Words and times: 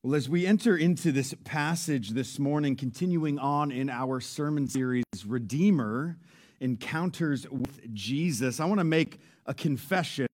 Well, 0.04 0.16
as 0.16 0.30
we 0.30 0.48
enter 0.48 0.78
into 0.78 1.12
this 1.12 1.36
passage 1.44 2.12
this 2.12 2.40
morning, 2.40 2.78
continuing 2.78 3.38
on 3.38 3.74
in 3.74 3.90
our 3.90 4.22
sermon 4.22 4.70
series, 4.70 5.04
Redeemer 5.28 6.18
Encounters 6.62 7.46
with 7.50 7.94
Jesus, 7.94 8.62
I 8.62 8.66
want 8.68 8.80
to 8.80 8.86
make 8.86 9.20
a 9.46 9.54
confession 9.54 10.28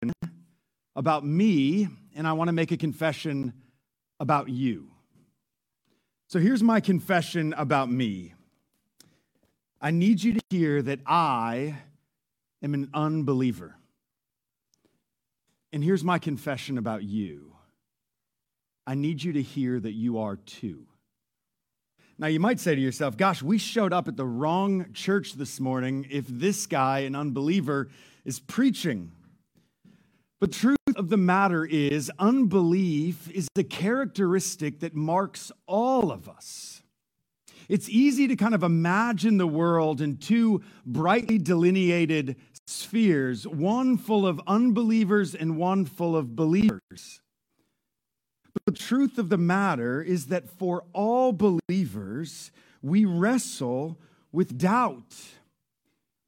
about 0.95 1.25
me, 1.25 1.87
and 2.15 2.27
I 2.27 2.33
want 2.33 2.49
to 2.49 2.53
make 2.53 2.71
a 2.71 2.77
confession 2.77 3.53
about 4.19 4.47
you. 4.47 4.90
So 6.31 6.39
here's 6.39 6.63
my 6.63 6.79
confession 6.79 7.53
about 7.57 7.91
me. 7.91 8.35
I 9.81 9.91
need 9.91 10.23
you 10.23 10.35
to 10.35 10.39
hear 10.49 10.81
that 10.81 11.01
I 11.05 11.75
am 12.63 12.73
an 12.73 12.89
unbeliever. 12.93 13.75
And 15.73 15.83
here's 15.83 16.05
my 16.05 16.19
confession 16.19 16.77
about 16.77 17.03
you. 17.03 17.51
I 18.87 18.95
need 18.95 19.21
you 19.21 19.33
to 19.33 19.41
hear 19.41 19.77
that 19.77 19.91
you 19.91 20.19
are 20.19 20.37
too. 20.37 20.85
Now, 22.17 22.27
you 22.27 22.39
might 22.39 22.61
say 22.61 22.75
to 22.75 22.81
yourself, 22.81 23.17
gosh, 23.17 23.43
we 23.43 23.57
showed 23.57 23.91
up 23.91 24.07
at 24.07 24.15
the 24.15 24.25
wrong 24.25 24.93
church 24.93 25.33
this 25.33 25.59
morning 25.59 26.07
if 26.09 26.25
this 26.29 26.65
guy, 26.65 26.99
an 26.99 27.13
unbeliever, 27.13 27.89
is 28.23 28.39
preaching. 28.39 29.11
But 30.39 30.53
truth 30.53 30.77
of 31.01 31.09
the 31.09 31.17
matter 31.17 31.65
is, 31.65 32.11
unbelief 32.19 33.27
is 33.31 33.47
the 33.55 33.63
characteristic 33.63 34.81
that 34.81 34.93
marks 34.93 35.51
all 35.65 36.11
of 36.11 36.29
us. 36.29 36.83
It's 37.67 37.89
easy 37.89 38.27
to 38.27 38.35
kind 38.35 38.53
of 38.53 38.61
imagine 38.61 39.37
the 39.37 39.47
world 39.47 39.99
in 39.99 40.17
two 40.17 40.61
brightly 40.85 41.39
delineated 41.39 42.35
spheres, 42.67 43.47
one 43.47 43.97
full 43.97 44.27
of 44.27 44.39
unbelievers 44.45 45.33
and 45.33 45.57
one 45.57 45.85
full 45.85 46.15
of 46.15 46.35
believers. 46.35 47.21
But 48.53 48.61
the 48.67 48.79
truth 48.79 49.17
of 49.17 49.29
the 49.29 49.39
matter 49.39 50.03
is 50.03 50.27
that 50.27 50.47
for 50.47 50.83
all 50.93 51.33
believers, 51.33 52.51
we 52.83 53.05
wrestle 53.05 53.97
with 54.31 54.59
doubt 54.59 55.15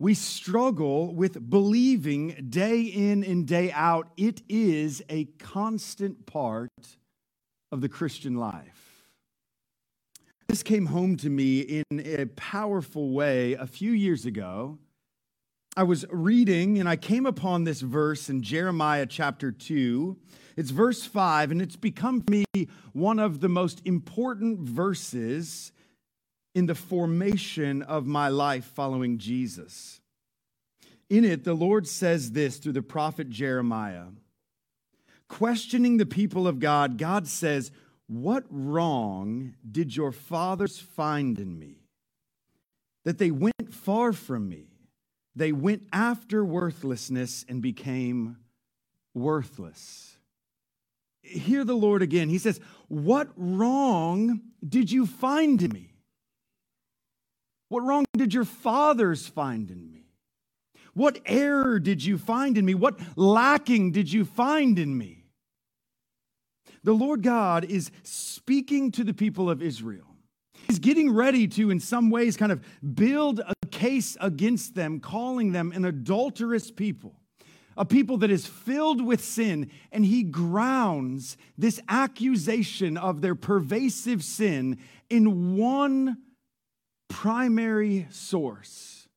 we 0.03 0.13
struggle 0.13 1.15
with 1.15 1.49
believing 1.49 2.47
day 2.49 2.81
in 2.81 3.23
and 3.23 3.47
day 3.47 3.71
out. 3.71 4.09
It 4.17 4.41
is 4.49 5.01
a 5.07 5.23
constant 5.39 6.25
part 6.25 6.97
of 7.71 7.79
the 7.79 7.87
Christian 7.87 8.35
life. 8.35 9.07
This 10.49 10.61
came 10.61 10.87
home 10.87 11.15
to 11.17 11.29
me 11.29 11.61
in 11.61 12.01
a 12.01 12.25
powerful 12.25 13.11
way 13.11 13.53
a 13.53 13.65
few 13.65 13.93
years 13.93 14.25
ago. 14.25 14.77
I 15.77 15.83
was 15.83 16.05
reading 16.11 16.79
and 16.79 16.89
I 16.89 16.97
came 16.97 17.25
upon 17.25 17.63
this 17.63 17.79
verse 17.79 18.29
in 18.29 18.41
Jeremiah 18.41 19.05
chapter 19.05 19.53
2. 19.53 20.17
It's 20.57 20.71
verse 20.71 21.05
5, 21.05 21.49
and 21.51 21.61
it's 21.61 21.77
become 21.77 22.19
for 22.19 22.29
me 22.29 22.67
one 22.91 23.19
of 23.19 23.39
the 23.39 23.47
most 23.47 23.81
important 23.85 24.59
verses 24.59 25.71
in 26.55 26.65
the 26.67 26.75
formation 26.75 27.81
of 27.81 28.05
my 28.05 28.27
life 28.27 28.65
following 28.65 29.17
Jesus. 29.17 30.01
In 31.09 31.25
it, 31.25 31.43
the 31.43 31.53
Lord 31.53 31.87
says 31.87 32.31
this 32.31 32.57
through 32.57 32.73
the 32.73 32.81
prophet 32.81 33.29
Jeremiah. 33.29 34.05
Questioning 35.27 35.97
the 35.97 36.05
people 36.05 36.47
of 36.47 36.59
God, 36.59 36.97
God 36.97 37.27
says, 37.27 37.71
What 38.07 38.45
wrong 38.49 39.55
did 39.69 39.95
your 39.95 40.11
fathers 40.11 40.79
find 40.79 41.39
in 41.39 41.57
me? 41.57 41.83
That 43.03 43.17
they 43.17 43.31
went 43.31 43.73
far 43.73 44.13
from 44.13 44.47
me. 44.47 44.67
They 45.35 45.51
went 45.51 45.87
after 45.91 46.45
worthlessness 46.45 47.45
and 47.49 47.61
became 47.61 48.37
worthless. 49.13 50.17
Hear 51.21 51.63
the 51.63 51.75
Lord 51.75 52.01
again. 52.01 52.29
He 52.29 52.37
says, 52.37 52.59
What 52.87 53.29
wrong 53.35 54.41
did 54.67 54.91
you 54.91 55.07
find 55.07 55.61
in 55.61 55.71
me? 55.71 55.92
What 57.73 57.85
wrong 57.85 58.05
did 58.15 58.35
your 58.35 58.45
fathers 58.45 59.27
find 59.27 59.71
in 59.71 59.89
me? 59.89 60.05
What 60.93 61.17
error 61.25 61.79
did 61.79 62.05
you 62.05 62.19
find 62.19 62.55
in 62.55 62.65
me? 62.65 62.75
What 62.75 62.99
lacking 63.15 63.93
did 63.93 64.13
you 64.13 64.25
find 64.25 64.77
in 64.77 64.95
me? 64.95 65.25
The 66.83 66.93
Lord 66.93 67.23
God 67.23 67.65
is 67.65 67.89
speaking 68.03 68.91
to 68.91 69.03
the 69.03 69.13
people 69.15 69.49
of 69.49 69.63
Israel. 69.63 70.05
He's 70.67 70.77
getting 70.77 71.11
ready 71.11 71.47
to, 71.47 71.71
in 71.71 71.79
some 71.79 72.11
ways, 72.11 72.37
kind 72.37 72.51
of 72.51 72.63
build 72.93 73.39
a 73.39 73.65
case 73.71 74.17
against 74.21 74.75
them, 74.75 74.99
calling 74.99 75.51
them 75.51 75.71
an 75.71 75.83
adulterous 75.83 76.69
people, 76.69 77.15
a 77.75 77.85
people 77.85 78.17
that 78.19 78.29
is 78.29 78.45
filled 78.45 79.03
with 79.03 79.25
sin. 79.25 79.71
And 79.91 80.05
he 80.05 80.21
grounds 80.21 81.37
this 81.57 81.79
accusation 81.89 82.97
of 82.97 83.21
their 83.21 83.33
pervasive 83.33 84.23
sin 84.23 84.77
in 85.09 85.57
one 85.57 86.17
primary 87.13 88.07
source. 88.09 89.07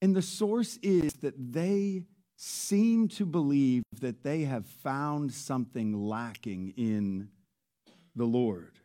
And 0.00 0.14
the 0.14 0.22
source 0.22 0.78
is 0.80 1.12
that 1.14 1.34
they 1.52 2.04
seem 2.36 3.08
to 3.08 3.26
believe 3.26 3.82
that 4.00 4.22
they 4.22 4.42
have 4.42 4.64
found 4.64 5.32
something 5.32 5.92
lacking 6.08 6.72
in 6.76 7.30
the 8.14 8.24
Lord. 8.24 8.78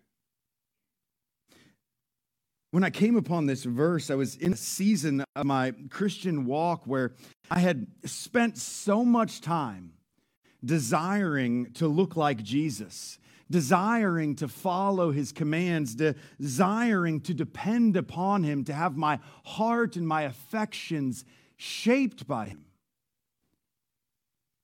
When 2.72 2.84
I 2.84 2.90
came 2.90 3.16
upon 3.16 3.46
this 3.46 3.64
verse, 3.64 4.10
I 4.10 4.16
was 4.16 4.38
in 4.38 4.54
a 4.54 4.58
season 4.58 5.24
of 5.36 5.46
my 5.46 5.74
Christian 5.90 6.46
walk 6.46 6.88
where 6.88 7.14
I 7.52 7.60
had 7.60 7.86
spent 8.06 8.58
so 8.58 9.06
much 9.06 9.40
time 9.40 9.94
desiring 10.66 11.74
to 11.74 11.88
look 11.88 12.16
like 12.16 12.42
Jesus 12.42 13.20
desiring 13.52 14.36
to 14.38 14.48
follow 14.48 15.12
his 15.12 15.32
commands, 15.32 15.96
desiring 15.96 17.22
to 17.22 17.34
depend 17.34 17.96
upon 17.98 18.44
him, 18.44 18.64
to 18.64 18.74
have 18.74 18.98
my 18.98 19.20
heart 19.44 19.96
and 19.96 20.08
my 20.08 20.24
affections 20.24 21.24
shaped 21.58 22.28
by 22.28 22.46
him. 22.46 22.66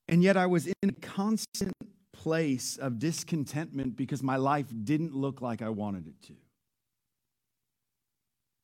And 0.08 0.22
yet 0.22 0.36
I 0.36 0.46
was 0.46 0.66
in 0.66 0.88
a 0.88 0.92
constant 0.92 1.74
place 2.12 2.76
of 2.78 2.98
discontentment 2.98 3.96
because 3.96 4.22
my 4.22 4.36
life 4.36 4.66
didn't 4.84 5.14
look 5.14 5.40
like 5.40 5.62
I 5.62 5.68
wanted 5.68 6.08
it 6.08 6.20
to. 6.28 6.32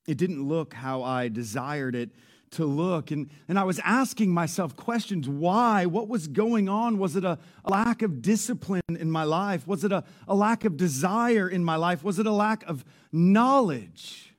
It 0.06 0.18
didn't 0.18 0.42
look 0.42 0.74
how 0.74 1.02
I 1.02 1.28
desired 1.28 1.94
it 1.94 2.10
to 2.54 2.64
look. 2.64 3.10
And, 3.10 3.30
and 3.48 3.58
I 3.58 3.64
was 3.64 3.80
asking 3.84 4.30
myself 4.30 4.76
questions 4.76 5.28
why? 5.28 5.86
What 5.86 6.08
was 6.08 6.26
going 6.26 6.68
on? 6.68 6.98
Was 6.98 7.16
it 7.16 7.24
a, 7.24 7.38
a 7.64 7.70
lack 7.70 8.02
of 8.02 8.22
discipline 8.22 8.82
in 8.88 9.10
my 9.10 9.24
life? 9.24 9.66
Was 9.66 9.84
it 9.84 9.92
a, 9.92 10.04
a 10.26 10.34
lack 10.34 10.64
of 10.64 10.76
desire 10.76 11.48
in 11.48 11.64
my 11.64 11.76
life? 11.76 12.02
Was 12.02 12.18
it 12.18 12.26
a 12.26 12.32
lack 12.32 12.64
of 12.64 12.84
knowledge? 13.12 14.34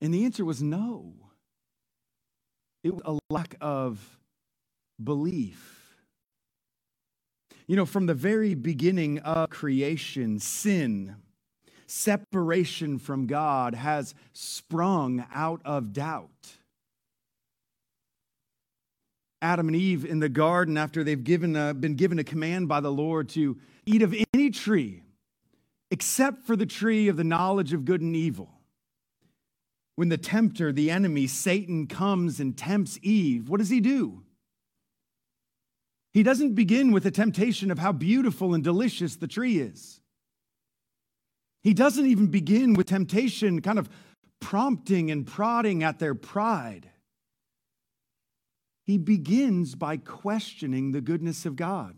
And 0.00 0.12
the 0.12 0.24
answer 0.24 0.44
was 0.44 0.62
no. 0.62 1.14
It 2.82 2.92
was 2.92 3.02
a 3.04 3.18
lack 3.32 3.56
of 3.60 4.18
belief. 5.02 5.96
You 7.66 7.76
know, 7.76 7.86
from 7.86 8.06
the 8.06 8.14
very 8.14 8.54
beginning 8.54 9.20
of 9.20 9.48
creation, 9.48 10.38
sin 10.38 11.16
separation 11.86 12.98
from 12.98 13.26
God 13.26 13.74
has 13.74 14.14
sprung 14.32 15.24
out 15.34 15.60
of 15.64 15.92
doubt. 15.92 16.30
Adam 19.42 19.68
and 19.68 19.76
Eve 19.76 20.04
in 20.04 20.20
the 20.20 20.28
garden, 20.28 20.78
after 20.78 21.04
they've 21.04 21.22
given 21.22 21.54
a, 21.54 21.74
been 21.74 21.96
given 21.96 22.18
a 22.18 22.24
command 22.24 22.66
by 22.66 22.80
the 22.80 22.92
Lord 22.92 23.28
to 23.30 23.58
eat 23.86 24.02
of 24.02 24.14
any 24.32 24.50
tree 24.50 25.02
except 25.90 26.42
for 26.42 26.56
the 26.56 26.66
tree 26.66 27.06
of 27.08 27.16
the 27.16 27.22
knowledge 27.22 27.72
of 27.72 27.84
good 27.84 28.00
and 28.00 28.16
evil. 28.16 28.50
When 29.96 30.08
the 30.08 30.18
tempter, 30.18 30.72
the 30.72 30.90
enemy, 30.90 31.28
Satan, 31.28 31.86
comes 31.86 32.40
and 32.40 32.56
tempts 32.56 32.98
Eve, 33.00 33.48
what 33.48 33.58
does 33.58 33.68
he 33.68 33.78
do? 33.78 34.24
He 36.12 36.24
doesn't 36.24 36.54
begin 36.54 36.90
with 36.90 37.06
a 37.06 37.12
temptation 37.12 37.70
of 37.70 37.78
how 37.78 37.92
beautiful 37.92 38.54
and 38.54 38.64
delicious 38.64 39.14
the 39.16 39.28
tree 39.28 39.58
is. 39.58 40.00
He 41.64 41.72
doesn't 41.72 42.06
even 42.06 42.26
begin 42.26 42.74
with 42.74 42.86
temptation, 42.88 43.62
kind 43.62 43.78
of 43.78 43.88
prompting 44.38 45.10
and 45.10 45.26
prodding 45.26 45.82
at 45.82 45.98
their 45.98 46.14
pride. 46.14 46.90
He 48.84 48.98
begins 48.98 49.74
by 49.74 49.96
questioning 49.96 50.92
the 50.92 51.00
goodness 51.00 51.46
of 51.46 51.56
God. 51.56 51.96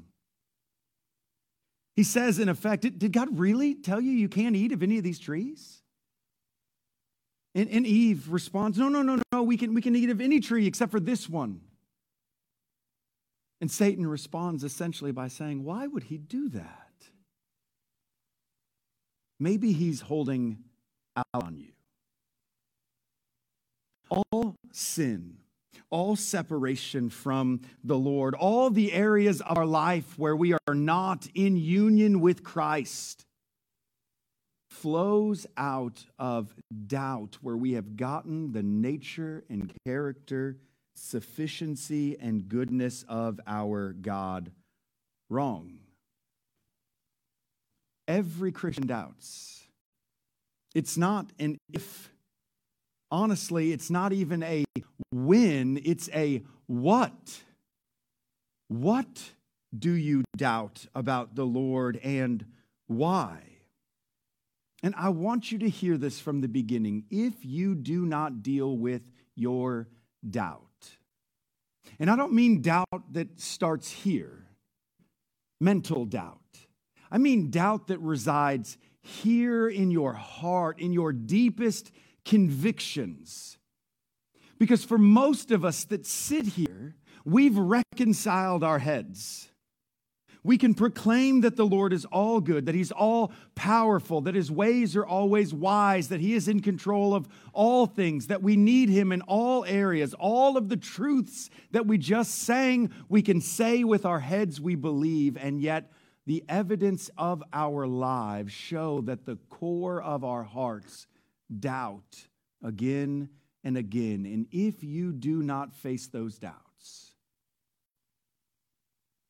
He 1.96 2.04
says, 2.04 2.38
in 2.38 2.48
effect, 2.48 2.82
Did 2.82 3.12
God 3.12 3.40
really 3.40 3.74
tell 3.74 4.00
you 4.00 4.12
you 4.12 4.28
can't 4.28 4.54
eat 4.54 4.70
of 4.70 4.84
any 4.84 4.98
of 4.98 5.04
these 5.04 5.18
trees? 5.18 5.82
And, 7.56 7.68
and 7.70 7.84
Eve 7.86 8.30
responds, 8.30 8.78
No, 8.78 8.88
no, 8.88 9.02
no, 9.02 9.20
no, 9.32 9.42
we 9.42 9.56
can, 9.56 9.74
we 9.74 9.82
can 9.82 9.96
eat 9.96 10.10
of 10.10 10.20
any 10.20 10.38
tree 10.38 10.66
except 10.66 10.92
for 10.92 11.00
this 11.00 11.28
one. 11.28 11.62
And 13.60 13.68
Satan 13.68 14.06
responds 14.06 14.62
essentially 14.62 15.10
by 15.10 15.26
saying, 15.26 15.64
Why 15.64 15.88
would 15.88 16.04
he 16.04 16.18
do 16.18 16.50
that? 16.50 16.85
Maybe 19.38 19.72
he's 19.72 20.00
holding 20.00 20.58
out 21.16 21.26
on 21.34 21.56
you. 21.56 21.72
All 24.08 24.54
sin, 24.72 25.38
all 25.90 26.16
separation 26.16 27.10
from 27.10 27.60
the 27.82 27.98
Lord, 27.98 28.34
all 28.34 28.70
the 28.70 28.92
areas 28.92 29.40
of 29.40 29.58
our 29.58 29.66
life 29.66 30.18
where 30.18 30.36
we 30.36 30.52
are 30.52 30.74
not 30.74 31.26
in 31.34 31.56
union 31.56 32.20
with 32.20 32.44
Christ 32.44 33.24
flows 34.70 35.46
out 35.56 36.04
of 36.18 36.54
doubt, 36.86 37.38
where 37.40 37.56
we 37.56 37.72
have 37.72 37.96
gotten 37.96 38.52
the 38.52 38.62
nature 38.62 39.42
and 39.48 39.72
character, 39.86 40.58
sufficiency 40.94 42.16
and 42.20 42.48
goodness 42.48 43.04
of 43.08 43.40
our 43.46 43.92
God 43.94 44.52
wrong. 45.28 45.78
Every 48.08 48.52
Christian 48.52 48.86
doubts. 48.86 49.64
It's 50.74 50.96
not 50.96 51.32
an 51.38 51.58
if. 51.72 52.10
Honestly, 53.10 53.72
it's 53.72 53.88
not 53.88 54.12
even 54.12 54.42
a 54.42 54.64
when, 55.10 55.80
it's 55.84 56.10
a 56.12 56.42
what. 56.66 57.42
What 58.68 59.30
do 59.76 59.92
you 59.92 60.24
doubt 60.36 60.86
about 60.94 61.36
the 61.36 61.44
Lord 61.44 61.98
and 62.02 62.44
why? 62.88 63.42
And 64.82 64.94
I 64.96 65.08
want 65.08 65.50
you 65.50 65.58
to 65.60 65.68
hear 65.68 65.96
this 65.96 66.20
from 66.20 66.40
the 66.40 66.48
beginning. 66.48 67.04
If 67.10 67.44
you 67.44 67.74
do 67.74 68.04
not 68.04 68.42
deal 68.42 68.76
with 68.76 69.10
your 69.34 69.88
doubt, 70.28 70.62
and 71.98 72.10
I 72.10 72.16
don't 72.16 72.32
mean 72.32 72.60
doubt 72.60 73.12
that 73.12 73.40
starts 73.40 73.90
here, 73.90 74.46
mental 75.60 76.04
doubt. 76.04 76.40
I 77.10 77.18
mean 77.18 77.50
doubt 77.50 77.88
that 77.88 77.98
resides 78.00 78.78
here 79.00 79.68
in 79.68 79.90
your 79.90 80.12
heart, 80.14 80.80
in 80.80 80.92
your 80.92 81.12
deepest 81.12 81.92
convictions. 82.24 83.58
Because 84.58 84.84
for 84.84 84.98
most 84.98 85.50
of 85.50 85.64
us 85.64 85.84
that 85.84 86.06
sit 86.06 86.46
here, 86.46 86.96
we've 87.24 87.56
reconciled 87.56 88.64
our 88.64 88.78
heads. 88.78 89.50
We 90.42 90.58
can 90.58 90.74
proclaim 90.74 91.40
that 91.40 91.56
the 91.56 91.66
Lord 91.66 91.92
is 91.92 92.04
all 92.04 92.40
good, 92.40 92.66
that 92.66 92.74
He's 92.74 92.92
all 92.92 93.32
powerful, 93.56 94.20
that 94.22 94.36
His 94.36 94.48
ways 94.48 94.94
are 94.94 95.04
always 95.04 95.52
wise, 95.52 96.08
that 96.08 96.20
He 96.20 96.34
is 96.34 96.46
in 96.46 96.60
control 96.60 97.14
of 97.14 97.28
all 97.52 97.86
things, 97.86 98.28
that 98.28 98.44
we 98.44 98.56
need 98.56 98.88
Him 98.88 99.10
in 99.10 99.22
all 99.22 99.64
areas. 99.64 100.14
All 100.14 100.56
of 100.56 100.68
the 100.68 100.76
truths 100.76 101.50
that 101.72 101.86
we 101.86 101.98
just 101.98 102.32
sang, 102.32 102.92
we 103.08 103.22
can 103.22 103.40
say 103.40 103.82
with 103.82 104.06
our 104.06 104.20
heads 104.20 104.60
we 104.60 104.76
believe, 104.76 105.36
and 105.36 105.60
yet 105.60 105.90
the 106.26 106.44
evidence 106.48 107.08
of 107.16 107.42
our 107.52 107.86
lives 107.86 108.52
show 108.52 109.00
that 109.02 109.24
the 109.24 109.36
core 109.48 110.02
of 110.02 110.24
our 110.24 110.42
hearts 110.42 111.06
doubt 111.60 112.26
again 112.62 113.28
and 113.62 113.76
again. 113.76 114.26
And 114.26 114.46
if 114.50 114.82
you 114.82 115.12
do 115.12 115.42
not 115.42 115.74
face 115.74 116.08
those 116.08 116.38
doubts, 116.38 117.12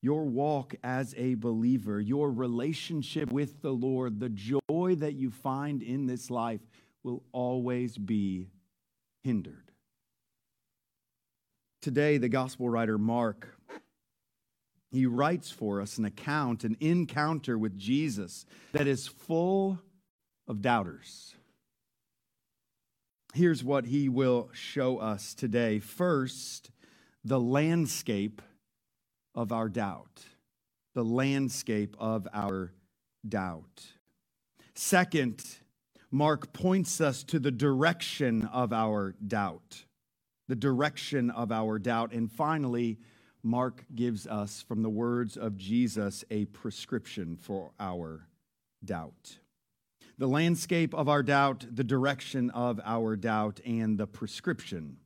your 0.01 0.25
walk 0.25 0.75
as 0.83 1.15
a 1.19 1.35
believer, 1.35 2.01
your 2.01 2.31
relationship 2.31 3.31
with 3.31 3.61
the 3.61 3.73
Lord, 3.73 4.21
the 4.21 4.29
joy 4.29 4.95
that 4.97 5.15
you 5.15 5.31
find 5.31 5.83
in 5.83 6.07
this 6.07 6.31
life 6.31 6.61
will 7.03 7.23
always 7.33 7.99
be 7.99 8.49
hindered. 9.23 9.73
Today, 11.83 12.19
the 12.19 12.29
gospel 12.29 12.69
writer 12.69 12.99
Mark 12.99 13.56
he 14.97 15.07
writes 15.07 15.51
for 15.51 15.81
us 15.81 15.99
an 15.99 16.05
account, 16.05 16.65
an 16.65 16.77
encounter 16.81 17.59
with 17.59 17.79
Jesus 17.79 18.47
that 18.73 18.87
is 18.87 19.07
full 19.07 19.79
of 20.49 20.63
doubters. 20.63 21.35
Here's 23.35 23.63
what 23.63 23.87
he 23.87 24.09
will 24.09 24.49
show 24.53 24.99
us 24.99 25.35
today. 25.35 25.79
First, 25.79 26.71
the 27.23 27.39
landscape 27.39 28.41
of 29.35 29.53
our 29.53 29.69
doubt, 29.69 30.25
the 30.95 31.05
landscape 31.05 31.95
of 31.99 32.27
our 32.33 32.73
doubt. 33.29 33.85
Second, 34.75 35.45
Mark 36.11 36.53
points 36.55 37.01
us 37.01 37.23
to 37.25 37.39
the 37.39 37.51
direction 37.51 38.47
of 38.47 38.73
our 38.73 39.15
doubt, 39.27 39.85
the 40.49 40.57
direction 40.57 41.29
of 41.31 41.53
our 41.53 41.79
doubt. 41.79 42.13
And 42.13 42.33
finally, 42.33 42.99
Mark 43.47 43.85
gives 43.95 44.27
us, 44.27 44.61
from 44.67 44.83
the 44.83 44.91
words 44.91 45.37
of 45.37 45.57
Jesus, 45.57 46.25
a 46.33 46.47
prescription 46.47 47.37
for 47.37 47.71
our 47.79 48.27
doubt. 48.85 49.39
The 50.19 50.27
landscape 50.27 50.93
of 50.93 51.09
our 51.09 51.23
doubt, 51.23 51.65
the 51.71 51.85
direction 51.85 52.51
of 52.51 52.81
our 52.85 53.15
doubt, 53.15 53.61
and 53.65 53.99
the 53.99 54.09
prescription 54.09 54.97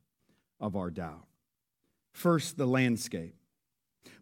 of 0.59 0.75
our 0.75 0.89
doubt. 0.89 1.27
First, 2.13 2.57
the 2.57 2.65
landscape. 2.65 3.35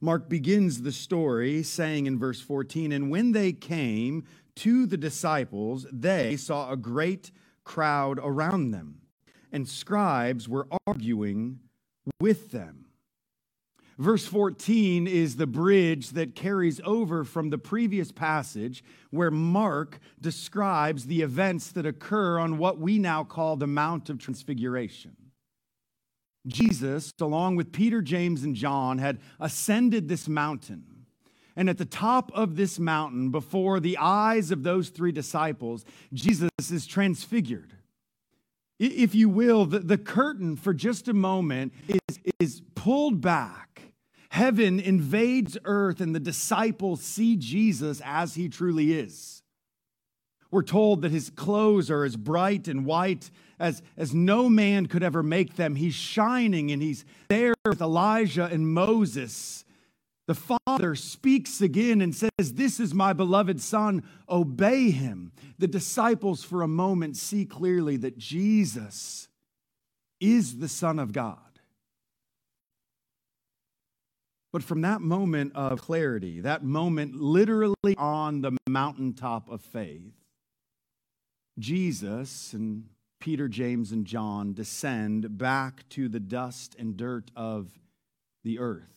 Mark 0.02 0.28
begins 0.28 0.82
the 0.82 0.92
story 0.92 1.64
saying 1.64 2.06
in 2.06 2.20
verse 2.20 2.42
14, 2.42 2.92
And 2.92 3.10
when 3.10 3.32
they 3.32 3.54
came 3.54 4.26
to 4.58 4.86
the 4.86 4.98
disciples, 4.98 5.88
they 5.94 6.36
saw 6.36 6.70
a 6.70 6.78
great 6.78 7.32
crowd 7.64 8.20
around 8.22 8.72
them, 8.72 9.00
and 9.50 9.66
scribes 9.66 10.50
were 10.50 10.68
arguing 10.86 11.60
with 12.20 12.52
them. 12.52 12.89
Verse 14.00 14.26
14 14.26 15.08
is 15.08 15.36
the 15.36 15.46
bridge 15.46 16.12
that 16.12 16.34
carries 16.34 16.80
over 16.86 17.26
from 17.26 17.50
the 17.50 17.58
previous 17.58 18.14
passage 18.14 18.82
where 19.10 19.30
Mark 19.30 20.00
describes 20.22 21.06
the 21.06 21.22
events 21.22 21.74
that 21.74 21.86
occur 21.86 22.40
on 22.40 22.58
what 22.58 22.80
we 22.80 22.98
now 22.98 23.26
call 23.26 23.58
the 23.58 23.68
Mount 23.68 24.10
of 24.10 24.18
Transfiguration. 24.18 25.18
Jesus, 26.48 27.12
along 27.20 27.58
with 27.58 27.74
Peter, 27.74 28.02
James, 28.02 28.44
and 28.44 28.56
John, 28.56 29.00
had 29.00 29.20
ascended 29.38 30.08
this 30.08 30.30
mountain. 30.30 31.06
And 31.58 31.70
at 31.70 31.78
the 31.78 31.84
top 31.84 32.32
of 32.34 32.56
this 32.56 32.80
mountain, 32.80 33.32
before 33.32 33.82
the 33.82 33.98
eyes 33.98 34.50
of 34.50 34.64
those 34.64 34.88
three 34.88 35.12
disciples, 35.12 35.84
Jesus 36.14 36.50
is 36.72 36.88
transfigured. 36.88 37.74
If 38.80 39.14
you 39.14 39.28
will, 39.28 39.66
the, 39.66 39.80
the 39.80 39.98
curtain 39.98 40.56
for 40.56 40.74
just 40.74 41.10
a 41.10 41.14
moment 41.14 41.74
is, 41.90 42.20
is 42.40 42.62
pulled 42.76 43.20
back. 43.20 43.69
Heaven 44.30 44.80
invades 44.80 45.58
earth, 45.66 46.02
and 46.02 46.14
the 46.14 46.20
disciples 46.20 47.02
see 47.02 47.36
Jesus 47.36 48.02
as 48.06 48.36
he 48.36 48.48
truly 48.48 48.94
is. 48.94 49.42
We're 50.52 50.64
told 50.64 51.02
that 51.02 51.12
his 51.12 51.30
clothes 51.30 51.92
are 51.92 52.04
as 52.04 52.16
bright 52.16 52.68
and 52.68 52.86
white 52.86 53.30
as, 53.60 53.82
as 53.98 54.14
no 54.14 54.50
man 54.50 54.88
could 54.88 55.04
ever 55.04 55.22
make 55.22 55.56
them. 55.56 55.76
He's 55.76 55.94
shining 55.94 56.72
and 56.72 56.82
he's 56.82 57.06
there 57.28 57.54
with 57.66 57.82
Elijah 57.82 58.46
and 58.46 58.68
Moses. 58.68 59.64
The 60.28 60.36
Father 60.66 60.96
speaks 60.96 61.62
again 61.62 62.02
and 62.02 62.16
says, 62.16 62.54
This 62.54 62.80
is 62.80 62.94
my 62.94 63.14
beloved 63.14 63.62
Son, 63.62 64.04
obey 64.28 64.92
him. 64.92 65.32
The 65.60 65.68
disciples, 65.68 66.44
for 66.44 66.62
a 66.62 66.68
moment, 66.68 67.18
see 67.18 67.46
clearly 67.46 67.98
that 67.98 68.18
Jesus 68.18 69.28
is 70.20 70.58
the 70.58 70.68
Son 70.68 71.00
of 71.00 71.14
God. 71.14 71.49
But 74.52 74.64
from 74.64 74.82
that 74.82 75.02
moment 75.02 75.54
of 75.56 75.82
clarity, 75.82 76.42
that 76.42 76.64
moment 76.64 77.16
literally 77.16 77.96
on 77.98 78.42
the 78.42 78.58
mountaintop 78.68 79.50
of 79.50 79.62
faith, 79.62 80.14
Jesus 81.60 82.54
and 82.54 82.86
Peter, 83.20 83.48
James, 83.48 83.92
and 83.92 84.06
John 84.06 84.54
descend 84.54 85.38
back 85.38 85.88
to 85.90 86.08
the 86.08 86.20
dust 86.20 86.76
and 86.80 86.96
dirt 86.96 87.32
of 87.36 87.70
the 88.44 88.60
earth, 88.60 88.96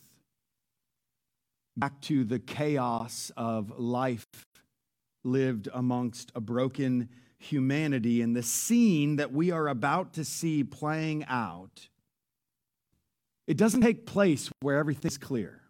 back 1.77 2.01
to 2.03 2.25
the 2.25 2.39
chaos 2.39 3.33
of 3.37 3.79
life 3.79 4.27
lived 5.25 5.69
amongst 5.73 6.33
a 6.35 6.41
broken 6.41 7.09
humanity. 7.39 8.23
And 8.23 8.35
the 8.35 8.43
scene 8.43 9.17
that 9.17 9.33
we 9.33 9.51
are 9.51 9.69
about 9.69 10.15
to 10.15 10.25
see 10.25 10.65
playing 10.65 11.25
out, 11.27 11.89
it 13.47 13.57
doesn't 13.57 13.81
take 13.81 14.07
place 14.07 14.51
where 14.61 14.79
everything's 14.79 15.19
clear. 15.19 15.61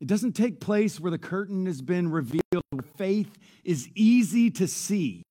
It 0.00 0.08
doesn't 0.08 0.32
take 0.32 0.60
place 0.60 1.00
where 1.00 1.10
the 1.10 1.18
curtain 1.18 1.66
has 1.66 1.80
been 1.80 2.10
revealed, 2.10 2.42
where 2.70 2.84
faith 2.96 3.38
is 3.64 3.88
easy 3.94 4.50
to 4.50 4.68
see. 4.68 5.22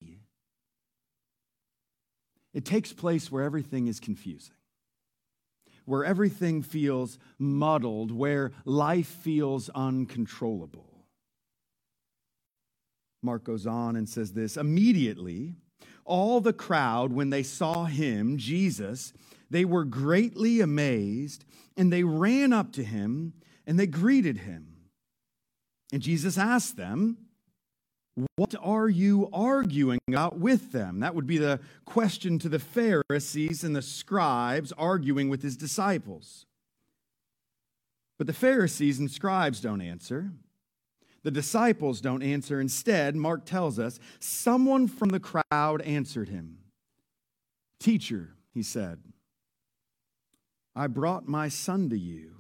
It 2.54 2.66
takes 2.66 2.94
place 2.94 3.32
where 3.32 3.44
everything 3.44 3.88
is 3.88 4.00
confusing, 4.00 4.56
where 5.86 6.04
everything 6.04 6.64
feels 6.64 7.20
muddled, 7.38 8.12
where 8.12 8.54
life 8.64 9.08
feels 9.08 9.70
uncontrollable. 9.70 11.06
Mark 13.22 13.44
goes 13.44 13.68
on 13.68 13.96
and 13.96 14.08
says 14.08 14.34
this 14.34 14.56
immediately, 14.56 15.56
all 16.06 16.40
the 16.40 16.54
crowd, 16.54 17.12
when 17.12 17.30
they 17.30 17.44
saw 17.44 17.86
him, 17.86 18.38
Jesus, 18.38 19.14
they 19.50 19.66
were 19.66 19.86
greatly 19.86 20.62
amazed 20.62 21.46
and 21.78 21.92
they 21.92 22.04
ran 22.04 22.54
up 22.54 22.72
to 22.74 22.84
him 22.84 23.34
and 23.68 23.80
they 23.80 23.88
greeted 23.88 24.40
him. 24.40 24.76
And 25.92 26.02
Jesus 26.02 26.38
asked 26.38 26.78
them, 26.78 27.18
What 28.36 28.56
are 28.62 28.90
you 28.90 29.30
arguing 29.32 30.00
about 30.08 30.40
with 30.40 30.72
them? 30.72 31.00
That 31.00 31.16
would 31.16 31.28
be 31.28 31.38
the 31.38 31.60
question 31.86 32.40
to 32.40 32.50
the 32.50 32.60
Pharisees 32.60 33.64
and 33.64 33.76
the 33.76 33.82
scribes 33.82 34.72
arguing 34.78 35.30
with 35.30 35.42
his 35.42 35.58
disciples. 35.58 36.46
But 38.18 38.28
the 38.28 38.34
Pharisees 38.34 39.00
and 39.00 39.12
scribes 39.12 39.60
don't 39.60 39.82
answer. 39.82 40.32
The 41.24 41.32
disciples 41.32 42.02
don't 42.02 42.22
answer. 42.22 42.62
Instead, 42.62 43.16
Mark 43.16 43.46
tells 43.46 43.80
us 43.80 44.00
someone 44.20 44.88
from 44.88 45.10
the 45.10 45.20
crowd 45.20 45.82
answered 45.82 46.30
him. 46.30 46.60
Teacher, 47.80 48.36
he 48.54 48.64
said, 48.64 49.00
I 50.76 50.88
brought 50.88 51.28
my 51.28 51.48
son 51.48 51.90
to 51.90 51.98
you, 51.98 52.36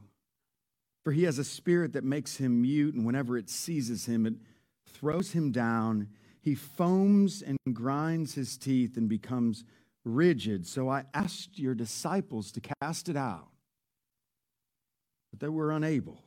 for 1.03 1.13
he 1.13 1.23
has 1.23 1.39
a 1.39 1.43
spirit 1.43 1.93
that 1.93 2.03
makes 2.03 2.37
him 2.37 2.61
mute, 2.61 2.93
and 2.93 3.05
whenever 3.05 3.37
it 3.37 3.49
seizes 3.49 4.05
him, 4.05 4.25
it 4.25 4.35
throws 4.87 5.31
him 5.31 5.51
down. 5.51 6.09
He 6.41 6.55
foams 6.55 7.41
and 7.41 7.57
grinds 7.73 8.33
his 8.35 8.57
teeth 8.57 8.97
and 8.97 9.07
becomes 9.07 9.63
rigid. 10.03 10.67
So 10.67 10.89
I 10.89 11.05
asked 11.13 11.57
your 11.57 11.75
disciples 11.75 12.51
to 12.51 12.61
cast 12.61 13.09
it 13.09 13.15
out, 13.15 13.47
but 15.31 15.39
they 15.39 15.49
were 15.49 15.71
unable. 15.71 16.21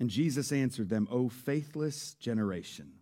And 0.00 0.10
Jesus 0.10 0.50
answered 0.50 0.88
them, 0.88 1.06
O 1.10 1.28
faithless 1.28 2.14
generation. 2.14 2.94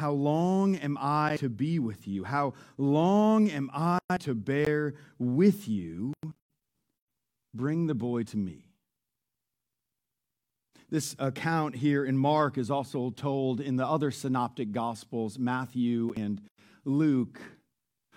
How 0.00 0.12
long 0.12 0.76
am 0.76 0.96
I 0.98 1.36
to 1.40 1.50
be 1.50 1.78
with 1.78 2.08
you? 2.08 2.24
How 2.24 2.54
long 2.78 3.50
am 3.50 3.70
I 3.74 3.98
to 4.20 4.34
bear 4.34 4.94
with 5.18 5.68
you? 5.68 6.14
Bring 7.52 7.86
the 7.86 7.94
boy 7.94 8.22
to 8.22 8.38
me. 8.38 8.64
This 10.88 11.14
account 11.18 11.76
here 11.76 12.02
in 12.02 12.16
Mark 12.16 12.56
is 12.56 12.70
also 12.70 13.10
told 13.10 13.60
in 13.60 13.76
the 13.76 13.86
other 13.86 14.10
synoptic 14.10 14.72
gospels, 14.72 15.38
Matthew 15.38 16.14
and 16.16 16.40
Luke. 16.86 17.38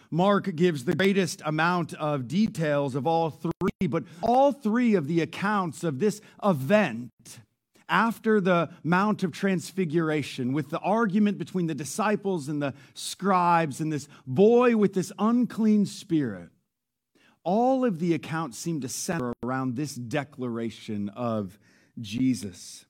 Mark 0.09 0.55
gives 0.55 0.85
the 0.85 0.95
greatest 0.95 1.41
amount 1.43 1.93
of 1.95 2.29
details 2.29 2.95
of 2.95 3.05
all 3.05 3.29
three, 3.29 3.87
but 3.89 4.05
all 4.21 4.53
three 4.53 4.95
of 4.95 5.09
the 5.09 5.19
accounts 5.19 5.83
of 5.83 5.99
this 5.99 6.21
event 6.41 7.11
after 7.89 8.41
the 8.41 8.69
Mount 8.83 9.23
of 9.23 9.31
Transfiguration, 9.31 10.53
with 10.53 10.69
the 10.69 10.79
argument 10.79 11.37
between 11.37 11.67
the 11.67 11.75
disciples 11.75 12.47
and 12.47 12.61
the 12.61 12.73
scribes 12.93 13.79
and 13.81 13.91
this 13.91 14.07
boy 14.25 14.75
with 14.77 14.93
this 14.93 15.11
unclean 15.19 15.85
spirit, 15.85 16.49
all 17.43 17.83
of 17.83 17.99
the 17.99 18.13
accounts 18.13 18.57
seem 18.57 18.81
to 18.81 18.89
center 18.89 19.33
around 19.43 19.75
this 19.75 19.95
declaration 19.95 21.09
of 21.09 21.59
Jesus. 21.99 22.85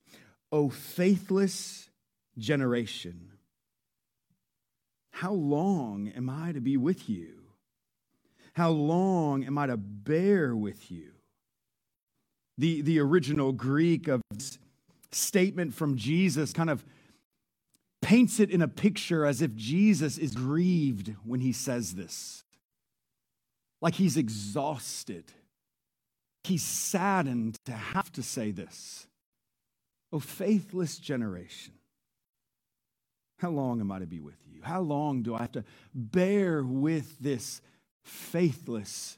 O 0.52 0.70
faithless 0.70 1.90
generation, 2.38 3.32
how 5.12 5.34
long 5.34 6.10
am 6.10 6.30
I 6.30 6.52
to 6.52 6.62
be 6.62 6.78
with 6.78 7.10
you? 7.10 7.44
How 8.54 8.70
long 8.70 9.44
am 9.46 9.58
I 9.58 9.68
to 9.68 9.78
bear 9.78 10.56
with 10.56 10.92
you? 10.92 11.12
The, 12.58 12.82
the 12.82 13.00
original 13.00 13.52
Greek 13.52 14.08
of 14.08 14.22
this 14.32 14.60
statement 15.16 15.74
from 15.74 15.98
Jesus 15.98 16.54
kind 16.54 16.70
of 16.70 16.84
paints 18.02 18.40
it 18.40 18.50
in 18.50 18.62
a 18.62 18.68
picture 18.68 19.26
as 19.26 19.42
if 19.42 19.56
Jesus 19.56 20.18
is 20.18 20.36
grieved 20.36 21.16
when 21.24 21.40
he 21.40 21.54
says 21.54 21.96
this. 21.96 22.44
Like 23.82 23.96
he's 23.96 24.18
exhausted 24.18 25.32
He's 26.44 26.64
saddened 26.64 27.58
to 27.66 27.72
have 27.72 28.12
to 28.14 28.24
say 28.24 28.52
this. 28.52 29.08
Oh, 30.12 30.20
faithless 30.20 30.98
generation, 30.98 31.74
how 33.40 33.50
long 33.50 33.80
am 33.80 33.92
I 33.92 34.00
to 34.00 34.06
be 34.06 34.20
with 34.20 34.38
you? 34.46 34.62
How 34.62 34.82
long 34.82 35.24
do 35.24 35.36
I 35.36 35.42
have 35.42 35.54
to 35.54 35.64
bear 35.94 36.64
with 36.64 37.18
this 37.20 37.62
faithless 38.04 39.18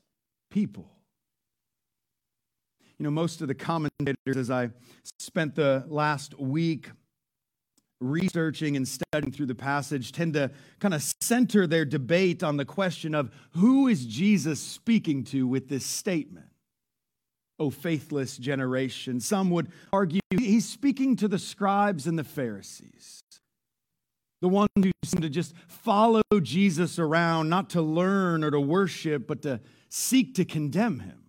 people? 0.52 0.90
You 2.98 3.04
know, 3.04 3.12
most 3.12 3.42
of 3.42 3.48
the 3.48 3.56
commentators, 3.56 4.38
as 4.38 4.50
I 4.50 4.70
spent 5.20 5.56
the 5.56 5.84
last 5.88 6.40
week 6.40 6.90
researching 8.00 8.76
and 8.76 8.88
studying 8.88 9.32
through 9.32 9.48
the 9.48 9.56
passage, 9.56 10.12
tend 10.12 10.34
to 10.34 10.52
kind 10.80 10.94
of 10.94 11.04
center 11.22 11.68
their 11.68 11.86
debate 11.86 12.44
on 12.44 12.58
the 12.58 12.66
question 12.66 13.14
of 13.14 13.32
who 13.52 13.88
is 13.88 14.06
Jesus 14.06 14.62
speaking 14.62 15.24
to 15.26 15.48
with 15.48 15.68
this 15.68 15.86
statement? 15.86 16.48
O 17.60 17.70
faithless 17.70 18.38
generation. 18.38 19.20
Some 19.20 19.50
would 19.52 19.72
argue 19.92 20.20
he's 20.30 20.68
speaking 20.68 21.16
to 21.18 21.28
the 21.28 21.40
scribes 21.40 22.06
and 22.06 22.20
the 22.20 22.24
Pharisees, 22.24 23.22
the 24.42 24.50
ones 24.50 24.70
who 24.76 24.92
seem 25.04 25.22
to 25.22 25.30
just 25.30 25.54
follow 25.68 26.22
Jesus 26.42 27.00
around, 27.00 27.50
not 27.50 27.70
to 27.72 27.82
learn 27.82 28.44
or 28.44 28.52
to 28.52 28.60
worship, 28.60 29.28
but 29.28 29.42
to 29.44 29.62
seek 29.90 30.36
to 30.36 30.46
condemn 30.46 31.00
him. 31.00 31.25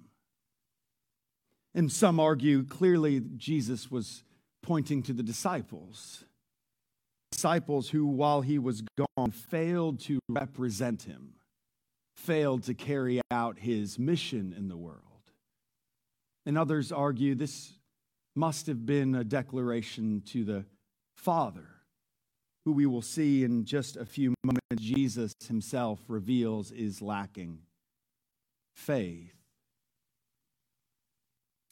And 1.77 1.93
some 1.93 2.19
argue 2.19 2.65
clearly 2.65 3.21
Jesus 3.37 3.91
was 3.91 4.25
pointing 4.63 5.03
to 5.05 5.13
the 5.13 5.23
disciples. 5.23 6.25
Disciples 7.31 7.91
who, 7.91 8.07
while 8.07 8.41
he 8.41 8.59
was 8.59 8.83
gone, 8.97 9.31
failed 9.31 10.01
to 10.01 10.19
represent 10.27 11.03
him, 11.03 11.35
failed 12.17 12.63
to 12.63 12.73
carry 12.73 13.21
out 13.31 13.59
his 13.59 13.99
mission 13.99 14.55
in 14.57 14.69
the 14.69 14.77
world. 14.77 15.03
And 16.47 16.57
others 16.57 16.93
argue 16.93 17.35
this 17.35 17.75
must 18.35 18.67
have 18.69 18.87
been 18.87 19.15
a 19.15 19.25
declaration 19.25 20.23
to 20.27 20.45
the 20.45 20.65
Father, 21.19 21.67
who 22.65 22.73
we 22.73 22.87
will 22.87 23.03
see 23.03 23.45
in 23.45 23.67
just 23.67 23.99
a 23.99 24.07
few 24.07 24.35
moments, 24.45 24.83
Jesus 24.83 25.35
himself 25.47 26.01
reveals 26.09 26.71
is 26.71 27.03
lacking 27.03 27.59
faith. 28.75 29.36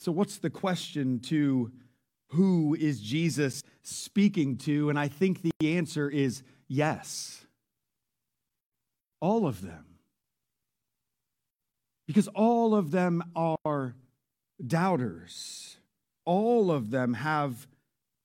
So, 0.04 0.12
what's 0.12 0.37
the 0.37 0.50
question 0.50 1.18
to 1.30 1.73
who 2.28 2.76
is 2.78 3.00
Jesus 3.00 3.62
speaking 3.82 4.58
to? 4.58 4.90
And 4.90 4.99
I 4.99 5.08
think 5.08 5.40
the 5.40 5.78
answer 5.78 6.11
is 6.11 6.42
yes. 6.68 7.46
All 9.20 9.46
of 9.46 9.62
them. 9.62 9.87
Because 12.06 12.28
all 12.28 12.75
of 12.75 12.90
them 12.90 13.25
are 13.34 13.94
doubters. 14.66 15.78
All 16.26 16.70
of 16.70 16.90
them 16.90 17.14
have 17.14 17.66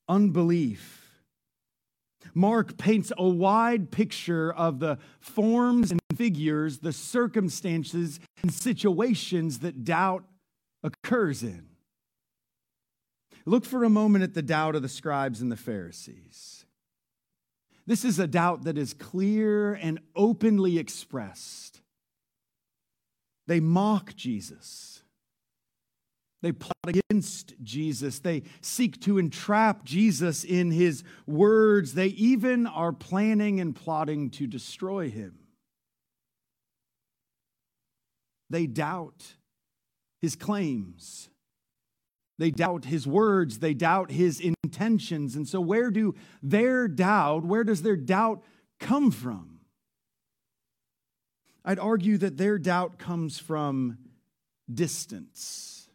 unbelief. 0.09 1.21
Mark 2.33 2.77
paints 2.77 3.13
a 3.17 3.25
wide 3.25 3.89
picture 3.89 4.51
of 4.51 4.79
the 4.79 4.97
forms 5.21 5.91
and 5.91 6.01
figures, 6.13 6.79
the 6.79 6.91
circumstances 6.91 8.19
and 8.41 8.53
situations 8.53 9.59
that 9.59 9.85
doubt 9.85 10.25
occurs 10.83 11.41
in. 11.41 11.68
Look 13.49 13.65
for 13.65 13.83
a 13.83 13.89
moment 13.89 14.23
at 14.23 14.35
the 14.35 14.43
doubt 14.43 14.75
of 14.75 14.83
the 14.83 14.87
scribes 14.87 15.41
and 15.41 15.51
the 15.51 15.57
Pharisees. 15.57 16.65
This 17.87 18.05
is 18.05 18.19
a 18.19 18.27
doubt 18.27 18.65
that 18.65 18.77
is 18.77 18.93
clear 18.93 19.73
and 19.73 19.99
openly 20.15 20.77
expressed. 20.77 21.81
They 23.47 23.59
mock 23.59 24.15
Jesus. 24.15 25.01
They 26.43 26.51
plot 26.51 26.75
against 26.85 27.55
Jesus. 27.63 28.19
They 28.19 28.43
seek 28.61 29.01
to 29.01 29.17
entrap 29.17 29.83
Jesus 29.83 30.43
in 30.43 30.69
his 30.69 31.03
words. 31.25 31.95
They 31.95 32.09
even 32.09 32.67
are 32.67 32.93
planning 32.93 33.59
and 33.59 33.75
plotting 33.75 34.29
to 34.29 34.45
destroy 34.45 35.09
him. 35.09 35.39
They 38.51 38.67
doubt 38.67 39.33
his 40.21 40.35
claims. 40.35 41.29
They 42.39 42.51
doubt 42.51 42.85
his 42.85 43.05
words. 43.05 43.59
They 43.59 43.73
doubt 43.73 44.11
his 44.11 44.39
intentions. 44.39 45.35
And 45.35 45.47
so, 45.47 45.59
where 45.59 45.91
do 45.91 46.15
their 46.41 46.87
doubt, 46.87 47.43
where 47.43 47.65
does 47.65 47.81
their 47.81 47.97
doubt 47.97 48.41
come 48.79 49.11
from? 49.11 49.59
I'd 51.65 51.79
argue 51.79 52.17
that 52.17 52.37
their 52.37 52.57
doubt 52.57 52.97
comes 52.97 53.37
from 53.37 53.97
distance. 54.73 55.89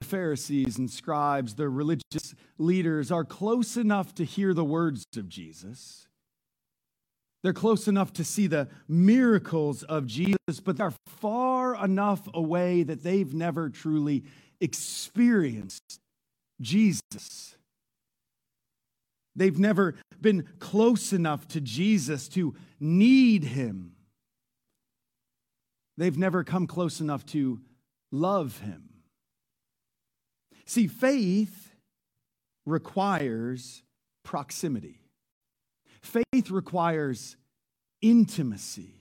The 0.00 0.06
Pharisees 0.06 0.78
and 0.78 0.88
scribes, 0.88 1.56
the 1.56 1.68
religious 1.68 2.34
leaders, 2.56 3.10
are 3.10 3.24
close 3.24 3.76
enough 3.76 4.14
to 4.14 4.24
hear 4.24 4.54
the 4.54 4.64
words 4.64 5.04
of 5.16 5.28
Jesus. 5.28 6.06
They're 7.42 7.52
close 7.52 7.88
enough 7.88 8.12
to 8.14 8.24
see 8.24 8.46
the 8.46 8.68
miracles 8.86 9.82
of 9.82 10.06
Jesus, 10.06 10.60
but 10.62 10.76
they're 10.76 10.94
far 11.06 11.82
enough 11.82 12.28
away 12.32 12.84
that 12.84 13.02
they've 13.02 13.34
never 13.34 13.68
truly 13.68 14.24
experienced 14.60 16.00
Jesus. 16.60 17.56
They've 19.36 19.58
never 19.58 19.94
been 20.20 20.46
close 20.58 21.12
enough 21.12 21.48
to 21.48 21.60
Jesus 21.60 22.28
to 22.28 22.54
need 22.78 23.44
him. 23.44 23.92
They've 25.96 26.18
never 26.18 26.44
come 26.44 26.66
close 26.66 27.00
enough 27.00 27.24
to 27.26 27.60
love 28.10 28.58
him. 28.60 28.88
See, 30.66 30.86
faith 30.86 31.72
requires 32.66 33.82
proximity. 34.24 35.00
Faith 36.02 36.50
requires 36.50 37.36
intimacy. 38.00 38.99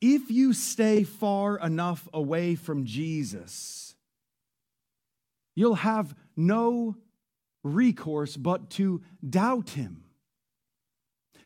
If 0.00 0.30
you 0.30 0.52
stay 0.52 1.04
far 1.04 1.58
enough 1.58 2.08
away 2.12 2.54
from 2.54 2.84
Jesus, 2.84 3.94
you'll 5.54 5.74
have 5.74 6.14
no 6.36 6.96
recourse 7.62 8.36
but 8.36 8.70
to 8.70 9.02
doubt 9.28 9.70
him. 9.70 10.04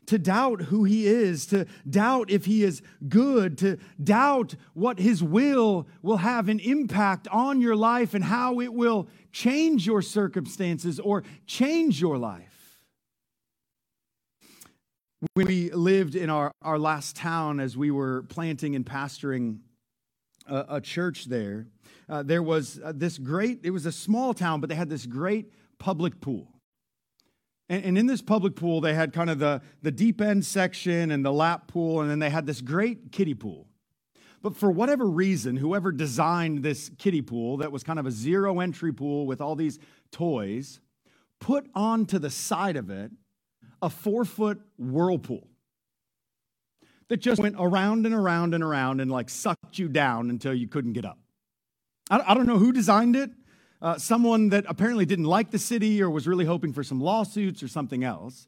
To 0.07 0.19
doubt 0.19 0.61
who 0.61 0.83
he 0.83 1.07
is, 1.07 1.47
to 1.47 1.65
doubt 1.89 2.29
if 2.29 2.45
he 2.45 2.63
is 2.63 2.83
good, 3.09 3.57
to 3.57 3.77
doubt 4.01 4.55
what 4.73 4.99
his 4.99 5.23
will 5.23 5.87
will 6.03 6.17
have 6.17 6.47
an 6.47 6.59
impact 6.59 7.27
on 7.29 7.59
your 7.59 7.75
life 7.75 8.13
and 8.13 8.23
how 8.23 8.59
it 8.61 8.71
will 8.71 9.07
change 9.31 9.87
your 9.87 10.03
circumstances 10.03 10.99
or 10.99 11.23
change 11.47 11.99
your 11.99 12.19
life. 12.19 12.54
When 15.33 15.47
we 15.47 15.71
lived 15.71 16.15
in 16.15 16.29
our, 16.29 16.51
our 16.61 16.77
last 16.77 17.15
town 17.15 17.59
as 17.59 17.77
we 17.77 17.89
were 17.91 18.23
planting 18.23 18.75
and 18.75 18.85
pastoring 18.85 19.59
a, 20.47 20.65
a 20.69 20.81
church 20.81 21.25
there, 21.25 21.67
uh, 22.09 22.23
there 22.23 22.43
was 22.43 22.79
uh, 22.83 22.91
this 22.95 23.17
great, 23.17 23.61
it 23.63 23.71
was 23.71 23.85
a 23.85 23.91
small 23.91 24.33
town, 24.33 24.59
but 24.59 24.69
they 24.69 24.75
had 24.75 24.89
this 24.89 25.05
great 25.05 25.51
public 25.79 26.19
pool. 26.21 26.51
And, 27.69 27.83
and 27.85 27.97
in 27.97 28.05
this 28.05 28.21
public 28.21 28.55
pool, 28.55 28.81
they 28.81 28.93
had 28.93 29.13
kind 29.13 29.29
of 29.29 29.39
the, 29.39 29.61
the 29.81 29.91
deep 29.91 30.21
end 30.21 30.45
section 30.45 31.11
and 31.11 31.25
the 31.25 31.33
lap 31.33 31.67
pool, 31.67 32.01
and 32.01 32.09
then 32.09 32.19
they 32.19 32.29
had 32.29 32.45
this 32.45 32.61
great 32.61 33.11
kiddie 33.11 33.33
pool. 33.33 33.67
But 34.41 34.55
for 34.55 34.69
whatever 34.69 35.07
reason, 35.07 35.55
whoever 35.55 35.91
designed 35.91 36.61
this 36.61 36.91
kiddie 36.99 37.23
pool 37.23 37.57
that 37.57 37.71
was 37.71 37.83
kind 37.83 37.97
of 37.97 38.05
a 38.05 38.11
zero 38.11 38.59
entry 38.59 38.93
pool 38.93 39.25
with 39.25 39.41
all 39.41 39.55
these 39.55 39.79
toys, 40.11 40.79
put 41.39 41.67
onto 41.73 42.19
the 42.19 42.29
side 42.29 42.75
of 42.75 42.89
it 42.89 43.11
a 43.81 43.89
four 43.89 44.25
foot 44.25 44.61
whirlpool 44.77 45.47
that 47.07 47.17
just 47.17 47.41
went 47.41 47.55
around 47.59 48.05
and 48.05 48.15
around 48.15 48.53
and 48.53 48.63
around 48.63 48.99
and 48.99 49.11
like 49.11 49.29
sucked 49.29 49.77
you 49.77 49.87
down 49.87 50.29
until 50.29 50.53
you 50.53 50.67
couldn't 50.67 50.93
get 50.93 51.05
up. 51.05 51.19
I 52.09 52.33
don't 52.33 52.45
know 52.45 52.57
who 52.57 52.71
designed 52.71 53.15
it. 53.15 53.31
Uh, 53.81 53.97
someone 53.97 54.49
that 54.49 54.65
apparently 54.67 55.05
didn't 55.05 55.25
like 55.25 55.51
the 55.51 55.59
city 55.59 56.01
or 56.01 56.09
was 56.09 56.27
really 56.27 56.45
hoping 56.45 56.71
for 56.71 56.83
some 56.83 57.01
lawsuits 57.01 57.61
or 57.61 57.67
something 57.67 58.03
else. 58.03 58.47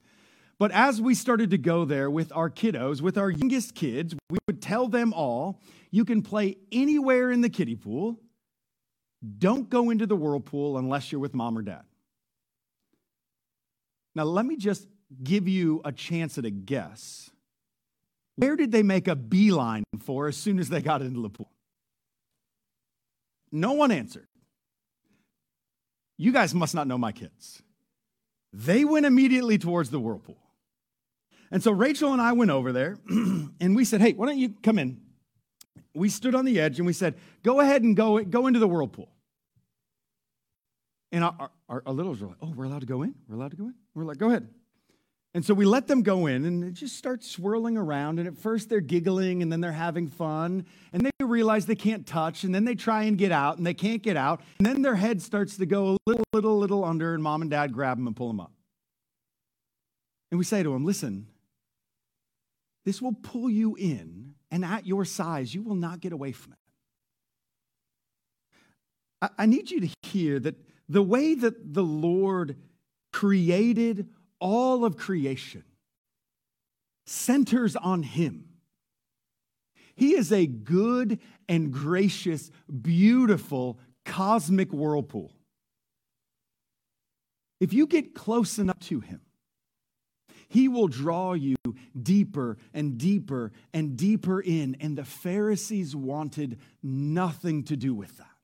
But 0.59 0.71
as 0.71 1.01
we 1.01 1.13
started 1.13 1.51
to 1.51 1.57
go 1.57 1.85
there 1.85 2.09
with 2.09 2.31
our 2.33 2.49
kiddos, 2.49 3.01
with 3.01 3.17
our 3.17 3.29
youngest 3.29 3.75
kids, 3.75 4.15
we 4.29 4.39
would 4.47 4.61
tell 4.61 4.87
them 4.87 5.13
all 5.13 5.61
you 5.91 6.05
can 6.05 6.21
play 6.21 6.57
anywhere 6.71 7.31
in 7.31 7.41
the 7.41 7.49
kiddie 7.49 7.75
pool. 7.75 8.19
Don't 9.37 9.69
go 9.69 9.89
into 9.89 10.05
the 10.05 10.15
whirlpool 10.15 10.77
unless 10.77 11.11
you're 11.11 11.21
with 11.21 11.33
mom 11.33 11.57
or 11.57 11.61
dad. 11.61 11.83
Now, 14.15 14.23
let 14.23 14.45
me 14.45 14.55
just 14.55 14.87
give 15.23 15.47
you 15.47 15.81
a 15.85 15.91
chance 15.91 16.37
at 16.37 16.45
a 16.45 16.49
guess. 16.49 17.29
Where 18.35 18.55
did 18.55 18.71
they 18.71 18.83
make 18.83 19.07
a 19.07 19.15
beeline 19.15 19.83
for 19.99 20.27
as 20.27 20.37
soon 20.37 20.59
as 20.59 20.69
they 20.69 20.81
got 20.81 21.01
into 21.01 21.21
the 21.21 21.29
pool? 21.29 21.51
No 23.51 23.73
one 23.73 23.91
answered. 23.91 24.27
You 26.17 26.31
guys 26.31 26.53
must 26.53 26.75
not 26.75 26.87
know 26.87 26.97
my 26.97 27.11
kids. 27.11 27.61
They 28.53 28.85
went 28.85 29.05
immediately 29.05 29.57
towards 29.57 29.89
the 29.89 29.99
whirlpool. 29.99 30.37
And 31.51 31.63
so 31.63 31.71
Rachel 31.71 32.11
and 32.13 32.21
I 32.21 32.33
went 32.33 32.51
over 32.51 32.71
there 32.71 32.97
and 33.09 33.75
we 33.75 33.85
said, 33.85 34.01
Hey, 34.01 34.13
why 34.13 34.25
don't 34.25 34.37
you 34.37 34.53
come 34.61 34.79
in? 34.79 34.99
We 35.93 36.09
stood 36.09 36.35
on 36.35 36.45
the 36.45 36.59
edge 36.59 36.79
and 36.79 36.85
we 36.85 36.93
said, 36.93 37.15
Go 37.43 37.59
ahead 37.59 37.83
and 37.83 37.95
go, 37.95 38.23
go 38.23 38.47
into 38.47 38.59
the 38.59 38.67
whirlpool. 38.67 39.09
And 41.11 41.23
our, 41.23 41.51
our, 41.69 41.83
our 41.85 41.93
littles 41.93 42.19
were 42.19 42.27
like, 42.27 42.37
Oh, 42.41 42.51
we're 42.55 42.65
allowed 42.65 42.81
to 42.81 42.87
go 42.87 43.03
in? 43.03 43.15
We're 43.27 43.35
allowed 43.35 43.51
to 43.51 43.57
go 43.57 43.65
in? 43.65 43.75
We're 43.95 44.03
like, 44.03 44.17
Go 44.17 44.27
ahead. 44.27 44.47
And 45.33 45.45
so 45.45 45.53
we 45.53 45.65
let 45.65 45.87
them 45.87 46.01
go 46.01 46.25
in 46.25 46.45
and 46.45 46.63
it 46.63 46.71
just 46.71 46.95
starts 46.95 47.29
swirling 47.29 47.77
around. 47.77 48.17
And 48.17 48.27
at 48.27 48.37
first 48.37 48.69
they're 48.69 48.79
giggling 48.79 49.43
and 49.43 49.51
then 49.51 49.61
they're 49.61 49.71
having 49.71 50.07
fun. 50.07 50.65
And 50.93 51.05
they 51.05 51.11
realize 51.23 51.65
they 51.65 51.75
can't 51.75 52.07
touch. 52.07 52.43
And 52.43 52.55
then 52.55 52.65
they 52.65 52.75
try 52.75 53.03
and 53.03 53.17
get 53.17 53.31
out 53.31 53.57
and 53.57 53.67
they 53.67 53.73
can't 53.73 54.01
get 54.01 54.17
out. 54.17 54.41
And 54.57 54.65
then 54.65 54.81
their 54.81 54.95
head 54.95 55.21
starts 55.21 55.57
to 55.57 55.65
go 55.65 55.89
a 55.89 55.97
little, 56.05 56.23
little, 56.33 56.57
little 56.57 56.83
under. 56.83 57.13
And 57.13 57.21
mom 57.21 57.41
and 57.41 57.51
dad 57.51 57.73
grab 57.73 57.97
them 57.97 58.07
and 58.07 58.15
pull 58.15 58.27
them 58.27 58.39
up. 58.39 58.51
And 60.31 60.39
we 60.39 60.43
say 60.43 60.63
to 60.63 60.71
them, 60.71 60.85
listen, 60.85 61.27
this 62.85 63.01
will 63.01 63.13
pull 63.13 63.49
you 63.49 63.75
in. 63.75 64.33
And 64.49 64.63
at 64.63 64.87
your 64.87 65.05
size, 65.05 65.53
you 65.53 65.61
will 65.61 65.75
not 65.75 65.99
get 65.99 66.13
away 66.13 66.31
from 66.31 66.53
it. 66.53 66.59
I, 69.21 69.43
I 69.43 69.45
need 69.45 69.69
you 69.69 69.81
to 69.81 69.89
hear 70.03 70.39
that 70.39 70.55
the 70.89 71.03
way 71.03 71.35
that 71.35 71.73
the 71.73 71.83
Lord 71.83 72.55
created 73.11 74.07
all 74.39 74.85
of 74.85 74.97
creation 74.97 75.63
centers 77.05 77.75
on 77.75 78.03
Him. 78.03 78.45
He 79.95 80.15
is 80.15 80.31
a 80.31 80.45
good 80.45 81.19
and 81.49 81.71
gracious, 81.71 82.51
beautiful 82.81 83.79
cosmic 84.05 84.71
whirlpool. 84.71 85.33
If 87.59 87.73
you 87.73 87.87
get 87.87 88.13
close 88.13 88.59
enough 88.59 88.79
to 88.81 88.99
Him, 88.99 89.21
he 90.49 90.67
will 90.67 90.87
draw 90.87 91.33
you 91.33 91.55
deeper 92.01 92.57
and 92.73 92.97
deeper 92.97 93.51
and 93.73 93.97
deeper 93.97 94.39
in. 94.39 94.77
And 94.79 94.97
the 94.97 95.03
Pharisees 95.03 95.95
wanted 95.95 96.59
nothing 96.81 97.63
to 97.65 97.75
do 97.75 97.93
with 97.93 98.17
that. 98.17 98.36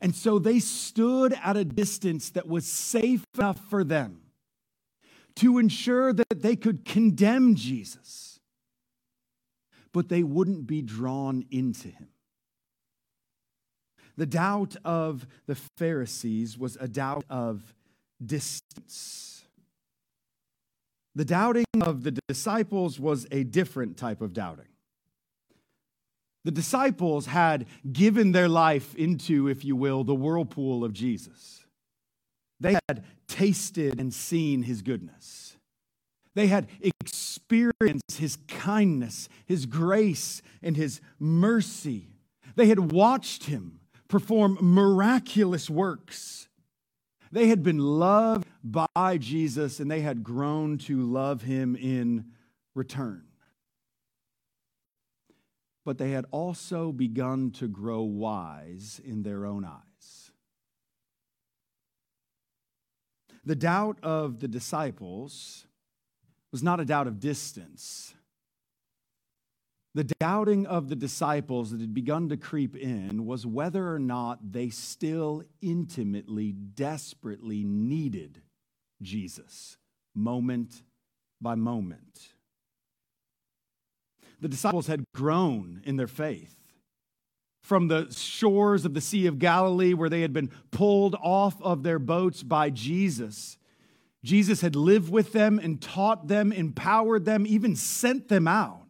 And 0.00 0.14
so 0.14 0.38
they 0.38 0.58
stood 0.58 1.34
at 1.42 1.56
a 1.56 1.64
distance 1.64 2.30
that 2.30 2.48
was 2.48 2.66
safe 2.66 3.24
enough 3.36 3.58
for 3.68 3.84
them 3.84 4.20
to 5.36 5.58
ensure 5.58 6.12
that 6.12 6.42
they 6.42 6.56
could 6.56 6.84
condemn 6.84 7.54
Jesus, 7.54 8.40
but 9.92 10.08
they 10.08 10.22
wouldn't 10.22 10.66
be 10.66 10.82
drawn 10.82 11.44
into 11.50 11.88
him. 11.88 12.08
The 14.16 14.26
doubt 14.26 14.76
of 14.84 15.26
the 15.46 15.58
Pharisees 15.76 16.56
was 16.56 16.76
a 16.80 16.88
doubt 16.88 17.24
of 17.28 17.74
distance. 18.24 19.44
The 21.14 21.24
doubting 21.24 21.64
of 21.82 22.02
the 22.02 22.18
disciples 22.28 22.98
was 22.98 23.26
a 23.30 23.44
different 23.44 23.96
type 23.96 24.22
of 24.22 24.32
doubting. 24.32 24.66
The 26.46 26.52
disciples 26.52 27.26
had 27.26 27.66
given 27.92 28.30
their 28.30 28.48
life 28.48 28.94
into, 28.94 29.48
if 29.48 29.64
you 29.64 29.74
will, 29.74 30.04
the 30.04 30.14
whirlpool 30.14 30.84
of 30.84 30.92
Jesus. 30.92 31.64
They 32.60 32.78
had 32.88 33.02
tasted 33.26 33.98
and 33.98 34.14
seen 34.14 34.62
his 34.62 34.80
goodness. 34.80 35.56
They 36.36 36.46
had 36.46 36.68
experienced 36.80 38.18
his 38.18 38.38
kindness, 38.46 39.28
his 39.44 39.66
grace, 39.66 40.40
and 40.62 40.76
his 40.76 41.00
mercy. 41.18 42.10
They 42.54 42.68
had 42.68 42.92
watched 42.92 43.46
him 43.46 43.80
perform 44.06 44.56
miraculous 44.60 45.68
works. 45.68 46.46
They 47.32 47.48
had 47.48 47.64
been 47.64 47.78
loved 47.78 48.46
by 48.62 49.18
Jesus 49.18 49.80
and 49.80 49.90
they 49.90 50.02
had 50.02 50.22
grown 50.22 50.78
to 50.78 51.02
love 51.02 51.42
him 51.42 51.74
in 51.74 52.26
return 52.72 53.25
but 55.86 55.98
they 55.98 56.10
had 56.10 56.26
also 56.32 56.90
begun 56.90 57.52
to 57.52 57.68
grow 57.68 58.02
wise 58.02 59.00
in 59.04 59.22
their 59.22 59.46
own 59.46 59.64
eyes. 59.64 60.32
The 63.44 63.54
doubt 63.54 63.98
of 64.02 64.40
the 64.40 64.48
disciples 64.48 65.64
was 66.50 66.64
not 66.64 66.80
a 66.80 66.84
doubt 66.84 67.06
of 67.06 67.20
distance. 67.20 68.14
The 69.94 70.12
doubting 70.18 70.66
of 70.66 70.88
the 70.88 70.96
disciples 70.96 71.70
that 71.70 71.80
had 71.80 71.94
begun 71.94 72.30
to 72.30 72.36
creep 72.36 72.76
in 72.76 73.24
was 73.24 73.46
whether 73.46 73.94
or 73.94 74.00
not 74.00 74.52
they 74.52 74.70
still 74.70 75.44
intimately, 75.62 76.50
desperately 76.50 77.62
needed 77.62 78.42
Jesus 79.00 79.78
moment 80.16 80.82
by 81.40 81.54
moment 81.54 82.34
the 84.40 84.48
disciples 84.48 84.86
had 84.86 85.04
grown 85.14 85.80
in 85.84 85.96
their 85.96 86.06
faith. 86.06 86.54
From 87.62 87.88
the 87.88 88.12
shores 88.12 88.84
of 88.84 88.94
the 88.94 89.00
Sea 89.00 89.26
of 89.26 89.38
Galilee, 89.38 89.94
where 89.94 90.08
they 90.08 90.20
had 90.20 90.32
been 90.32 90.50
pulled 90.70 91.16
off 91.16 91.60
of 91.62 91.82
their 91.82 91.98
boats 91.98 92.42
by 92.42 92.70
Jesus, 92.70 93.58
Jesus 94.24 94.60
had 94.60 94.76
lived 94.76 95.10
with 95.10 95.32
them 95.32 95.58
and 95.58 95.80
taught 95.80 96.28
them, 96.28 96.52
empowered 96.52 97.24
them, 97.24 97.46
even 97.46 97.76
sent 97.76 98.28
them 98.28 98.48
out, 98.48 98.86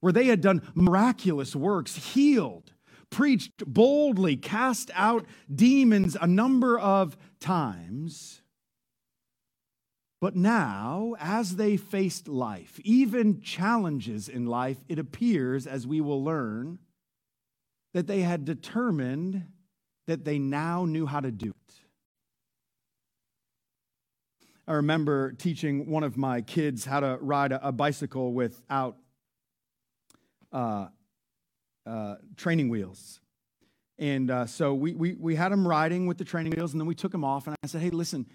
where 0.00 0.12
they 0.12 0.26
had 0.26 0.40
done 0.40 0.62
miraculous 0.74 1.56
works, 1.56 1.96
healed, 2.14 2.72
preached 3.10 3.64
boldly, 3.66 4.36
cast 4.36 4.90
out 4.94 5.26
demons 5.52 6.16
a 6.20 6.26
number 6.26 6.78
of 6.78 7.16
times. 7.40 8.41
But 10.22 10.36
now, 10.36 11.16
as 11.18 11.56
they 11.56 11.76
faced 11.76 12.28
life, 12.28 12.78
even 12.84 13.40
challenges 13.40 14.28
in 14.28 14.46
life, 14.46 14.76
it 14.88 15.00
appears, 15.00 15.66
as 15.66 15.84
we 15.84 16.00
will 16.00 16.22
learn, 16.22 16.78
that 17.92 18.06
they 18.06 18.20
had 18.20 18.44
determined 18.44 19.48
that 20.06 20.24
they 20.24 20.38
now 20.38 20.84
knew 20.84 21.06
how 21.06 21.18
to 21.18 21.32
do 21.32 21.48
it. 21.48 21.74
I 24.68 24.74
remember 24.74 25.32
teaching 25.32 25.90
one 25.90 26.04
of 26.04 26.16
my 26.16 26.40
kids 26.40 26.84
how 26.84 27.00
to 27.00 27.18
ride 27.20 27.50
a, 27.50 27.72
bicycle 27.72 28.32
without 28.32 28.98
uh, 30.52 30.86
uh, 31.84 32.14
training 32.36 32.68
wheels. 32.68 33.18
And 33.98 34.30
uh, 34.30 34.46
so 34.46 34.72
we, 34.72 34.94
we, 34.94 35.14
we 35.14 35.34
had 35.34 35.50
him 35.50 35.66
riding 35.66 36.06
with 36.06 36.18
the 36.18 36.24
training 36.24 36.52
wheels, 36.52 36.74
and 36.74 36.80
then 36.80 36.86
we 36.86 36.94
took 36.94 37.12
him 37.12 37.24
off. 37.24 37.48
And 37.48 37.56
I 37.64 37.66
said, 37.66 37.80
hey, 37.80 37.90
listen, 37.90 38.26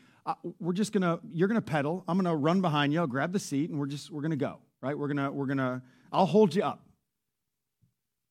we're 0.60 0.74
just 0.74 0.92
gonna, 0.92 1.20
you're 1.32 1.48
gonna 1.48 1.62
pedal. 1.62 2.04
I'm 2.08 2.18
gonna 2.18 2.36
run 2.36 2.62
behind 2.62 2.94
you. 2.94 3.00
I'll 3.00 3.08
grab 3.08 3.32
the 3.32 3.40
seat, 3.40 3.70
and 3.70 3.80
we're 3.80 3.88
just, 3.88 4.12
we're 4.12 4.22
gonna 4.22 4.36
go, 4.36 4.60
right? 4.82 4.98
We're 4.98 5.08
gonna, 5.08 5.32
we're 5.32 5.46
gonna, 5.46 5.82
I'll 6.12 6.26
hold 6.26 6.56
you 6.56 6.64
up. 6.64 6.84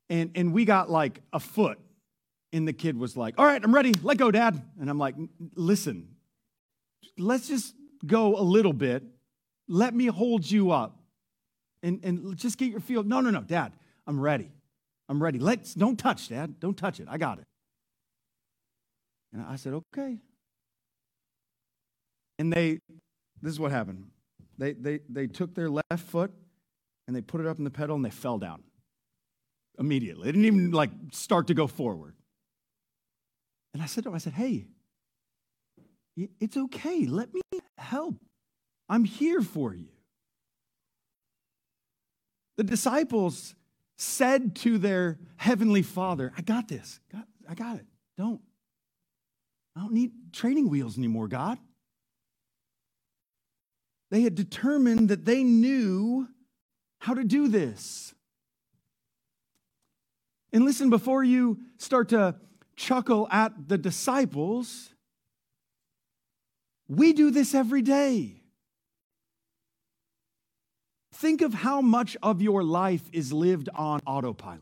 And, 0.08 0.30
and 0.34 0.52
we 0.52 0.64
got 0.64 0.90
like 0.90 1.20
a 1.32 1.40
foot, 1.40 1.78
and 2.52 2.66
the 2.66 2.72
kid 2.72 2.96
was 2.96 3.16
like, 3.16 3.34
all 3.38 3.44
right, 3.44 3.62
I'm 3.62 3.74
ready. 3.74 3.92
Let 4.02 4.18
go, 4.18 4.30
dad. 4.30 4.60
And 4.80 4.88
I'm 4.88 4.98
like, 4.98 5.14
listen, 5.54 6.08
let's 7.18 7.48
just 7.48 7.74
go 8.04 8.36
a 8.36 8.42
little 8.42 8.72
bit. 8.72 9.02
Let 9.68 9.94
me 9.94 10.06
hold 10.06 10.48
you 10.48 10.70
up 10.70 10.98
and, 11.82 12.00
and 12.04 12.36
just 12.36 12.58
get 12.58 12.70
your 12.70 12.80
feel. 12.80 13.02
No, 13.02 13.20
no, 13.20 13.30
no, 13.30 13.40
dad, 13.40 13.72
I'm 14.06 14.20
ready. 14.20 14.50
I'm 15.08 15.22
ready. 15.22 15.38
Let's 15.38 15.74
don't 15.74 15.96
touch, 15.96 16.28
Dad. 16.28 16.58
Don't 16.58 16.76
touch 16.76 17.00
it. 17.00 17.06
I 17.08 17.16
got 17.16 17.38
it. 17.38 17.44
And 19.32 19.42
I 19.42 19.56
said, 19.56 19.72
okay. 19.72 20.18
And 22.38 22.52
they, 22.52 22.80
this 23.40 23.52
is 23.52 23.60
what 23.60 23.70
happened. 23.70 24.06
They 24.58 24.72
they 24.72 25.00
they 25.08 25.26
took 25.26 25.54
their 25.54 25.68
left 25.68 26.06
foot 26.06 26.32
and 27.06 27.14
they 27.14 27.20
put 27.20 27.40
it 27.40 27.46
up 27.46 27.58
in 27.58 27.64
the 27.64 27.70
pedal 27.70 27.96
and 27.96 28.04
they 28.04 28.10
fell 28.10 28.38
down 28.38 28.62
immediately. 29.78 30.24
They 30.24 30.32
didn't 30.32 30.46
even 30.46 30.70
like 30.70 30.90
start 31.12 31.48
to 31.48 31.54
go 31.54 31.66
forward. 31.66 32.14
And 33.74 33.82
I 33.82 33.86
said 33.86 34.04
to 34.04 34.08
him, 34.08 34.14
I 34.14 34.18
said, 34.18 34.32
hey, 34.32 34.68
it's 36.40 36.56
okay. 36.56 37.04
Let 37.04 37.34
me 37.34 37.42
help. 37.76 38.14
I'm 38.88 39.04
here 39.04 39.42
for 39.42 39.74
you. 39.74 39.88
The 42.56 42.64
disciples 42.64 43.54
said 43.98 44.56
to 44.56 44.78
their 44.78 45.18
heavenly 45.36 45.82
father, 45.82 46.32
I 46.38 46.40
got 46.40 46.68
this. 46.68 47.00
I 47.48 47.54
got 47.54 47.76
it. 47.76 47.86
Don't. 48.16 48.40
I 49.76 49.80
don't 49.80 49.92
need 49.92 50.12
training 50.32 50.70
wheels 50.70 50.96
anymore, 50.96 51.28
God. 51.28 51.58
They 54.10 54.22
had 54.22 54.34
determined 54.34 55.08
that 55.08 55.24
they 55.24 55.42
knew 55.42 56.28
how 56.98 57.14
to 57.14 57.24
do 57.24 57.48
this. 57.48 58.14
And 60.52 60.64
listen, 60.64 60.90
before 60.90 61.24
you 61.24 61.58
start 61.76 62.08
to 62.10 62.36
chuckle 62.76 63.28
at 63.30 63.68
the 63.68 63.78
disciples, 63.78 64.90
we 66.88 67.12
do 67.12 67.30
this 67.30 67.54
every 67.54 67.82
day. 67.82 68.42
Think 71.12 71.40
of 71.40 71.54
how 71.54 71.80
much 71.80 72.16
of 72.22 72.42
your 72.42 72.62
life 72.62 73.02
is 73.12 73.32
lived 73.32 73.68
on 73.74 74.00
autopilot. 74.06 74.60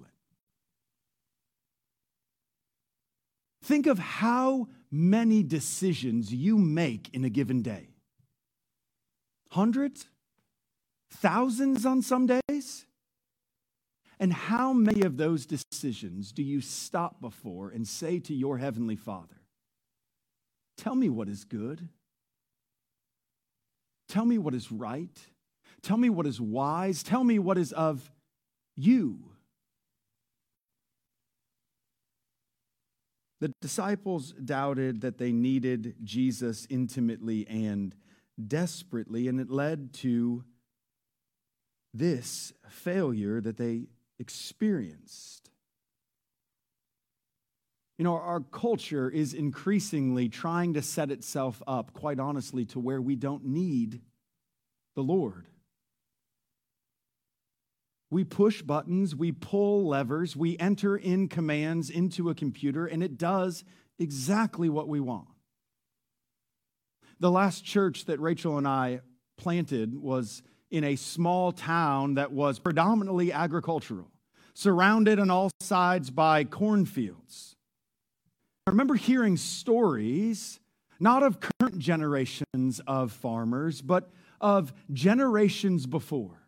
Think 3.62 3.87
of 3.87 3.98
how 3.98 4.68
many 4.90 5.42
decisions 5.42 6.33
you 6.33 6.57
make 6.59 7.11
in 7.12 7.24
a 7.24 7.28
given 7.28 7.62
day. 7.62 7.93
Hundreds? 9.55 10.09
Thousands 11.12 11.87
on 11.87 12.03
some 12.03 12.27
days? 12.27 12.87
And 14.19 14.33
how 14.33 14.73
many 14.73 15.03
of 15.03 15.17
those 15.17 15.47
decisions 15.47 16.33
do 16.33 16.43
you 16.43 16.61
stop 16.61 17.21
before 17.21 17.71
and 17.71 17.87
say 17.87 18.19
to 18.19 18.35
your 18.35 18.59
Heavenly 18.59 18.97
Father, 18.97 19.37
Tell 20.77 20.97
me 20.97 21.09
what 21.09 21.29
is 21.29 21.45
good? 21.45 21.88
Tell 24.09 24.25
me 24.25 24.38
what 24.38 24.55
is 24.55 24.73
right? 24.73 25.17
Tell 25.83 25.99
me 25.99 26.11
what 26.11 26.27
is 26.27 26.40
wise. 26.40 27.05
Tell 27.05 27.23
me 27.23 27.38
what 27.38 27.57
is 27.57 27.73
of 27.73 28.11
you. 28.75 29.21
The 33.40 33.53
disciples 33.61 34.33
doubted 34.33 35.03
that 35.03 35.19
they 35.19 35.31
needed 35.31 35.95
Jesus 36.03 36.67
intimately 36.69 37.47
and 37.47 37.95
desperately, 38.42 39.29
and 39.29 39.40
it 39.40 39.51
led 39.51 39.92
to 39.94 40.44
this 41.92 42.53
failure 42.68 43.40
that 43.40 43.57
they 43.57 43.87
experienced. 44.18 45.51
You 47.99 48.05
know, 48.05 48.14
our 48.14 48.40
culture 48.40 49.09
is 49.09 49.35
increasingly 49.35 50.29
trying 50.29 50.75
to 50.75 50.83
set 50.83 51.12
itself 51.12 51.62
up, 51.66 51.92
quite 51.92 52.18
honestly, 52.18 52.64
to 52.66 52.81
where 52.81 53.01
we 53.01 53.14
don't 53.14 53.44
need 53.44 54.01
the 54.97 55.03
Lord. 55.03 55.47
We 58.11 58.25
push 58.25 58.62
buttons, 58.62 59.14
we 59.14 59.33
pull 59.33 59.88
levers, 59.88 60.37
we 60.37 60.59
enter 60.59 60.97
in 60.97 61.29
commands 61.29 61.90
into 61.90 62.31
a 62.31 62.35
computer, 62.35 62.87
and 62.87 63.03
it 63.03 63.16
does 63.16 63.64
exactly 63.99 64.68
what 64.68 64.88
we 64.88 65.01
want. 65.01 65.29
The 67.25 67.31
last 67.31 67.65
church 67.65 68.05
that 68.05 68.21
Rachel 68.21 68.59
and 68.59 68.69
I 68.69 69.01
planted 69.39 69.99
was 69.99 70.43
in 70.71 70.85
a 70.85 70.95
small 70.95 71.53
town 71.53 72.17
that 72.17 72.33
was 72.33 72.59
predominantly 72.59 73.33
agricultural, 73.33 74.11
surrounded 74.53 75.19
on 75.19 75.31
all 75.31 75.51
sides 75.61 76.11
by 76.11 76.45
cornfields. 76.45 77.57
I 78.67 78.73
remember 78.73 78.95
hearing 78.95 79.39
stories, 79.39 80.61
not 81.01 81.23
of 81.23 81.39
current 81.41 81.79
generations 81.79 82.83
of 82.87 83.11
farmers, 83.11 83.81
but 83.81 84.11
of 84.39 84.75
generations 84.93 85.87
before 85.87 86.43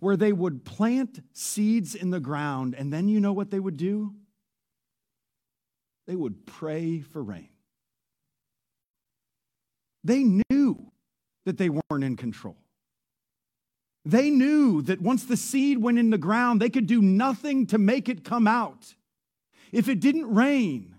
where 0.00 0.16
they 0.16 0.32
would 0.32 0.64
plant 0.64 1.22
seeds 1.32 1.94
in 1.94 2.10
the 2.10 2.18
ground, 2.18 2.74
and 2.76 2.92
then 2.92 3.06
you 3.06 3.20
know 3.20 3.32
what 3.32 3.52
they 3.52 3.60
would 3.60 3.76
do? 3.76 4.16
They 6.08 6.16
would 6.16 6.44
pray 6.44 7.02
for 7.02 7.22
rain. 7.22 7.53
They 10.04 10.22
knew 10.22 10.92
that 11.46 11.58
they 11.58 11.70
weren't 11.70 12.04
in 12.04 12.16
control. 12.16 12.56
They 14.04 14.28
knew 14.28 14.82
that 14.82 15.00
once 15.00 15.24
the 15.24 15.36
seed 15.36 15.78
went 15.78 15.98
in 15.98 16.10
the 16.10 16.18
ground, 16.18 16.60
they 16.60 16.68
could 16.68 16.86
do 16.86 17.00
nothing 17.00 17.66
to 17.68 17.78
make 17.78 18.08
it 18.08 18.22
come 18.22 18.46
out. 18.46 18.94
If 19.72 19.88
it 19.88 20.00
didn't 20.00 20.32
rain, 20.32 20.94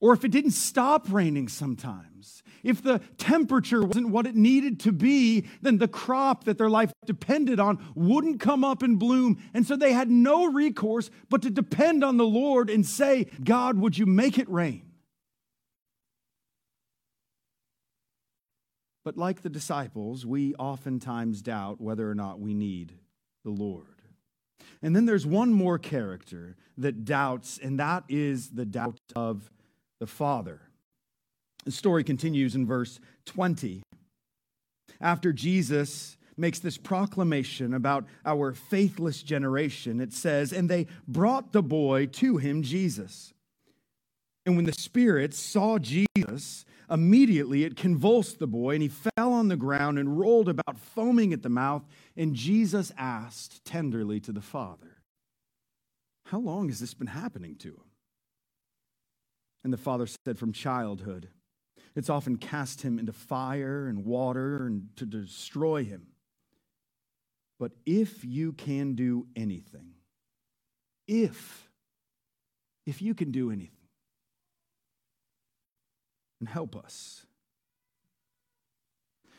or 0.00 0.14
if 0.14 0.24
it 0.24 0.30
didn't 0.30 0.52
stop 0.52 1.06
raining 1.10 1.48
sometimes, 1.48 2.42
if 2.62 2.82
the 2.82 3.00
temperature 3.18 3.84
wasn't 3.84 4.08
what 4.08 4.26
it 4.26 4.34
needed 4.34 4.80
to 4.80 4.92
be, 4.92 5.46
then 5.60 5.78
the 5.78 5.88
crop 5.88 6.44
that 6.44 6.58
their 6.58 6.70
life 6.70 6.92
depended 7.04 7.60
on 7.60 7.78
wouldn't 7.94 8.40
come 8.40 8.64
up 8.64 8.82
and 8.82 8.98
bloom. 8.98 9.38
And 9.52 9.66
so 9.66 9.76
they 9.76 9.92
had 9.92 10.10
no 10.10 10.50
recourse 10.50 11.10
but 11.28 11.42
to 11.42 11.50
depend 11.50 12.02
on 12.02 12.16
the 12.16 12.26
Lord 12.26 12.70
and 12.70 12.84
say, 12.84 13.26
God, 13.44 13.78
would 13.78 13.96
you 13.98 14.06
make 14.06 14.38
it 14.38 14.48
rain? 14.48 14.85
But 19.06 19.16
like 19.16 19.42
the 19.42 19.48
disciples, 19.48 20.26
we 20.26 20.56
oftentimes 20.56 21.40
doubt 21.40 21.80
whether 21.80 22.10
or 22.10 22.14
not 22.16 22.40
we 22.40 22.54
need 22.54 22.92
the 23.44 23.52
Lord. 23.52 24.02
And 24.82 24.96
then 24.96 25.06
there's 25.06 25.24
one 25.24 25.52
more 25.52 25.78
character 25.78 26.56
that 26.76 27.04
doubts, 27.04 27.56
and 27.56 27.78
that 27.78 28.02
is 28.08 28.48
the 28.48 28.64
doubt 28.64 28.98
of 29.14 29.48
the 30.00 30.08
Father. 30.08 30.60
The 31.64 31.70
story 31.70 32.02
continues 32.02 32.56
in 32.56 32.66
verse 32.66 32.98
20. 33.26 33.80
After 35.00 35.32
Jesus 35.32 36.18
makes 36.36 36.58
this 36.58 36.76
proclamation 36.76 37.74
about 37.74 38.06
our 38.24 38.54
faithless 38.54 39.22
generation, 39.22 40.00
it 40.00 40.12
says, 40.12 40.52
And 40.52 40.68
they 40.68 40.88
brought 41.06 41.52
the 41.52 41.62
boy 41.62 42.06
to 42.06 42.38
him, 42.38 42.60
Jesus. 42.60 43.32
And 44.44 44.56
when 44.56 44.64
the 44.64 44.72
spirits 44.72 45.38
saw 45.38 45.78
Jesus, 45.78 46.64
immediately 46.90 47.64
it 47.64 47.76
convulsed 47.76 48.38
the 48.38 48.46
boy, 48.46 48.74
and 48.74 48.82
he 48.82 48.88
fell 48.88 49.32
on 49.32 49.48
the 49.48 49.56
ground 49.56 49.98
and 49.98 50.18
rolled 50.18 50.48
about, 50.48 50.78
foaming 50.78 51.32
at 51.32 51.42
the 51.42 51.48
mouth. 51.48 51.84
And 52.16 52.34
Jesus 52.34 52.92
asked 52.96 53.64
tenderly 53.64 54.20
to 54.20 54.32
the 54.32 54.40
father, 54.40 55.02
How 56.26 56.38
long 56.38 56.68
has 56.68 56.80
this 56.80 56.94
been 56.94 57.08
happening 57.08 57.56
to 57.56 57.68
him? 57.68 57.90
And 59.64 59.72
the 59.72 59.78
father 59.78 60.06
said, 60.06 60.38
From 60.38 60.52
childhood. 60.52 61.28
It's 61.94 62.10
often 62.10 62.36
cast 62.36 62.82
him 62.82 62.98
into 62.98 63.12
fire 63.12 63.86
and 63.86 64.04
water 64.04 64.66
and 64.66 64.88
to 64.96 65.06
destroy 65.06 65.82
him. 65.82 66.08
But 67.58 67.72
if 67.86 68.22
you 68.22 68.52
can 68.52 68.94
do 68.94 69.26
anything, 69.34 69.94
if, 71.08 71.70
if 72.84 73.00
you 73.00 73.14
can 73.14 73.30
do 73.30 73.50
anything, 73.50 73.75
and 76.40 76.48
help 76.48 76.76
us. 76.76 77.26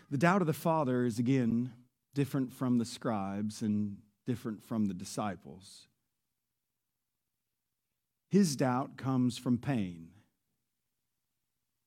The 0.09 0.17
doubt 0.17 0.41
of 0.41 0.47
the 0.47 0.53
Father 0.53 1.05
is 1.05 1.19
again 1.19 1.73
different 2.13 2.53
from 2.53 2.77
the 2.77 2.85
scribes 2.85 3.61
and 3.61 3.97
different 4.25 4.63
from 4.63 4.85
the 4.85 4.93
disciples. 4.93 5.87
His 8.29 8.55
doubt 8.55 8.97
comes 8.97 9.37
from 9.37 9.57
pain 9.57 10.09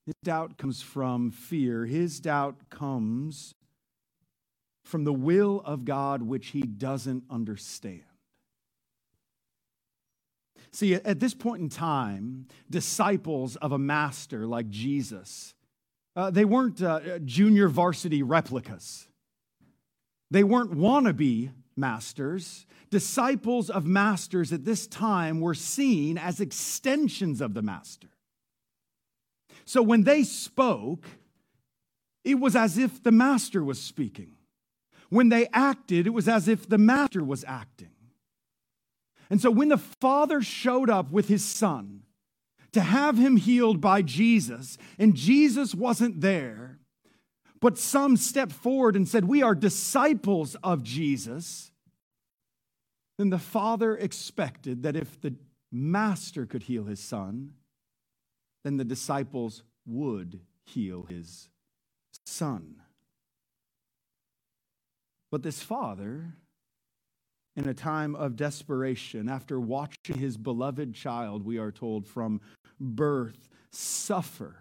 His 0.07 0.15
doubt 0.25 0.59
comes 0.59 0.83
from 0.83 1.31
fear. 1.31 1.87
His 1.87 2.21
doubt 2.21 2.71
comes 2.71 3.55
from 4.85 5.05
the 5.05 5.13
will 5.13 5.63
of 5.65 5.85
God, 5.85 6.23
which 6.23 6.49
he 6.49 6.63
doesn't 6.63 7.25
understand. 7.31 8.10
See, 10.73 10.95
at 10.95 11.19
this 11.19 11.35
point 11.35 11.63
in 11.63 11.69
time, 11.69 12.47
disciples 12.69 13.57
of 13.57 13.73
a 13.73 13.79
master 13.79 14.47
like 14.47 14.69
Jesus, 14.71 15.55
uh, 16.15 16.31
they 16.31 16.45
weren't 16.45 16.81
uh, 16.83 17.19
junior 17.21 17.69
varsity 17.69 18.23
replicas. 18.23 19.09
They 20.31 20.45
weren't 20.45 20.73
wannabe 20.73 21.51
masters. 21.77 22.67
Disciples 22.91 23.69
of 23.69 23.85
masters 23.85 24.53
at 24.53 24.65
this 24.65 24.87
time 24.87 25.41
were 25.41 25.55
seen 25.55 26.19
as 26.19 26.41
extensions 26.41 27.41
of 27.41 27.55
the 27.55 27.63
master. 27.63 28.09
So 29.65 29.83
when 29.83 30.05
they 30.05 30.23
spoke, 30.23 31.05
it 32.25 32.39
was 32.39 32.55
as 32.55 32.79
if 32.79 33.03
the 33.03 33.13
master 33.13 33.65
was 33.65 33.81
speaking. 33.81 34.37
When 35.09 35.29
they 35.29 35.49
acted, 35.53 36.07
it 36.07 36.11
was 36.11 36.29
as 36.29 36.47
if 36.49 36.69
the 36.69 36.79
master 36.79 37.25
was 37.25 37.45
acting. 37.47 37.91
And 39.31 39.41
so 39.41 39.51
when 39.51 39.69
the 39.69 39.79
father 39.79 40.43
showed 40.43 40.91
up 40.91 41.13
with 41.13 41.29
his 41.29 41.45
son 41.45 42.03
to 42.73 42.81
have 42.81 43.17
him 43.17 43.37
healed 43.37 43.81
by 43.81 44.03
Jesus, 44.03 44.77
and 44.99 45.15
Jesus 45.15 45.75
wasn't 45.75 46.21
there, 46.21 46.81
but 47.61 47.79
some 47.79 48.17
stepped 48.17 48.53
forward 48.53 48.97
and 48.97 49.09
said, 49.09 49.25
We 49.25 49.43
are 49.43 49.55
disciples 49.55 50.57
of 50.63 50.83
Jesus, 50.83 51.71
then 53.19 53.31
the 53.31 53.39
father 53.39 53.97
expected 53.97 54.83
that 54.83 54.97
if 54.97 55.21
the 55.21 55.35
master 55.71 56.47
could 56.47 56.65
heal 56.65 56.85
his 56.85 57.01
son, 57.01 57.53
then 58.65 58.77
the 58.79 58.85
disciples 58.85 59.63
would 59.87 60.41
heal 60.65 61.05
his 61.09 61.49
son. 62.25 62.77
But 65.31 65.43
this 65.43 65.63
father, 65.63 66.35
in 67.61 67.69
a 67.69 67.75
time 67.75 68.15
of 68.15 68.37
desperation, 68.37 69.29
after 69.29 69.61
watching 69.61 70.17
his 70.17 70.39
beloved 70.39 70.95
child, 70.95 71.45
we 71.45 71.59
are 71.59 71.71
told, 71.71 72.07
from 72.07 72.41
birth 72.81 73.49
suffer, 73.71 74.57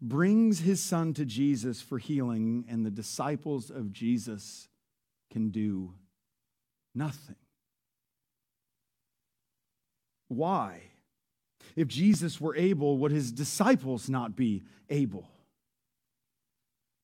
brings 0.00 0.60
his 0.60 0.82
son 0.82 1.12
to 1.14 1.26
Jesus 1.26 1.82
for 1.82 1.98
healing, 1.98 2.64
and 2.68 2.84
the 2.84 2.90
disciples 2.90 3.70
of 3.70 3.92
Jesus 3.92 4.68
can 5.30 5.50
do 5.50 5.92
nothing. 6.94 7.36
Why? 10.28 10.80
If 11.76 11.88
Jesus 11.88 12.40
were 12.40 12.56
able, 12.56 12.96
would 12.98 13.12
his 13.12 13.32
disciples 13.32 14.08
not 14.08 14.34
be 14.34 14.62
able? 14.88 15.28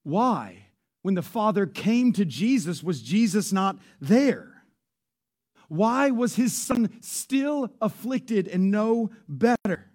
Why? 0.02 0.64
When 1.02 1.14
the 1.14 1.22
Father 1.22 1.66
came 1.66 2.12
to 2.12 2.24
Jesus, 2.24 2.82
was 2.82 3.02
Jesus 3.02 3.52
not 3.52 3.76
there? 4.00 4.64
Why 5.68 6.10
was 6.10 6.36
his 6.36 6.54
son 6.54 6.90
still 7.00 7.70
afflicted 7.80 8.46
and 8.46 8.70
no 8.70 9.10
better? 9.28 9.90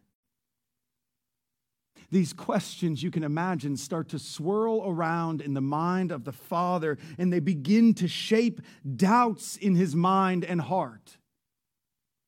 These 2.09 2.33
questions, 2.33 3.03
you 3.03 3.11
can 3.11 3.23
imagine, 3.23 3.75
start 3.75 4.09
to 4.09 4.19
swirl 4.19 4.81
around 4.85 5.41
in 5.41 5.53
the 5.53 5.61
mind 5.61 6.11
of 6.11 6.23
the 6.23 6.31
Father, 6.31 6.97
and 7.17 7.31
they 7.31 7.41
begin 7.41 7.93
to 7.95 8.07
shape 8.07 8.61
doubts 8.95 9.57
in 9.57 9.75
his 9.75 9.95
mind 9.95 10.45
and 10.45 10.61
heart 10.61 11.17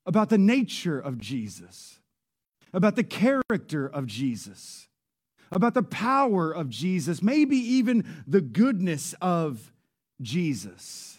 about 0.04 0.28
the 0.28 0.38
nature 0.38 0.98
of 0.98 1.18
Jesus, 1.18 1.98
about 2.72 2.96
the 2.96 3.04
character 3.04 3.86
of 3.86 4.06
Jesus 4.06 4.89
about 5.52 5.74
the 5.74 5.82
power 5.82 6.52
of 6.52 6.68
Jesus, 6.68 7.22
maybe 7.22 7.56
even 7.56 8.04
the 8.26 8.40
goodness 8.40 9.14
of 9.20 9.72
Jesus. 10.20 11.18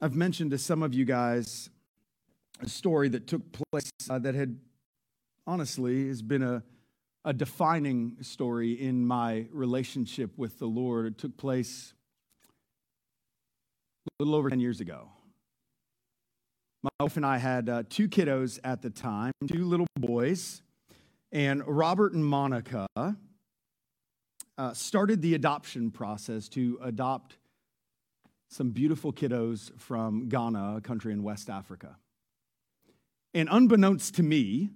I've 0.00 0.14
mentioned 0.14 0.52
to 0.52 0.58
some 0.58 0.82
of 0.82 0.94
you 0.94 1.04
guys 1.04 1.68
a 2.60 2.68
story 2.68 3.08
that 3.10 3.26
took 3.26 3.42
place 3.52 3.90
uh, 4.08 4.18
that 4.18 4.34
had 4.34 4.58
honestly 5.46 6.08
has 6.08 6.22
been 6.22 6.42
a, 6.42 6.62
a 7.24 7.32
defining 7.32 8.16
story 8.22 8.72
in 8.72 9.06
my 9.06 9.46
relationship 9.50 10.38
with 10.38 10.58
the 10.58 10.66
Lord. 10.66 11.06
It 11.06 11.18
took 11.18 11.36
place 11.36 11.92
a 14.06 14.22
little 14.22 14.34
over 14.34 14.48
10 14.48 14.60
years 14.60 14.80
ago. 14.80 15.08
My 16.82 16.90
wife 17.00 17.18
and 17.18 17.26
I 17.26 17.36
had 17.36 17.68
uh, 17.68 17.82
two 17.90 18.08
kiddos 18.08 18.58
at 18.64 18.80
the 18.80 18.88
time, 18.88 19.32
two 19.46 19.66
little 19.66 19.86
boys, 19.98 20.62
and 21.30 21.62
Robert 21.66 22.14
and 22.14 22.24
Monica 22.24 22.86
uh, 22.96 24.72
started 24.72 25.20
the 25.20 25.34
adoption 25.34 25.90
process 25.90 26.48
to 26.48 26.78
adopt 26.82 27.36
some 28.48 28.70
beautiful 28.70 29.12
kiddos 29.12 29.78
from 29.78 30.30
Ghana, 30.30 30.76
a 30.78 30.80
country 30.80 31.12
in 31.12 31.22
West 31.22 31.50
Africa. 31.50 31.96
And 33.34 33.48
unbeknownst 33.52 34.14
to 34.14 34.22
me, 34.22 34.70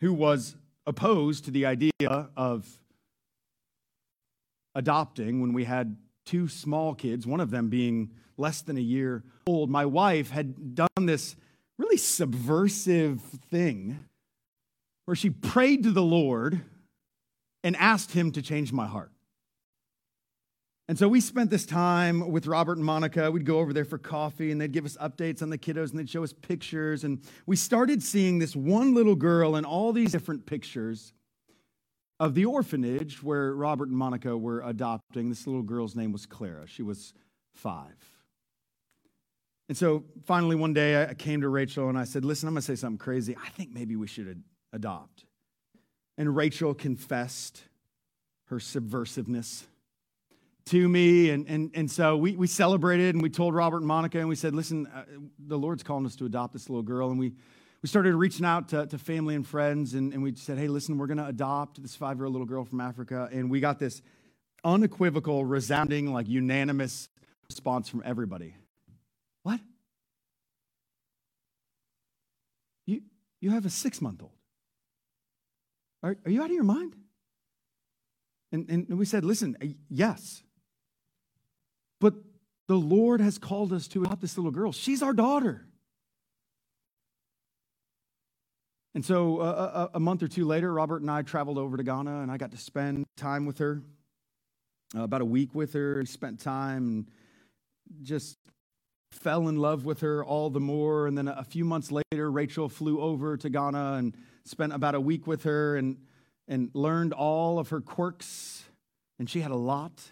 who 0.00 0.12
was 0.12 0.56
opposed 0.84 1.44
to 1.44 1.52
the 1.52 1.64
idea 1.64 2.28
of 2.36 2.68
adopting 4.74 5.40
when 5.40 5.52
we 5.52 5.62
had 5.62 5.96
two 6.24 6.48
small 6.48 6.94
kids, 6.94 7.26
one 7.26 7.40
of 7.40 7.50
them 7.50 7.68
being 7.68 8.10
less 8.36 8.62
than 8.62 8.76
a 8.76 8.80
year 8.80 9.22
old, 9.46 9.70
my 9.70 9.86
wife 9.86 10.30
had 10.30 10.74
done 10.74 10.88
this 11.06 11.36
really 11.78 11.96
subversive 11.96 13.20
thing 13.50 13.98
where 15.04 15.14
she 15.14 15.30
prayed 15.30 15.82
to 15.82 15.90
the 15.90 16.02
Lord 16.02 16.60
and 17.64 17.76
asked 17.76 18.12
Him 18.12 18.32
to 18.32 18.42
change 18.42 18.72
my 18.72 18.86
heart. 18.86 19.10
And 20.88 20.98
so 20.98 21.08
we 21.08 21.20
spent 21.20 21.48
this 21.48 21.64
time 21.64 22.30
with 22.30 22.46
Robert 22.46 22.76
and 22.76 22.84
Monica. 22.84 23.30
We'd 23.30 23.46
go 23.46 23.60
over 23.60 23.72
there 23.72 23.84
for 23.84 23.98
coffee 23.98 24.50
and 24.50 24.60
they'd 24.60 24.72
give 24.72 24.84
us 24.84 24.96
updates 25.00 25.40
on 25.40 25.48
the 25.48 25.56
kiddos 25.56 25.90
and 25.90 25.98
they'd 25.98 26.10
show 26.10 26.24
us 26.24 26.32
pictures. 26.32 27.04
And 27.04 27.20
we 27.46 27.56
started 27.56 28.02
seeing 28.02 28.38
this 28.38 28.54
one 28.54 28.92
little 28.92 29.14
girl 29.14 29.56
in 29.56 29.64
all 29.64 29.92
these 29.92 30.12
different 30.12 30.44
pictures 30.44 31.12
of 32.22 32.34
the 32.34 32.44
orphanage 32.44 33.20
where 33.20 33.52
Robert 33.52 33.88
and 33.88 33.98
Monica 33.98 34.38
were 34.38 34.60
adopting. 34.60 35.28
This 35.28 35.44
little 35.44 35.62
girl's 35.62 35.96
name 35.96 36.12
was 36.12 36.24
Clara. 36.24 36.68
She 36.68 36.84
was 36.84 37.14
five. 37.52 37.96
And 39.68 39.76
so 39.76 40.04
finally, 40.24 40.54
one 40.54 40.72
day, 40.72 41.02
I 41.02 41.14
came 41.14 41.40
to 41.40 41.48
Rachel 41.48 41.88
and 41.88 41.98
I 41.98 42.04
said, 42.04 42.24
Listen, 42.24 42.46
I'm 42.46 42.54
going 42.54 42.60
to 42.60 42.66
say 42.66 42.76
something 42.76 42.98
crazy. 42.98 43.36
I 43.44 43.48
think 43.48 43.72
maybe 43.72 43.96
we 43.96 44.06
should 44.06 44.40
adopt. 44.72 45.24
And 46.16 46.36
Rachel 46.36 46.74
confessed 46.74 47.64
her 48.46 48.58
subversiveness 48.58 49.64
to 50.66 50.88
me. 50.88 51.30
And, 51.30 51.48
and, 51.48 51.72
and 51.74 51.90
so 51.90 52.16
we, 52.16 52.36
we 52.36 52.46
celebrated 52.46 53.16
and 53.16 53.22
we 53.22 53.30
told 53.30 53.52
Robert 53.52 53.78
and 53.78 53.86
Monica 53.86 54.20
and 54.20 54.28
we 54.28 54.36
said, 54.36 54.54
Listen, 54.54 54.86
uh, 54.94 55.02
the 55.40 55.58
Lord's 55.58 55.82
calling 55.82 56.06
us 56.06 56.14
to 56.16 56.26
adopt 56.26 56.52
this 56.52 56.70
little 56.70 56.84
girl. 56.84 57.10
And 57.10 57.18
we, 57.18 57.32
we 57.82 57.88
started 57.88 58.14
reaching 58.14 58.46
out 58.46 58.68
to, 58.68 58.86
to 58.86 58.98
family 58.98 59.34
and 59.34 59.46
friends 59.46 59.94
and, 59.94 60.12
and 60.12 60.22
we 60.22 60.34
said, 60.36 60.56
Hey, 60.56 60.68
listen, 60.68 60.98
we're 60.98 61.08
going 61.08 61.18
to 61.18 61.26
adopt 61.26 61.82
this 61.82 61.96
five 61.96 62.16
year 62.16 62.26
old 62.26 62.32
little 62.32 62.46
girl 62.46 62.64
from 62.64 62.80
Africa. 62.80 63.28
And 63.32 63.50
we 63.50 63.58
got 63.58 63.78
this 63.80 64.02
unequivocal, 64.64 65.44
resounding, 65.44 66.12
like 66.12 66.28
unanimous 66.28 67.08
response 67.48 67.88
from 67.88 68.02
everybody. 68.04 68.54
What? 69.42 69.60
You, 72.86 73.02
you 73.40 73.50
have 73.50 73.66
a 73.66 73.70
six 73.70 74.00
month 74.00 74.22
old. 74.22 74.30
Are, 76.04 76.16
are 76.24 76.30
you 76.30 76.40
out 76.40 76.50
of 76.50 76.54
your 76.54 76.64
mind? 76.64 76.94
And, 78.52 78.68
and 78.68 78.98
we 78.98 79.06
said, 79.06 79.24
Listen, 79.24 79.56
yes. 79.88 80.44
But 82.00 82.14
the 82.68 82.76
Lord 82.76 83.20
has 83.20 83.38
called 83.38 83.72
us 83.72 83.88
to 83.88 84.02
adopt 84.02 84.20
this 84.20 84.36
little 84.36 84.52
girl. 84.52 84.70
She's 84.70 85.02
our 85.02 85.12
daughter. 85.12 85.66
And 88.94 89.04
so 89.04 89.40
uh, 89.40 89.44
a, 89.44 89.46
uh, 89.46 89.50
uh, 89.50 89.88
a, 89.94 90.00
month 90.00 90.22
or 90.22 90.28
two 90.28 90.44
later, 90.44 90.72
Robert 90.72 91.00
and 91.00 91.10
I 91.10 91.22
traveled 91.22 91.56
over 91.56 91.76
to 91.76 91.82
Ghana, 91.82 92.20
and 92.20 92.30
I 92.30 92.36
got 92.36 92.50
to 92.50 92.58
spend 92.58 93.06
time 93.16 93.46
with 93.46 93.58
her, 93.58 93.82
uh, 94.94 95.02
about 95.02 95.22
a 95.22 95.26
week 95.26 95.54
with 95.54 95.72
her. 95.72 95.96
We 95.98 96.06
spent 96.06 96.40
time 96.40 96.86
and 96.86 97.10
just 98.02 98.36
fell 99.10 99.48
in 99.48 99.56
love 99.56 99.86
with 99.86 100.00
her 100.00 100.22
all 100.22 100.50
the 100.50 100.60
more. 100.60 101.06
And 101.06 101.16
then 101.16 101.28
a 101.28 101.44
few 101.44 101.64
months 101.64 101.90
later, 101.90 102.30
Rachel 102.30 102.68
flew 102.68 103.00
over 103.00 103.36
to 103.38 103.48
Ghana 103.48 103.94
and 103.94 104.16
spent 104.44 104.74
about 104.74 104.94
a 104.94 105.00
week 105.00 105.26
with 105.26 105.44
her 105.44 105.76
and, 105.76 105.96
and 106.46 106.70
learned 106.74 107.14
all 107.14 107.58
of 107.58 107.70
her 107.70 107.80
quirks. 107.80 108.64
And 109.18 109.28
she 109.28 109.40
had 109.40 109.52
a 109.52 109.56
lot. 109.56 110.02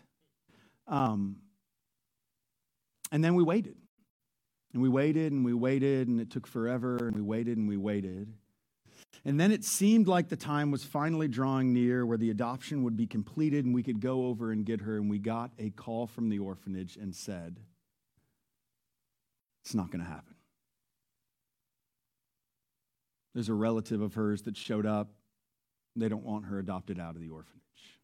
Um, 0.86 1.36
and 3.12 3.22
then 3.22 3.34
we 3.34 3.42
waited. 3.42 3.76
And 4.72 4.80
we 4.80 4.88
waited 4.88 5.32
and 5.32 5.44
we 5.44 5.52
waited, 5.52 6.08
and 6.08 6.20
it 6.20 6.30
took 6.30 6.46
forever, 6.46 6.96
and 6.96 7.14
we 7.14 7.22
waited 7.22 7.58
and 7.58 7.68
we 7.68 7.76
waited. 7.76 8.32
And 9.24 9.38
then 9.38 9.52
it 9.52 9.64
seemed 9.64 10.08
like 10.08 10.28
the 10.28 10.36
time 10.36 10.70
was 10.70 10.82
finally 10.82 11.28
drawing 11.28 11.72
near 11.74 12.06
where 12.06 12.16
the 12.16 12.30
adoption 12.30 12.82
would 12.84 12.96
be 12.96 13.06
completed 13.06 13.66
and 13.66 13.74
we 13.74 13.82
could 13.82 14.00
go 14.00 14.26
over 14.26 14.50
and 14.50 14.64
get 14.64 14.80
her. 14.80 14.96
And 14.96 15.10
we 15.10 15.18
got 15.18 15.50
a 15.58 15.70
call 15.70 16.06
from 16.06 16.30
the 16.30 16.38
orphanage 16.38 16.96
and 16.96 17.14
said, 17.14 17.58
it's 19.62 19.74
not 19.74 19.90
going 19.90 20.02
to 20.02 20.10
happen. 20.10 20.34
There's 23.34 23.50
a 23.50 23.54
relative 23.54 24.00
of 24.00 24.14
hers 24.14 24.42
that 24.42 24.56
showed 24.56 24.86
up. 24.86 25.10
They 25.96 26.08
don't 26.08 26.24
want 26.24 26.46
her 26.46 26.58
adopted 26.58 26.98
out 26.98 27.14
of 27.14 27.20
the 27.20 27.28
orphanage. 27.28 27.99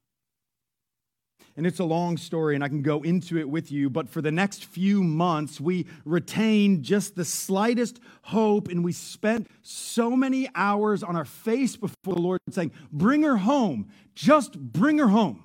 And 1.57 1.67
it's 1.67 1.79
a 1.79 1.85
long 1.85 2.19
story, 2.19 2.55
and 2.55 2.63
I 2.63 2.69
can 2.69 2.83
go 2.83 3.01
into 3.01 3.39
it 3.39 3.49
with 3.49 3.73
you, 3.73 3.89
but 3.89 4.11
for 4.11 4.21
the 4.21 4.31
next 4.31 4.67
few 4.67 5.03
months, 5.03 5.59
we 5.59 5.87
retained 6.05 6.83
just 6.83 7.17
the 7.17 7.25
slightest 7.25 7.99
hope, 8.23 8.69
and 8.69 8.85
we 8.85 8.93
spent 8.93 9.49
so 9.63 10.11
many 10.11 10.51
hours 10.55 11.03
on 11.03 11.17
our 11.17 11.25
face 11.25 11.75
before 11.75 12.15
the 12.15 12.21
Lord 12.21 12.41
saying, 12.51 12.73
Bring 12.93 13.23
her 13.23 13.39
home. 13.39 13.89
Just 14.15 14.59
bring 14.59 14.99
her 14.99 15.09
home. 15.09 15.45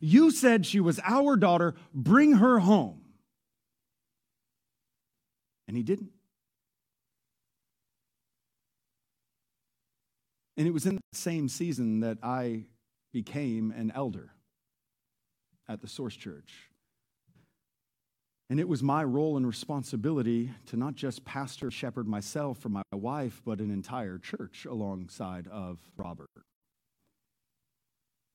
You 0.00 0.30
said 0.30 0.64
she 0.64 0.80
was 0.80 0.98
our 1.04 1.36
daughter. 1.36 1.74
Bring 1.92 2.34
her 2.34 2.58
home. 2.58 3.02
And 5.68 5.76
he 5.76 5.82
didn't. 5.82 6.12
And 10.56 10.66
it 10.66 10.70
was 10.70 10.86
in 10.86 10.94
that 10.94 11.02
same 11.12 11.50
season 11.50 12.00
that 12.00 12.16
I 12.22 12.64
became 13.12 13.72
an 13.72 13.92
elder 13.94 14.35
at 15.68 15.80
the 15.80 15.88
Source 15.88 16.16
Church. 16.16 16.70
And 18.48 18.60
it 18.60 18.68
was 18.68 18.82
my 18.82 19.02
role 19.02 19.36
and 19.36 19.46
responsibility 19.46 20.52
to 20.66 20.76
not 20.76 20.94
just 20.94 21.24
pastor, 21.24 21.70
shepherd 21.70 22.06
myself 22.06 22.64
or 22.64 22.68
my 22.68 22.82
wife, 22.92 23.42
but 23.44 23.58
an 23.58 23.72
entire 23.72 24.18
church 24.18 24.66
alongside 24.70 25.48
of 25.48 25.78
Robert. 25.96 26.30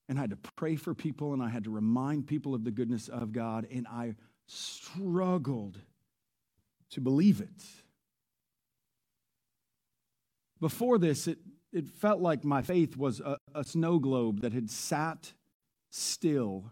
And 0.09 0.17
I 0.17 0.21
had 0.21 0.31
to 0.31 0.37
pray 0.57 0.75
for 0.75 0.93
people 0.93 1.33
and 1.33 1.41
I 1.41 1.47
had 1.47 1.63
to 1.63 1.69
remind 1.69 2.27
people 2.27 2.53
of 2.53 2.65
the 2.65 2.71
goodness 2.71 3.07
of 3.07 3.31
God, 3.31 3.65
and 3.71 3.87
I 3.87 4.15
struggled 4.47 5.77
to 6.89 6.99
believe 6.99 7.39
it. 7.39 7.63
Before 10.59 10.97
this, 10.97 11.27
it, 11.27 11.39
it 11.71 11.87
felt 11.87 12.19
like 12.19 12.43
my 12.43 12.61
faith 12.61 12.97
was 12.97 13.21
a, 13.21 13.37
a 13.55 13.63
snow 13.63 13.99
globe 13.99 14.41
that 14.41 14.51
had 14.51 14.69
sat 14.69 15.31
still 15.89 16.65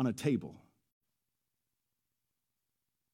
on 0.00 0.06
a 0.06 0.12
table. 0.14 0.54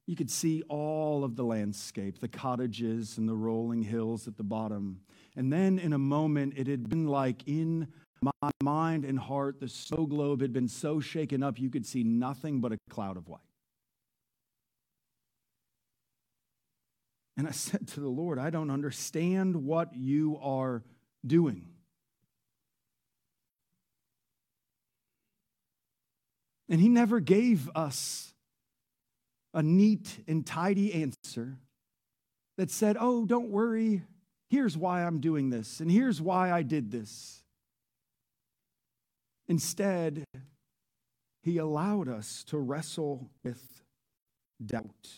You 0.07 0.15
could 0.15 0.31
see 0.31 0.63
all 0.69 1.25
of 1.25 1.35
the 1.35 1.43
landscape, 1.43 2.21
the 2.21 2.29
cottages 2.29 3.19
and 3.19 3.29
the 3.29 3.35
rolling 3.35 3.83
hills 3.83 4.29
at 4.29 4.37
the 4.37 4.45
bottom. 4.45 5.01
And 5.35 5.53
then 5.53 5.81
in 5.81 5.93
a 5.93 5.99
moment, 5.99 6.55
it 6.57 6.69
had 6.69 6.89
been 6.89 7.09
like 7.09 7.43
in 7.49 7.89
my 8.23 8.51
mind 8.63 9.05
and 9.05 9.19
heart, 9.19 9.59
the 9.59 9.69
snow 9.69 10.07
globe 10.07 10.41
had 10.41 10.53
been 10.53 10.69
so 10.69 11.01
shaken 11.01 11.43
up 11.43 11.59
you 11.59 11.71
could 11.71 11.85
see 11.85 12.05
nothing 12.05 12.61
but 12.61 12.71
a 12.71 12.79
cloud 12.89 13.17
of 13.17 13.27
white. 13.27 13.41
And 17.37 17.49
I 17.49 17.51
said 17.51 17.89
to 17.89 18.01
the 18.01 18.09
Lord, 18.09 18.39
I 18.39 18.51
don't 18.51 18.71
understand 18.71 19.57
what 19.57 19.93
you 19.93 20.39
are 20.41 20.85
doing. 21.27 21.67
And 26.69 26.81
he 26.81 26.89
never 26.89 27.21
gave 27.21 27.71
us 27.75 28.35
a 29.55 29.63
neat 29.63 30.19
and 30.27 30.45
tidy 30.45 30.93
answer 30.93 31.57
that 32.59 32.71
said, 32.71 32.97
Oh, 32.99 33.25
don't 33.25 33.51
worry. 33.51 34.03
Here's 34.51 34.77
why 34.77 35.05
I'm 35.05 35.21
doing 35.21 35.51
this, 35.51 35.81
and 35.81 35.91
here's 35.91 36.23
why 36.23 36.53
I 36.53 36.63
did 36.63 36.91
this. 36.91 37.43
Instead, 39.49 40.25
he 41.43 41.59
allowed 41.59 42.09
us 42.09 42.45
to 42.45 42.59
wrestle 42.59 43.29
with 43.45 43.83
doubt. 44.65 45.09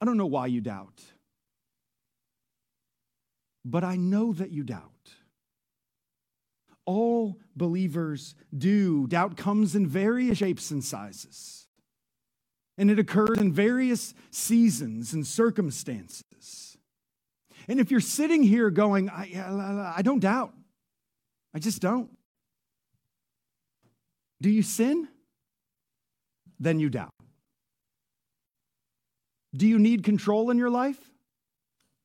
I 0.00 0.06
don't 0.06 0.16
know 0.16 0.26
why 0.26 0.46
you 0.46 0.60
doubt, 0.60 1.02
but 3.64 3.84
I 3.84 3.96
know 3.96 4.32
that 4.32 4.50
you 4.50 4.62
doubt 4.62 4.99
all 6.86 7.38
believers 7.56 8.34
do. 8.56 9.06
Doubt 9.06 9.36
comes 9.36 9.74
in 9.74 9.86
various 9.86 10.38
shapes 10.38 10.70
and 10.70 10.84
sizes, 10.84 11.66
and 12.78 12.90
it 12.90 12.98
occurs 12.98 13.38
in 13.38 13.52
various 13.52 14.14
seasons 14.30 15.12
and 15.12 15.26
circumstances. 15.26 16.76
And 17.68 17.78
if 17.78 17.90
you're 17.90 18.00
sitting 18.00 18.42
here 18.42 18.70
going, 18.70 19.10
I, 19.10 19.94
I 19.96 20.02
don't 20.02 20.20
doubt, 20.20 20.54
I 21.54 21.58
just 21.58 21.80
don't. 21.80 22.10
Do 24.40 24.50
you 24.50 24.62
sin? 24.62 25.08
Then 26.58 26.80
you 26.80 26.88
doubt. 26.88 27.14
Do 29.54 29.66
you 29.66 29.78
need 29.78 30.04
control 30.04 30.50
in 30.50 30.58
your 30.58 30.70
life? 30.70 30.98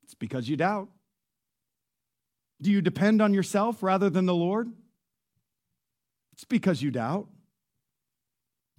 It's 0.04 0.16
because 0.16 0.50
you 0.50 0.58
doubt. 0.58 0.90
Do 2.66 2.72
you 2.72 2.82
depend 2.82 3.22
on 3.22 3.32
yourself 3.32 3.84
rather 3.84 4.10
than 4.10 4.26
the 4.26 4.34
Lord? 4.34 4.72
It's 6.34 6.46
because 6.46 6.82
you 6.82 6.90
doubt. 6.90 7.28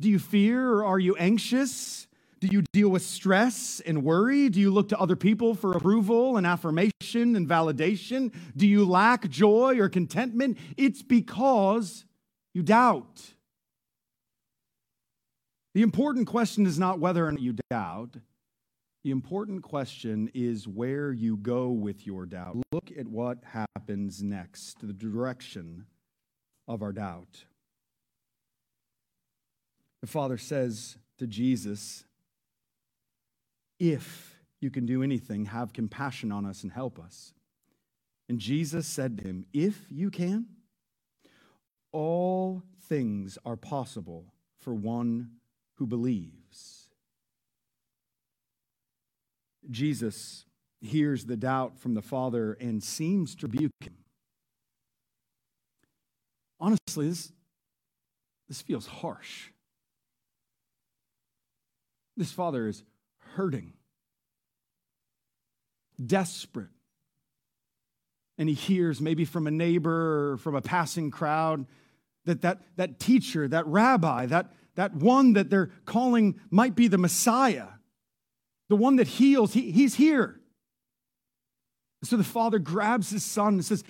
Do 0.01 0.11
you 0.11 0.18
fear 0.18 0.72
or 0.72 0.85
are 0.85 0.99
you 0.99 1.14
anxious? 1.14 2.09
Do 2.40 2.49
you 2.49 2.62
deal 2.72 2.88
with 2.88 3.03
stress 3.03 3.81
and 3.87 4.03
worry? 4.03 4.49
Do 4.49 4.59
you 4.59 4.72
look 4.72 4.88
to 4.88 4.99
other 4.99 5.14
people 5.14 5.55
for 5.55 5.70
approval 5.70 6.37
and 6.37 6.44
affirmation 6.44 7.37
and 7.37 7.49
validation? 7.49 8.35
Do 8.57 8.66
you 8.66 8.85
lack 8.85 9.31
joy 9.31 9.79
or 9.79 9.88
contentment? 9.88 10.59
It's 10.77 11.03
because 11.03 12.07
you 12.55 12.64
doubt. 12.64 13.35
The 15.75 15.83
important 15.83 16.27
question 16.27 16.66
is 16.66 16.77
not 16.77 16.99
whether 16.99 17.25
or 17.25 17.31
not 17.31 17.40
you 17.40 17.55
doubt. 17.70 18.16
The 19.07 19.12
important 19.12 19.62
question 19.62 20.33
is 20.35 20.66
where 20.66 21.12
you 21.12 21.37
go 21.37 21.69
with 21.69 22.09
your 22.09 22.27
doubt. 22.27 22.57
Look 22.73 22.90
at 22.99 23.07
what 23.07 23.38
happens 23.45 24.21
next, 24.21 24.81
the 24.85 24.92
direction 24.92 25.87
of 26.66 26.83
our 26.83 26.92
doubt. 26.92 27.45
The 30.01 30.09
Father 30.09 30.37
says 30.37 30.99
to 31.19 31.29
Jesus, 31.29 32.03
If 33.79 34.40
you 34.61 34.73
can 34.73 34.87
do 34.87 35.05
anything, 35.05 35.45
have 35.45 35.73
compassion 35.73 36.33
on 36.33 36.45
us 36.45 36.64
and 36.64 36.73
help 36.73 36.99
us. 36.99 37.33
And 38.29 38.40
Jesus 38.40 38.88
said 38.88 39.19
to 39.19 39.25
him, 39.25 39.47
If 39.53 39.87
you 39.88 40.11
can, 40.11 40.47
all 41.92 42.64
things 42.88 43.38
are 43.47 43.55
possible 43.57 44.33
for 44.59 44.75
one 44.75 45.31
who 45.75 45.87
believes. 45.87 46.46
Jesus 49.70 50.44
hears 50.81 51.26
the 51.26 51.37
doubt 51.37 51.79
from 51.79 51.94
the 51.94 52.02
Father 52.02 52.57
and 52.61 52.83
seems 52.83 53.35
to 53.37 53.46
rebuke 53.46 53.72
him. 53.81 53.96
Honestly, 56.59 57.09
this, 57.09 57.33
this 58.48 58.62
feels 58.62 58.87
harsh. 58.87 59.50
This 62.16 62.33
father 62.33 62.66
is 62.66 62.83
hurting, 63.35 63.74
desperate. 66.05 66.70
And 68.38 68.48
he 68.48 68.55
hears, 68.55 69.00
maybe 69.00 69.24
from 69.24 69.46
a 69.46 69.50
neighbor 69.50 70.33
or 70.33 70.37
from 70.38 70.55
a 70.55 70.62
passing 70.62 71.11
crowd, 71.11 71.66
that 72.24 72.42
that, 72.42 72.62
that 72.76 72.98
teacher, 72.98 73.48
that 73.48 73.66
rabbi, 73.66 74.26
that, 74.26 74.52
that 74.74 74.94
one 74.94 75.35
that 75.35 75.50
they're 75.50 75.70
calling 75.85 76.40
might 76.50 76.74
be 76.74 76.88
the 76.88 76.98
Messiah 76.98 77.68
the 78.68 78.76
one 78.76 78.96
that 78.96 79.07
heals, 79.07 79.52
he, 79.52 79.70
he's 79.70 79.94
here. 79.94 80.40
So 82.02 82.16
the 82.16 82.24
father 82.24 82.59
grabs 82.59 83.11
his 83.11 83.24
son 83.24 83.55
and 83.55 83.64
says, 83.64 83.83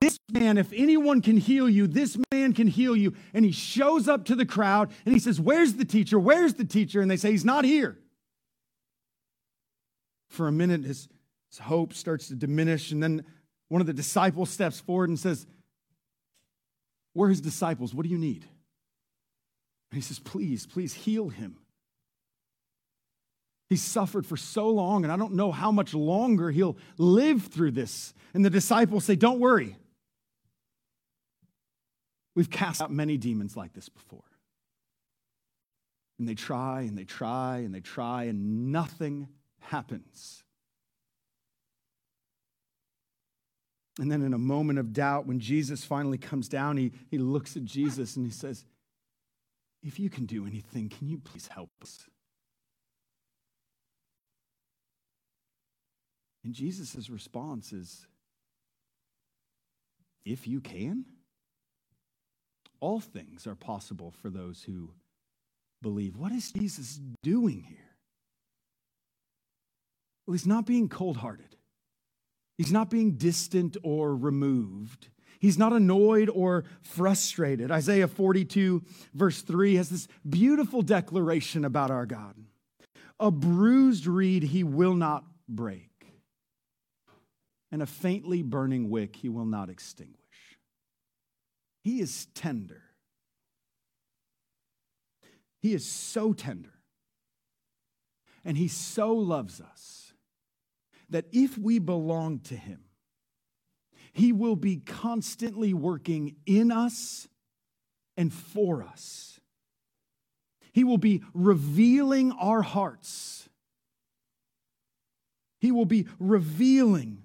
This 0.00 0.18
man, 0.30 0.58
if 0.58 0.72
anyone 0.72 1.20
can 1.20 1.36
heal 1.36 1.68
you, 1.68 1.86
this 1.86 2.16
man 2.32 2.52
can 2.52 2.66
heal 2.66 2.96
you. 2.96 3.14
And 3.34 3.44
he 3.44 3.52
shows 3.52 4.08
up 4.08 4.24
to 4.26 4.34
the 4.34 4.46
crowd 4.46 4.90
and 5.04 5.12
he 5.12 5.20
says, 5.20 5.40
Where's 5.40 5.74
the 5.74 5.84
teacher? 5.84 6.18
Where's 6.18 6.54
the 6.54 6.64
teacher? 6.64 7.00
And 7.00 7.10
they 7.10 7.16
say, 7.16 7.30
He's 7.30 7.44
not 7.44 7.64
here. 7.64 7.98
For 10.28 10.48
a 10.48 10.52
minute, 10.52 10.84
his, 10.84 11.08
his 11.50 11.58
hope 11.58 11.92
starts 11.92 12.28
to 12.28 12.34
diminish. 12.34 12.90
And 12.90 13.02
then 13.02 13.24
one 13.68 13.80
of 13.80 13.86
the 13.86 13.92
disciples 13.92 14.48
steps 14.48 14.80
forward 14.80 15.08
and 15.10 15.18
says, 15.18 15.46
We're 17.14 17.28
his 17.28 17.40
disciples. 17.40 17.92
What 17.92 18.04
do 18.04 18.08
you 18.08 18.18
need? 18.18 18.46
And 19.90 19.96
he 19.96 20.00
says, 20.00 20.18
Please, 20.18 20.64
please 20.64 20.94
heal 20.94 21.28
him. 21.28 21.58
He's 23.72 23.80
suffered 23.80 24.26
for 24.26 24.36
so 24.36 24.68
long, 24.68 25.02
and 25.02 25.10
I 25.10 25.16
don't 25.16 25.32
know 25.32 25.50
how 25.50 25.72
much 25.72 25.94
longer 25.94 26.50
he'll 26.50 26.76
live 26.98 27.44
through 27.44 27.70
this. 27.70 28.12
And 28.34 28.44
the 28.44 28.50
disciples 28.50 29.06
say, 29.06 29.16
Don't 29.16 29.40
worry. 29.40 29.78
We've 32.34 32.50
cast 32.50 32.82
out 32.82 32.90
many 32.90 33.16
demons 33.16 33.56
like 33.56 33.72
this 33.72 33.88
before. 33.88 34.24
And 36.18 36.28
they 36.28 36.34
try 36.34 36.82
and 36.82 36.98
they 36.98 37.04
try 37.04 37.60
and 37.60 37.74
they 37.74 37.80
try, 37.80 38.24
and 38.24 38.72
nothing 38.72 39.28
happens. 39.60 40.44
And 43.98 44.12
then, 44.12 44.20
in 44.20 44.34
a 44.34 44.38
moment 44.38 44.78
of 44.80 44.92
doubt, 44.92 45.26
when 45.26 45.40
Jesus 45.40 45.82
finally 45.82 46.18
comes 46.18 46.46
down, 46.46 46.76
he, 46.76 46.92
he 47.10 47.16
looks 47.16 47.56
at 47.56 47.64
Jesus 47.64 48.16
and 48.16 48.26
he 48.26 48.32
says, 48.32 48.66
If 49.82 49.98
you 49.98 50.10
can 50.10 50.26
do 50.26 50.46
anything, 50.46 50.90
can 50.90 51.08
you 51.08 51.16
please 51.16 51.48
help 51.48 51.70
us? 51.80 52.06
And 56.44 56.54
Jesus' 56.54 57.08
response 57.08 57.72
is 57.72 58.06
if 60.24 60.46
you 60.46 60.60
can, 60.60 61.04
all 62.80 63.00
things 63.00 63.46
are 63.46 63.54
possible 63.54 64.12
for 64.22 64.28
those 64.30 64.62
who 64.64 64.90
believe. 65.80 66.16
What 66.16 66.32
is 66.32 66.50
Jesus 66.52 66.98
doing 67.22 67.64
here? 67.68 67.78
Well, 70.26 70.32
he's 70.32 70.46
not 70.46 70.66
being 70.66 70.88
cold 70.88 71.18
hearted. 71.18 71.56
He's 72.58 72.72
not 72.72 72.90
being 72.90 73.12
distant 73.12 73.76
or 73.82 74.14
removed. 74.14 75.08
He's 75.40 75.58
not 75.58 75.72
annoyed 75.72 76.28
or 76.28 76.64
frustrated. 76.82 77.72
Isaiah 77.72 78.06
42, 78.06 78.82
verse 79.14 79.42
3, 79.42 79.74
has 79.76 79.90
this 79.90 80.06
beautiful 80.28 80.82
declaration 80.82 81.64
about 81.64 81.90
our 81.90 82.06
God 82.06 82.36
A 83.18 83.30
bruised 83.32 84.06
reed 84.06 84.44
he 84.44 84.62
will 84.62 84.94
not 84.94 85.24
break, 85.48 85.90
and 87.72 87.82
a 87.82 87.86
faintly 87.86 88.42
burning 88.42 88.90
wick 88.90 89.16
he 89.16 89.30
will 89.30 89.46
not 89.46 89.70
extinguish. 89.70 90.18
He 91.82 92.00
is 92.00 92.26
tender. 92.34 92.82
He 95.60 95.72
is 95.72 95.86
so 95.86 96.34
tender. 96.34 96.74
And 98.44 98.58
he 98.58 98.68
so 98.68 99.14
loves 99.14 99.60
us 99.60 100.12
that 101.08 101.24
if 101.32 101.56
we 101.56 101.78
belong 101.78 102.40
to 102.40 102.56
him, 102.56 102.80
he 104.12 104.32
will 104.32 104.56
be 104.56 104.76
constantly 104.76 105.72
working 105.72 106.36
in 106.44 106.70
us 106.70 107.26
and 108.16 108.32
for 108.32 108.82
us. 108.82 109.40
He 110.72 110.84
will 110.84 110.98
be 110.98 111.22
revealing 111.32 112.32
our 112.32 112.62
hearts. 112.62 113.48
He 115.60 115.72
will 115.72 115.86
be 115.86 116.06
revealing 116.18 117.22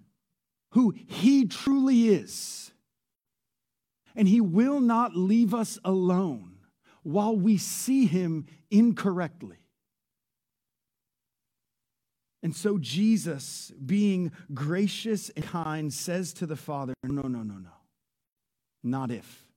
who 0.78 0.94
He 1.08 1.48
truly 1.48 2.10
is. 2.10 2.72
And 4.16 4.28
He 4.28 4.40
will 4.40 4.80
not 4.80 5.16
leave 5.16 5.56
us 5.56 5.80
alone 5.84 6.60
while 7.02 7.36
we 7.36 7.58
see 7.58 8.06
Him 8.06 8.46
incorrectly. 8.70 9.58
And 12.44 12.56
so 12.56 12.78
Jesus, 12.78 13.72
being 13.84 14.32
gracious 14.54 15.30
and 15.30 15.44
kind, 15.44 15.92
says 15.92 16.32
to 16.34 16.46
the 16.46 16.56
Father, 16.56 16.94
No, 17.04 17.24
no, 17.24 17.42
no, 17.42 17.56
no. 17.56 17.70
Not 18.84 19.10
if. 19.10 19.48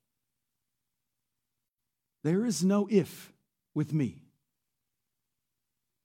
There 2.24 2.46
is 2.46 2.64
no 2.64 2.88
if 2.90 3.30
with 3.74 3.92
me. 3.92 4.22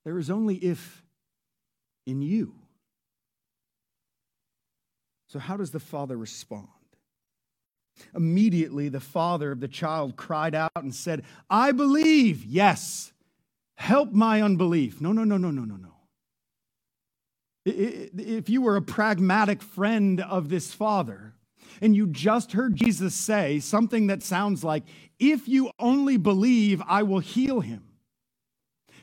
There 0.04 0.18
is 0.18 0.28
only 0.28 0.56
if 0.56 1.02
in 2.06 2.20
you. 2.20 2.65
So, 5.28 5.38
how 5.38 5.56
does 5.56 5.72
the 5.72 5.80
Father 5.80 6.16
respond? 6.16 6.68
Immediately, 8.14 8.88
the 8.88 9.00
father 9.00 9.52
of 9.52 9.60
the 9.60 9.68
child 9.68 10.16
cried 10.16 10.54
out 10.54 10.70
and 10.76 10.94
said, 10.94 11.24
I 11.48 11.72
believe, 11.72 12.44
yes, 12.44 13.12
help 13.76 14.12
my 14.12 14.42
unbelief. 14.42 15.00
No, 15.00 15.12
no, 15.12 15.24
no, 15.24 15.36
no, 15.36 15.50
no, 15.50 15.62
no, 15.64 15.76
no. 15.76 15.92
If 17.64 18.48
you 18.48 18.62
were 18.62 18.76
a 18.76 18.82
pragmatic 18.82 19.60
friend 19.60 20.20
of 20.20 20.48
this 20.48 20.72
father 20.72 21.34
and 21.80 21.96
you 21.96 22.06
just 22.06 22.52
heard 22.52 22.76
Jesus 22.76 23.14
say 23.14 23.58
something 23.58 24.06
that 24.06 24.22
sounds 24.22 24.62
like, 24.62 24.84
If 25.18 25.48
you 25.48 25.70
only 25.78 26.16
believe, 26.16 26.80
I 26.86 27.02
will 27.02 27.18
heal 27.18 27.60
him. 27.60 27.82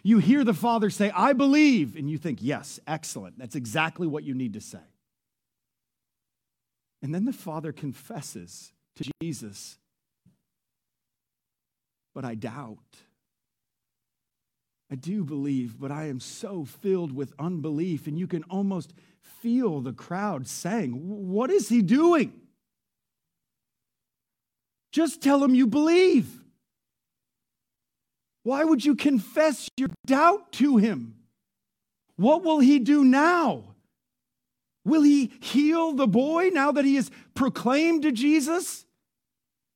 You 0.02 0.20
hear 0.20 0.44
the 0.44 0.54
father 0.54 0.90
say, 0.90 1.12
I 1.12 1.34
believe, 1.34 1.96
and 1.96 2.10
you 2.10 2.18
think, 2.18 2.40
Yes, 2.42 2.80
excellent. 2.88 3.38
That's 3.38 3.56
exactly 3.56 4.08
what 4.08 4.24
you 4.24 4.34
need 4.34 4.54
to 4.54 4.62
say. 4.62 4.80
And 7.04 7.14
then 7.14 7.26
the 7.26 7.34
father 7.34 7.74
confesses 7.74 8.72
to 8.96 9.12
Jesus, 9.22 9.78
But 12.16 12.24
I 12.24 12.36
doubt. 12.36 12.78
I 14.90 14.96
do 14.96 15.24
believe, 15.24 15.80
but 15.80 15.92
I 15.92 16.06
am 16.06 16.20
so 16.20 16.66
filled 16.66 17.12
with 17.12 17.34
unbelief. 17.40 18.06
And 18.06 18.20
you 18.20 18.28
can 18.28 18.44
almost 18.44 18.94
feel 19.42 19.82
the 19.82 19.92
crowd 19.92 20.48
saying, 20.48 20.92
What 20.94 21.50
is 21.50 21.68
he 21.68 21.82
doing? 21.82 22.34
Just 24.92 25.22
tell 25.22 25.44
him 25.44 25.56
you 25.56 25.68
believe. 25.68 26.44
Why 28.44 28.64
would 28.64 28.86
you 28.86 28.96
confess 28.96 29.68
your 29.76 29.90
doubt 30.06 30.52
to 30.54 30.78
him? 30.78 31.16
What 32.16 32.44
will 32.44 32.60
he 32.60 32.78
do 32.78 33.04
now? 33.04 33.73
Will 34.86 35.04
he 35.04 35.32
heal 35.40 35.94
the 35.94 36.08
boy 36.08 36.50
now 36.52 36.72
that 36.72 36.86
he 36.86 36.96
has 36.96 37.10
proclaimed 37.36 38.04
to 38.04 38.12
Jesus 38.12 38.86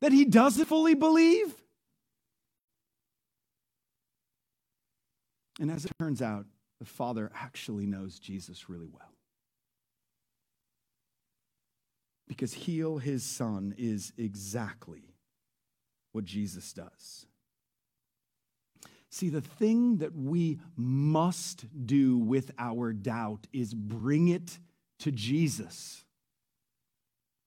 that 0.01 0.11
he 0.11 0.25
doesn't 0.25 0.65
fully 0.65 0.95
believe? 0.95 1.55
And 5.59 5.71
as 5.71 5.85
it 5.85 5.91
turns 5.99 6.21
out, 6.21 6.45
the 6.79 6.85
father 6.85 7.31
actually 7.33 7.85
knows 7.85 8.19
Jesus 8.19 8.69
really 8.69 8.87
well. 8.87 9.13
Because 12.27 12.53
heal 12.53 12.97
his 12.97 13.23
son 13.23 13.73
is 13.77 14.11
exactly 14.17 15.15
what 16.11 16.25
Jesus 16.25 16.73
does. 16.73 17.25
See, 19.09 19.29
the 19.29 19.41
thing 19.41 19.97
that 19.97 20.15
we 20.15 20.59
must 20.75 21.65
do 21.85 22.17
with 22.17 22.51
our 22.59 22.91
doubt 22.91 23.47
is 23.53 23.73
bring 23.73 24.27
it 24.27 24.59
to 24.99 25.11
Jesus. 25.11 26.03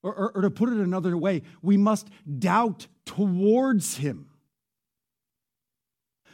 Or, 0.03 0.15
or, 0.15 0.33
or, 0.37 0.43
to 0.43 0.51
put 0.51 0.71
it 0.71 0.79
another 0.79 1.17
way, 1.17 1.43
we 1.61 1.77
must 1.77 2.09
doubt 2.39 2.87
towards 3.05 3.99
him. 3.99 4.31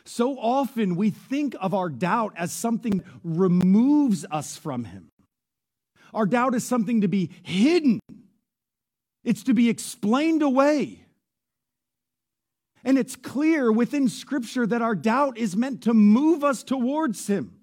So 0.06 0.38
often 0.38 0.94
we 0.94 1.10
think 1.10 1.56
of 1.60 1.74
our 1.74 1.88
doubt 1.88 2.34
as 2.36 2.52
something 2.52 2.98
that 2.98 3.06
removes 3.24 4.24
us 4.30 4.56
from 4.56 4.84
Him. 4.84 5.10
Our 6.14 6.26
doubt 6.26 6.54
is 6.54 6.64
something 6.64 7.00
to 7.00 7.08
be 7.08 7.30
hidden, 7.42 7.98
it's 9.24 9.42
to 9.44 9.54
be 9.54 9.68
explained 9.68 10.42
away. 10.42 11.02
And 12.84 12.96
it's 12.96 13.16
clear 13.16 13.72
within 13.72 14.08
Scripture 14.08 14.64
that 14.64 14.80
our 14.80 14.94
doubt 14.94 15.38
is 15.38 15.56
meant 15.56 15.82
to 15.82 15.92
move 15.92 16.44
us 16.44 16.62
towards 16.62 17.26
Him. 17.26 17.55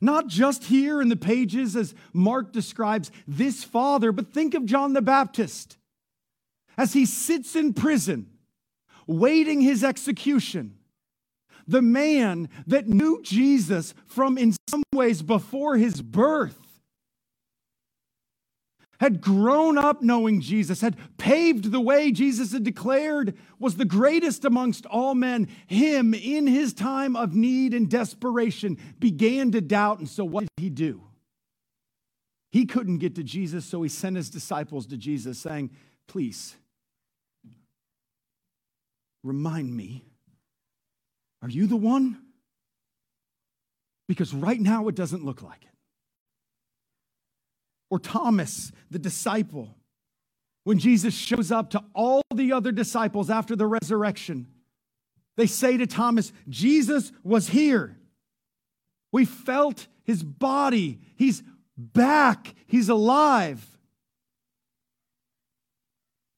Not 0.00 0.28
just 0.28 0.64
here 0.64 1.02
in 1.02 1.08
the 1.08 1.16
pages 1.16 1.76
as 1.76 1.94
Mark 2.12 2.52
describes 2.52 3.10
this 3.26 3.64
father, 3.64 4.12
but 4.12 4.32
think 4.32 4.54
of 4.54 4.64
John 4.64 4.92
the 4.92 5.02
Baptist 5.02 5.76
as 6.76 6.92
he 6.92 7.04
sits 7.04 7.56
in 7.56 7.74
prison 7.74 8.30
waiting 9.06 9.60
his 9.60 9.82
execution. 9.82 10.76
The 11.66 11.82
man 11.82 12.48
that 12.66 12.88
knew 12.88 13.20
Jesus 13.22 13.94
from, 14.06 14.38
in 14.38 14.54
some 14.70 14.82
ways, 14.94 15.22
before 15.22 15.76
his 15.76 16.00
birth, 16.00 16.67
had 19.00 19.20
grown 19.20 19.78
up 19.78 20.02
knowing 20.02 20.40
Jesus, 20.40 20.80
had 20.80 20.96
paved 21.18 21.70
the 21.70 21.80
way 21.80 22.10
Jesus 22.10 22.52
had 22.52 22.64
declared 22.64 23.36
was 23.58 23.76
the 23.76 23.84
greatest 23.84 24.44
amongst 24.44 24.86
all 24.86 25.14
men, 25.14 25.48
him 25.66 26.14
in 26.14 26.46
his 26.46 26.72
time 26.72 27.14
of 27.14 27.34
need 27.34 27.74
and 27.74 27.88
desperation 27.88 28.76
began 28.98 29.52
to 29.52 29.60
doubt. 29.60 29.98
And 29.98 30.08
so, 30.08 30.24
what 30.24 30.42
did 30.42 30.62
he 30.62 30.70
do? 30.70 31.02
He 32.50 32.66
couldn't 32.66 32.98
get 32.98 33.14
to 33.16 33.22
Jesus, 33.22 33.64
so 33.64 33.82
he 33.82 33.88
sent 33.88 34.16
his 34.16 34.30
disciples 34.30 34.86
to 34.86 34.96
Jesus, 34.96 35.38
saying, 35.38 35.70
Please, 36.06 36.56
Remind 39.24 39.76
me, 39.76 40.04
are 41.42 41.48
you 41.48 41.66
the 41.66 41.76
one? 41.76 42.18
Because 44.06 44.32
right 44.32 44.60
now 44.60 44.88
it 44.88 44.94
doesn't 44.94 45.24
look 45.24 45.42
like 45.42 45.62
it. 45.62 45.68
Or 47.90 47.98
Thomas, 47.98 48.72
the 48.90 48.98
disciple, 48.98 49.74
when 50.64 50.78
Jesus 50.78 51.14
shows 51.14 51.50
up 51.50 51.70
to 51.70 51.82
all 51.94 52.22
the 52.34 52.52
other 52.52 52.72
disciples 52.72 53.30
after 53.30 53.56
the 53.56 53.66
resurrection, 53.66 54.46
they 55.36 55.46
say 55.46 55.76
to 55.76 55.86
Thomas, 55.86 56.32
Jesus 56.48 57.12
was 57.22 57.48
here. 57.48 57.96
We 59.12 59.24
felt 59.24 59.86
his 60.04 60.22
body. 60.22 61.00
He's 61.16 61.42
back. 61.76 62.54
He's 62.66 62.88
alive 62.88 63.66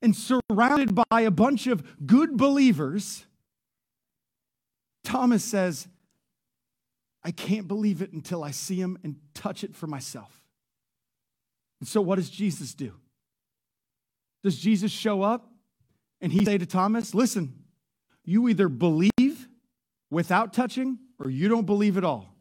and 0.03 0.17
surrounded 0.17 0.95
by 0.95 1.21
a 1.23 1.31
bunch 1.31 1.67
of 1.67 2.07
good 2.07 2.37
believers, 2.37 3.27
Thomas 5.05 5.45
says, 5.45 5.89
I 7.23 7.31
can't 7.31 7.69
believe 7.69 8.01
it 8.01 8.13
until 8.13 8.43
I 8.43 8.51
see 8.51 8.77
him 8.77 8.99
and 9.05 9.17
touch 9.35 9.63
it 9.63 9.75
for 9.75 9.87
myself. 9.87 10.40
And 11.81 11.89
so, 11.89 12.01
what 12.01 12.17
does 12.17 12.31
Jesus 12.31 12.75
do? 12.75 12.93
Does 14.43 14.59
Jesus 14.59 14.93
show 14.93 15.23
up 15.23 15.51
and 16.21 16.33
he 16.33 16.45
say 16.45 16.59
to 16.59 16.67
Thomas, 16.67 17.15
Listen, 17.15 17.55
you 18.25 18.49
either 18.49 18.69
believe 18.69 19.49
without 20.11 20.53
touching 20.53 20.99
or 21.19 21.31
you 21.31 21.49
don't 21.49 21.67
believe 21.67 21.97
at 21.97 22.05
all? 22.05 22.37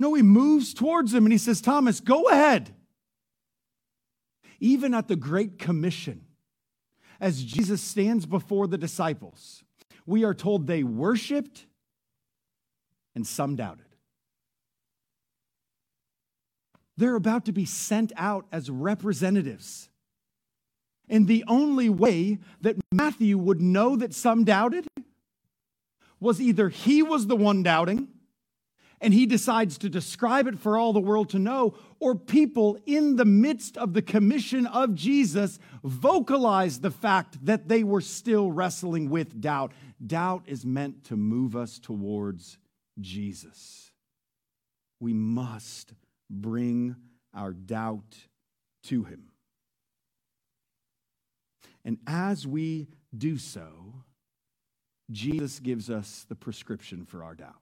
No, 0.00 0.14
he 0.14 0.22
moves 0.22 0.74
towards 0.74 1.14
him 1.14 1.24
and 1.24 1.32
he 1.32 1.38
says, 1.38 1.60
Thomas, 1.60 2.00
go 2.00 2.28
ahead. 2.28 2.74
Even 4.60 4.94
at 4.94 5.08
the 5.08 5.16
Great 5.16 5.58
Commission, 5.58 6.26
as 7.20 7.42
Jesus 7.42 7.80
stands 7.80 8.26
before 8.26 8.66
the 8.66 8.78
disciples, 8.78 9.62
we 10.06 10.24
are 10.24 10.34
told 10.34 10.66
they 10.66 10.82
worshiped 10.82 11.66
and 13.14 13.26
some 13.26 13.56
doubted. 13.56 13.93
They're 16.96 17.16
about 17.16 17.44
to 17.46 17.52
be 17.52 17.64
sent 17.64 18.12
out 18.16 18.46
as 18.52 18.70
representatives. 18.70 19.88
And 21.08 21.26
the 21.26 21.44
only 21.46 21.88
way 21.88 22.38
that 22.60 22.76
Matthew 22.92 23.36
would 23.36 23.60
know 23.60 23.96
that 23.96 24.14
some 24.14 24.44
doubted 24.44 24.86
was 26.20 26.40
either 26.40 26.68
he 26.68 27.02
was 27.02 27.26
the 27.26 27.36
one 27.36 27.62
doubting 27.62 28.08
and 29.00 29.12
he 29.12 29.26
decides 29.26 29.76
to 29.76 29.90
describe 29.90 30.46
it 30.46 30.58
for 30.58 30.78
all 30.78 30.94
the 30.94 31.00
world 31.00 31.28
to 31.28 31.38
know, 31.38 31.74
or 32.00 32.14
people 32.14 32.78
in 32.86 33.16
the 33.16 33.24
midst 33.26 33.76
of 33.76 33.92
the 33.92 34.00
commission 34.00 34.64
of 34.66 34.94
Jesus 34.94 35.58
vocalize 35.82 36.80
the 36.80 36.90
fact 36.90 37.44
that 37.44 37.68
they 37.68 37.84
were 37.84 38.00
still 38.00 38.50
wrestling 38.50 39.10
with 39.10 39.42
doubt. 39.42 39.72
Doubt 40.04 40.44
is 40.46 40.64
meant 40.64 41.04
to 41.04 41.16
move 41.16 41.54
us 41.54 41.78
towards 41.78 42.56
Jesus. 42.98 43.92
We 45.00 45.12
must 45.12 45.92
bring 46.30 46.96
our 47.34 47.52
doubt 47.52 48.16
to 48.84 49.04
him. 49.04 49.30
And 51.84 51.98
as 52.06 52.46
we 52.46 52.88
do 53.16 53.36
so, 53.36 53.94
Jesus 55.10 55.60
gives 55.60 55.90
us 55.90 56.24
the 56.28 56.34
prescription 56.34 57.04
for 57.04 57.22
our 57.22 57.34
doubt. 57.34 57.60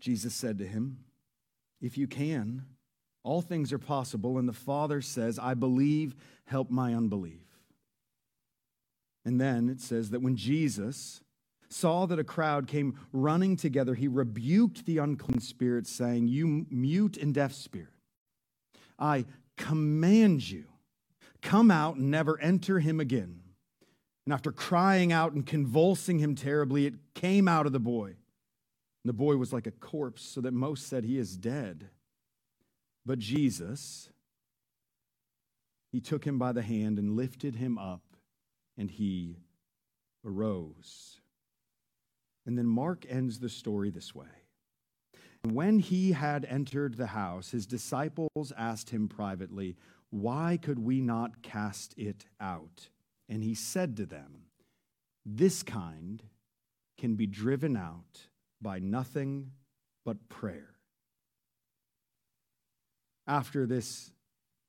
Jesus 0.00 0.34
said 0.34 0.58
to 0.58 0.66
him, 0.66 0.98
If 1.80 1.98
you 1.98 2.06
can, 2.06 2.64
all 3.24 3.42
things 3.42 3.72
are 3.72 3.78
possible. 3.78 4.38
And 4.38 4.48
the 4.48 4.52
Father 4.52 5.00
says, 5.00 5.38
I 5.38 5.54
believe, 5.54 6.14
help 6.44 6.70
my 6.70 6.94
unbelief. 6.94 7.42
And 9.24 9.40
then 9.40 9.68
it 9.68 9.80
says 9.80 10.10
that 10.10 10.22
when 10.22 10.36
Jesus 10.36 11.20
saw 11.68 12.06
that 12.06 12.18
a 12.18 12.24
crowd 12.24 12.66
came 12.66 12.98
running 13.12 13.56
together, 13.56 13.94
he 13.94 14.08
rebuked 14.08 14.86
the 14.86 14.98
unclean 14.98 15.40
spirit, 15.40 15.86
saying, 15.86 16.28
You 16.28 16.66
mute 16.70 17.16
and 17.16 17.34
deaf 17.34 17.52
spirit, 17.52 17.92
I 18.98 19.26
command 19.56 20.48
you, 20.48 20.64
come 21.42 21.70
out 21.70 21.96
and 21.96 22.10
never 22.10 22.40
enter 22.40 22.78
him 22.78 23.00
again. 23.00 23.40
And 24.24 24.32
after 24.32 24.52
crying 24.52 25.12
out 25.12 25.32
and 25.32 25.46
convulsing 25.46 26.18
him 26.18 26.34
terribly, 26.34 26.86
it 26.86 26.94
came 27.14 27.48
out 27.48 27.66
of 27.66 27.72
the 27.72 27.80
boy. 27.80 28.16
The 29.04 29.14
boy 29.14 29.36
was 29.36 29.52
like 29.52 29.66
a 29.66 29.70
corpse, 29.70 30.22
so 30.22 30.40
that 30.42 30.52
most 30.52 30.86
said 30.86 31.04
he 31.04 31.16
is 31.16 31.36
dead. 31.36 31.88
But 33.06 33.18
Jesus, 33.18 34.10
he 35.90 36.00
took 36.00 36.26
him 36.26 36.38
by 36.38 36.52
the 36.52 36.60
hand 36.60 36.98
and 36.98 37.16
lifted 37.16 37.56
him 37.56 37.78
up, 37.78 38.02
and 38.76 38.90
he 38.90 39.38
arose. 40.26 41.20
And 42.48 42.56
then 42.56 42.66
Mark 42.66 43.04
ends 43.10 43.40
the 43.40 43.50
story 43.50 43.90
this 43.90 44.14
way. 44.14 44.24
When 45.42 45.80
he 45.80 46.12
had 46.12 46.46
entered 46.46 46.94
the 46.94 47.08
house, 47.08 47.50
his 47.50 47.66
disciples 47.66 48.54
asked 48.56 48.88
him 48.88 49.06
privately, 49.06 49.76
Why 50.08 50.56
could 50.56 50.78
we 50.78 51.02
not 51.02 51.42
cast 51.42 51.92
it 51.98 52.24
out? 52.40 52.88
And 53.28 53.44
he 53.44 53.54
said 53.54 53.98
to 53.98 54.06
them, 54.06 54.44
This 55.26 55.62
kind 55.62 56.22
can 56.96 57.16
be 57.16 57.26
driven 57.26 57.76
out 57.76 58.28
by 58.62 58.78
nothing 58.78 59.50
but 60.06 60.30
prayer. 60.30 60.70
After 63.26 63.66
this 63.66 64.10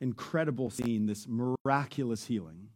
incredible 0.02 0.70
scene, 0.70 1.06
this 1.06 1.28
miraculous 1.30 2.26
healing, 2.26 2.72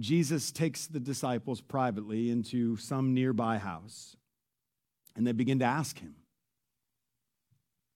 Jesus 0.00 0.50
takes 0.50 0.86
the 0.86 1.00
disciples 1.00 1.60
privately 1.60 2.30
into 2.30 2.76
some 2.76 3.14
nearby 3.14 3.58
house, 3.58 4.16
and 5.14 5.26
they 5.26 5.32
begin 5.32 5.60
to 5.60 5.64
ask 5.64 5.98
him, 5.98 6.16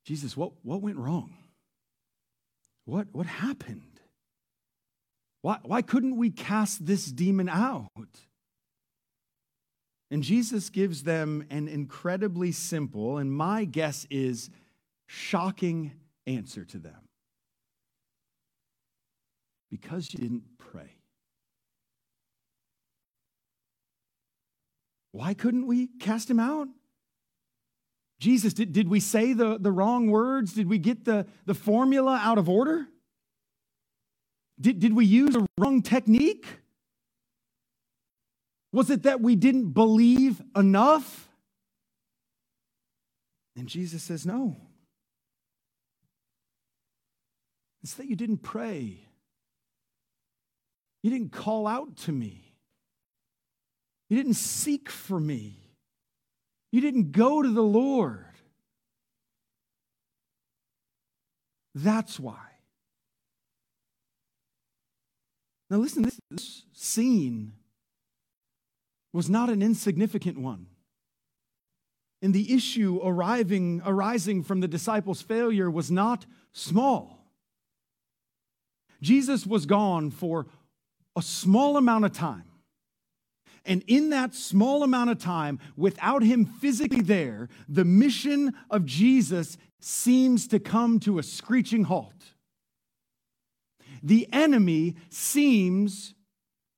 Jesus, 0.04 0.36
what, 0.36 0.52
what 0.62 0.80
went 0.80 0.96
wrong? 0.96 1.34
What, 2.84 3.08
what 3.12 3.26
happened? 3.26 4.00
Why, 5.42 5.58
why 5.62 5.82
couldn't 5.82 6.16
we 6.16 6.30
cast 6.30 6.86
this 6.86 7.06
demon 7.06 7.48
out? 7.48 7.88
And 10.10 10.22
Jesus 10.22 10.70
gives 10.70 11.02
them 11.02 11.44
an 11.50 11.68
incredibly 11.68 12.52
simple, 12.52 13.18
and 13.18 13.30
my 13.30 13.64
guess 13.64 14.06
is 14.08 14.50
shocking 15.06 15.92
answer 16.26 16.64
to 16.64 16.78
them. 16.78 17.08
Because 19.70 20.12
you 20.12 20.20
didn't 20.20 20.44
pray. 20.56 20.97
Why 25.18 25.34
couldn't 25.34 25.66
we 25.66 25.88
cast 25.98 26.30
him 26.30 26.38
out? 26.38 26.68
Jesus, 28.20 28.52
did, 28.52 28.72
did 28.72 28.86
we 28.86 29.00
say 29.00 29.32
the, 29.32 29.58
the 29.58 29.72
wrong 29.72 30.12
words? 30.12 30.52
Did 30.52 30.68
we 30.68 30.78
get 30.78 31.04
the, 31.04 31.26
the 31.44 31.54
formula 31.54 32.20
out 32.22 32.38
of 32.38 32.48
order? 32.48 32.86
Did, 34.60 34.78
did 34.78 34.94
we 34.94 35.04
use 35.06 35.34
a 35.34 35.44
wrong 35.58 35.82
technique? 35.82 36.46
Was 38.72 38.90
it 38.90 39.02
that 39.02 39.20
we 39.20 39.34
didn't 39.34 39.70
believe 39.70 40.40
enough? 40.54 41.28
And 43.56 43.66
Jesus 43.66 44.04
says, 44.04 44.24
No. 44.24 44.56
It's 47.82 47.94
that 47.94 48.06
you 48.06 48.14
didn't 48.14 48.44
pray. 48.44 49.00
You 51.02 51.10
didn't 51.10 51.32
call 51.32 51.66
out 51.66 51.96
to 52.04 52.12
me. 52.12 52.47
You 54.08 54.16
didn't 54.16 54.34
seek 54.34 54.88
for 54.88 55.20
me. 55.20 55.58
You 56.72 56.80
didn't 56.80 57.12
go 57.12 57.42
to 57.42 57.48
the 57.48 57.62
Lord. 57.62 58.24
That's 61.74 62.18
why. 62.18 62.38
Now, 65.70 65.76
listen, 65.76 66.02
this, 66.02 66.18
this 66.30 66.62
scene 66.72 67.52
was 69.12 69.28
not 69.28 69.50
an 69.50 69.62
insignificant 69.62 70.38
one. 70.38 70.66
And 72.20 72.34
the 72.34 72.52
issue 72.52 73.00
arriving, 73.02 73.82
arising 73.84 74.42
from 74.42 74.60
the 74.60 74.68
disciples' 74.68 75.22
failure 75.22 75.70
was 75.70 75.90
not 75.90 76.26
small. 76.52 77.26
Jesus 79.00 79.46
was 79.46 79.66
gone 79.66 80.10
for 80.10 80.46
a 81.14 81.22
small 81.22 81.76
amount 81.76 82.04
of 82.04 82.12
time. 82.12 82.47
And 83.68 83.84
in 83.86 84.08
that 84.10 84.34
small 84.34 84.82
amount 84.82 85.10
of 85.10 85.18
time, 85.18 85.60
without 85.76 86.22
him 86.22 86.46
physically 86.46 87.02
there, 87.02 87.50
the 87.68 87.84
mission 87.84 88.54
of 88.70 88.86
Jesus 88.86 89.58
seems 89.78 90.48
to 90.48 90.58
come 90.58 90.98
to 91.00 91.18
a 91.18 91.22
screeching 91.22 91.84
halt. 91.84 92.14
The 94.02 94.26
enemy 94.32 94.96
seems 95.10 96.14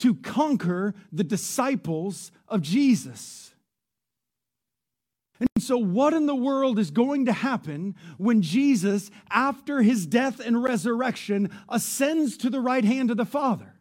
to 0.00 0.16
conquer 0.16 0.94
the 1.12 1.22
disciples 1.22 2.32
of 2.48 2.60
Jesus. 2.60 3.54
And 5.38 5.48
so, 5.60 5.78
what 5.78 6.12
in 6.12 6.26
the 6.26 6.34
world 6.34 6.78
is 6.78 6.90
going 6.90 7.26
to 7.26 7.32
happen 7.32 7.94
when 8.18 8.42
Jesus, 8.42 9.10
after 9.30 9.80
his 9.80 10.06
death 10.06 10.40
and 10.40 10.60
resurrection, 10.60 11.50
ascends 11.68 12.36
to 12.38 12.50
the 12.50 12.60
right 12.60 12.84
hand 12.84 13.12
of 13.12 13.16
the 13.16 13.24
Father? 13.24 13.79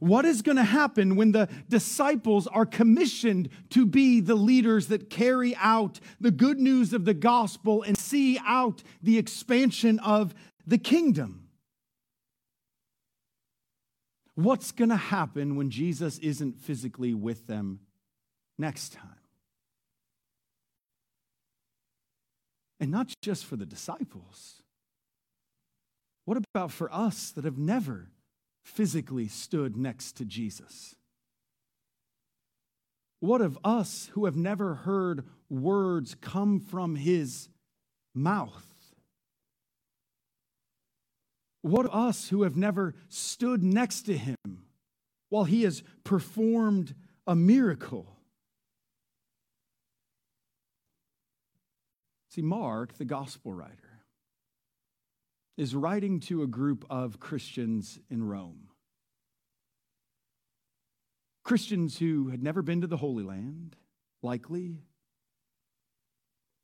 What 0.00 0.24
is 0.24 0.40
going 0.40 0.56
to 0.56 0.64
happen 0.64 1.14
when 1.14 1.32
the 1.32 1.48
disciples 1.68 2.46
are 2.46 2.64
commissioned 2.64 3.50
to 3.68 3.84
be 3.84 4.20
the 4.20 4.34
leaders 4.34 4.88
that 4.88 5.10
carry 5.10 5.54
out 5.56 6.00
the 6.18 6.30
good 6.30 6.58
news 6.58 6.94
of 6.94 7.04
the 7.04 7.14
gospel 7.14 7.82
and 7.82 7.96
see 7.98 8.38
out 8.46 8.82
the 9.02 9.18
expansion 9.18 9.98
of 9.98 10.34
the 10.66 10.78
kingdom? 10.78 11.48
What's 14.36 14.72
going 14.72 14.88
to 14.88 14.96
happen 14.96 15.56
when 15.56 15.68
Jesus 15.68 16.16
isn't 16.18 16.58
physically 16.58 17.12
with 17.12 17.46
them 17.46 17.80
next 18.58 18.94
time? 18.94 19.10
And 22.80 22.90
not 22.90 23.12
just 23.20 23.44
for 23.44 23.56
the 23.56 23.66
disciples. 23.66 24.62
What 26.24 26.38
about 26.54 26.70
for 26.72 26.90
us 26.90 27.32
that 27.32 27.44
have 27.44 27.58
never 27.58 28.08
physically 28.62 29.28
stood 29.28 29.76
next 29.76 30.16
to 30.16 30.24
Jesus? 30.24 30.94
What 33.20 33.40
of 33.40 33.58
us 33.62 34.10
who 34.12 34.24
have 34.24 34.36
never 34.36 34.74
heard 34.74 35.24
words 35.48 36.16
come 36.20 36.58
from 36.60 36.96
his 36.96 37.48
mouth? 38.14 38.66
What 41.62 41.86
of 41.86 41.94
us 41.94 42.28
who 42.30 42.42
have 42.42 42.56
never 42.56 42.94
stood 43.08 43.62
next 43.62 44.02
to 44.02 44.16
him 44.16 44.36
while 45.28 45.44
he 45.44 45.64
has 45.64 45.82
performed 46.04 46.94
a 47.26 47.34
miracle? 47.34 48.16
See, 52.30 52.42
Mark, 52.42 52.96
the 52.96 53.04
gospel 53.04 53.52
writer, 53.52 53.89
is 55.60 55.74
writing 55.74 56.20
to 56.20 56.42
a 56.42 56.46
group 56.46 56.86
of 56.88 57.20
Christians 57.20 57.98
in 58.08 58.26
Rome. 58.26 58.68
Christians 61.44 61.98
who 61.98 62.28
had 62.28 62.42
never 62.42 62.62
been 62.62 62.80
to 62.80 62.86
the 62.86 62.96
Holy 62.96 63.22
Land, 63.22 63.76
likely. 64.22 64.78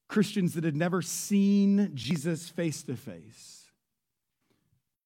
Christians 0.09 0.55
that 0.55 0.65
had 0.65 0.77
never 0.77 1.03
seen 1.03 1.91
Jesus 1.93 2.49
face 2.49 2.83
to 2.85 2.97
face. 2.97 3.67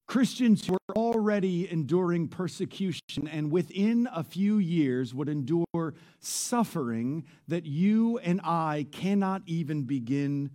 Christians 0.07 0.65
who 0.65 0.73
were 0.73 0.95
already 0.95 1.69
enduring 1.69 2.29
persecution 2.29 3.27
and 3.29 3.51
within 3.51 4.07
a 4.13 4.23
few 4.23 4.57
years 4.57 5.13
would 5.13 5.27
endure 5.27 5.95
suffering 6.21 7.25
that 7.49 7.65
you 7.65 8.19
and 8.19 8.39
I 8.41 8.87
cannot 8.89 9.41
even 9.47 9.83
begin 9.83 10.51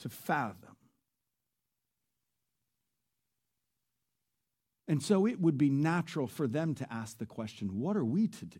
to 0.00 0.08
fathom. 0.08 0.69
And 4.90 5.00
so 5.00 5.24
it 5.24 5.40
would 5.40 5.56
be 5.56 5.70
natural 5.70 6.26
for 6.26 6.48
them 6.48 6.74
to 6.74 6.92
ask 6.92 7.18
the 7.18 7.24
question 7.24 7.78
what 7.78 7.96
are 7.96 8.04
we 8.04 8.26
to 8.26 8.44
do? 8.44 8.58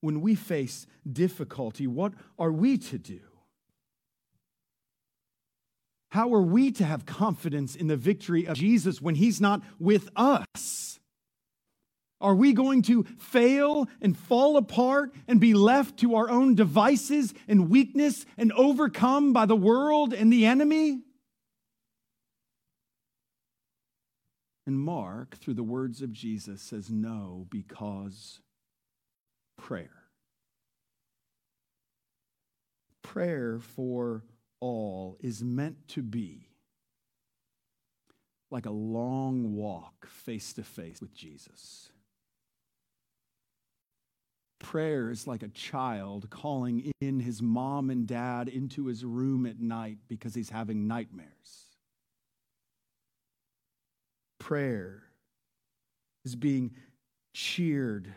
When 0.00 0.20
we 0.20 0.34
face 0.34 0.88
difficulty, 1.10 1.86
what 1.86 2.14
are 2.36 2.50
we 2.50 2.78
to 2.78 2.98
do? 2.98 3.20
How 6.08 6.34
are 6.34 6.42
we 6.42 6.72
to 6.72 6.84
have 6.84 7.06
confidence 7.06 7.76
in 7.76 7.86
the 7.86 7.96
victory 7.96 8.46
of 8.46 8.56
Jesus 8.56 9.00
when 9.00 9.14
he's 9.14 9.40
not 9.40 9.62
with 9.78 10.08
us? 10.16 10.98
Are 12.20 12.34
we 12.34 12.52
going 12.52 12.82
to 12.82 13.04
fail 13.20 13.86
and 14.02 14.18
fall 14.18 14.56
apart 14.56 15.14
and 15.28 15.38
be 15.38 15.54
left 15.54 15.98
to 15.98 16.16
our 16.16 16.28
own 16.28 16.56
devices 16.56 17.34
and 17.46 17.70
weakness 17.70 18.26
and 18.36 18.50
overcome 18.50 19.32
by 19.32 19.46
the 19.46 19.54
world 19.54 20.12
and 20.12 20.32
the 20.32 20.44
enemy? 20.44 21.02
And 24.70 24.78
Mark, 24.78 25.36
through 25.36 25.54
the 25.54 25.64
words 25.64 26.00
of 26.00 26.12
Jesus, 26.12 26.62
says 26.62 26.90
no 26.90 27.48
because 27.50 28.38
prayer. 29.58 30.04
Prayer 33.02 33.58
for 33.58 34.22
all 34.60 35.16
is 35.18 35.42
meant 35.42 35.88
to 35.88 36.02
be 36.02 36.50
like 38.52 38.64
a 38.64 38.70
long 38.70 39.56
walk 39.56 40.06
face 40.06 40.52
to 40.52 40.62
face 40.62 41.00
with 41.00 41.14
Jesus. 41.16 41.90
Prayer 44.60 45.10
is 45.10 45.26
like 45.26 45.42
a 45.42 45.48
child 45.48 46.30
calling 46.30 46.92
in 47.00 47.18
his 47.18 47.42
mom 47.42 47.90
and 47.90 48.06
dad 48.06 48.46
into 48.48 48.86
his 48.86 49.04
room 49.04 49.46
at 49.46 49.58
night 49.58 49.98
because 50.06 50.32
he's 50.32 50.50
having 50.50 50.86
nightmares. 50.86 51.69
Prayer 54.40 55.04
is 56.24 56.34
being 56.34 56.72
cheered 57.32 58.12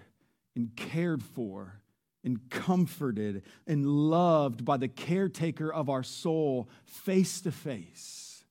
and 0.56 0.76
cared 0.76 1.22
for 1.22 1.82
and 2.24 2.50
comforted 2.50 3.44
and 3.68 3.86
loved 3.86 4.66
by 4.66 4.78
the 4.78 4.88
caretaker 4.88 5.72
of 5.72 5.90
our 5.90 6.02
soul 6.02 6.70
face 6.86 7.42
to 7.42 7.52
face. 7.52 8.44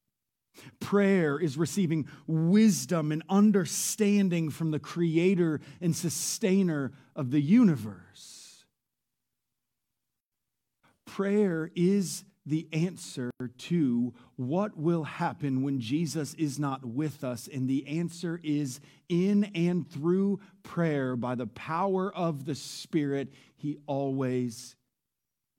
Prayer 0.78 1.40
is 1.40 1.56
receiving 1.56 2.06
wisdom 2.26 3.10
and 3.10 3.22
understanding 3.28 4.50
from 4.50 4.70
the 4.70 4.78
creator 4.78 5.60
and 5.80 5.96
sustainer 5.96 6.92
of 7.16 7.30
the 7.30 7.40
universe. 7.40 8.64
Prayer 11.06 11.70
is 11.74 12.24
the 12.44 12.66
answer 12.72 13.30
to 13.56 14.12
what 14.36 14.76
will 14.76 15.04
happen 15.04 15.62
when 15.62 15.80
Jesus 15.80 16.34
is 16.34 16.58
not 16.58 16.84
with 16.84 17.22
us. 17.22 17.48
And 17.52 17.68
the 17.68 17.86
answer 17.86 18.40
is 18.42 18.80
in 19.08 19.44
and 19.54 19.88
through 19.88 20.40
prayer 20.62 21.14
by 21.14 21.34
the 21.36 21.46
power 21.46 22.12
of 22.14 22.44
the 22.44 22.54
Spirit, 22.54 23.32
He 23.54 23.78
always 23.86 24.74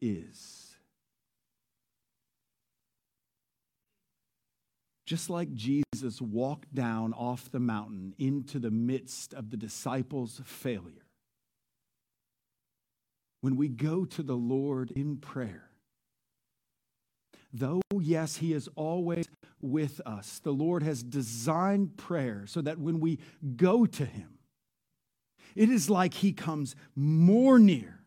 is. 0.01 0.75
Just 5.05 5.29
like 5.29 5.53
Jesus 5.53 6.21
walked 6.21 6.73
down 6.73 7.13
off 7.13 7.51
the 7.51 7.59
mountain 7.59 8.13
into 8.17 8.57
the 8.57 8.71
midst 8.71 9.33
of 9.33 9.51
the 9.51 9.57
disciples' 9.57 10.41
failure, 10.45 11.05
when 13.41 13.55
we 13.55 13.67
go 13.67 14.05
to 14.05 14.23
the 14.23 14.35
Lord 14.37 14.91
in 14.91 15.17
prayer, 15.17 15.69
Though, 17.53 17.81
yes, 17.99 18.37
He 18.37 18.51
is 18.53 18.67
always 18.75 19.27
with 19.61 20.01
us, 20.05 20.39
the 20.39 20.51
Lord 20.51 20.81
has 20.81 21.03
designed 21.03 21.95
prayer 21.95 22.45
so 22.47 22.61
that 22.61 22.79
when 22.79 22.99
we 22.99 23.19
go 23.55 23.85
to 23.85 24.05
Him, 24.05 24.39
it 25.55 25.69
is 25.69 25.89
like 25.89 26.15
He 26.15 26.33
comes 26.33 26.75
more 26.95 27.59
near, 27.59 27.99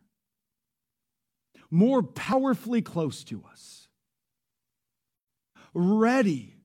more 1.71 2.03
powerfully 2.03 2.83
close 2.83 3.23
to 3.25 3.45
us, 3.49 3.87
ready 5.73 6.57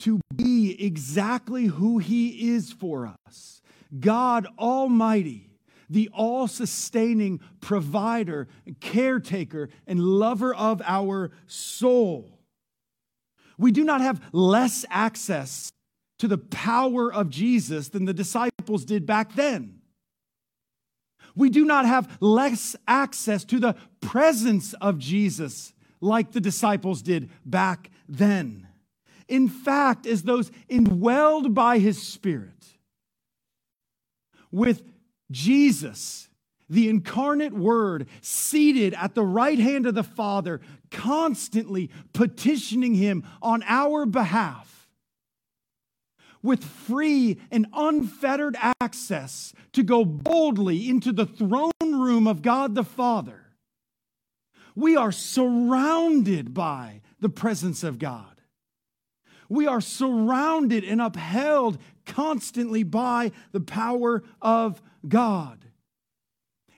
to 0.00 0.20
be 0.34 0.76
exactly 0.84 1.66
who 1.66 1.98
He 1.98 2.50
is 2.50 2.72
for 2.72 3.14
us. 3.26 3.62
God 3.98 4.48
Almighty 4.58 5.45
the 5.88 6.08
all 6.12 6.48
sustaining 6.48 7.40
provider, 7.60 8.48
caretaker, 8.80 9.68
and 9.86 10.00
lover 10.00 10.54
of 10.54 10.82
our 10.84 11.30
soul. 11.46 12.38
We 13.58 13.72
do 13.72 13.84
not 13.84 14.00
have 14.00 14.20
less 14.32 14.84
access 14.90 15.72
to 16.18 16.28
the 16.28 16.38
power 16.38 17.12
of 17.12 17.30
Jesus 17.30 17.88
than 17.88 18.04
the 18.04 18.14
disciples 18.14 18.84
did 18.84 19.06
back 19.06 19.34
then. 19.34 19.80
We 21.34 21.50
do 21.50 21.64
not 21.64 21.84
have 21.84 22.16
less 22.20 22.74
access 22.88 23.44
to 23.44 23.58
the 23.58 23.76
presence 24.00 24.72
of 24.74 24.98
Jesus 24.98 25.74
like 26.00 26.32
the 26.32 26.40
disciples 26.40 27.02
did 27.02 27.30
back 27.44 27.90
then. 28.08 28.66
In 29.28 29.48
fact, 29.48 30.06
as 30.06 30.22
those 30.22 30.50
indwelled 30.70 31.52
by 31.52 31.78
his 31.78 32.00
Spirit, 32.00 32.52
with 34.50 34.82
Jesus, 35.30 36.28
the 36.68 36.88
incarnate 36.88 37.52
Word, 37.52 38.08
seated 38.20 38.94
at 38.94 39.14
the 39.14 39.24
right 39.24 39.58
hand 39.58 39.86
of 39.86 39.94
the 39.94 40.02
Father, 40.02 40.60
constantly 40.90 41.90
petitioning 42.12 42.94
Him 42.94 43.24
on 43.42 43.62
our 43.66 44.06
behalf, 44.06 44.88
with 46.42 46.64
free 46.64 47.40
and 47.50 47.66
unfettered 47.72 48.56
access 48.80 49.52
to 49.72 49.82
go 49.82 50.04
boldly 50.04 50.88
into 50.88 51.12
the 51.12 51.26
throne 51.26 51.70
room 51.80 52.26
of 52.26 52.42
God 52.42 52.74
the 52.74 52.84
Father. 52.84 53.46
We 54.74 54.96
are 54.96 55.12
surrounded 55.12 56.52
by 56.52 57.00
the 57.18 57.30
presence 57.30 57.82
of 57.82 57.98
God. 57.98 58.36
We 59.48 59.66
are 59.66 59.80
surrounded 59.80 60.84
and 60.84 61.00
upheld 61.00 61.78
constantly 62.04 62.82
by 62.82 63.32
the 63.52 63.60
power 63.60 64.22
of 64.42 64.82
God. 65.08 65.64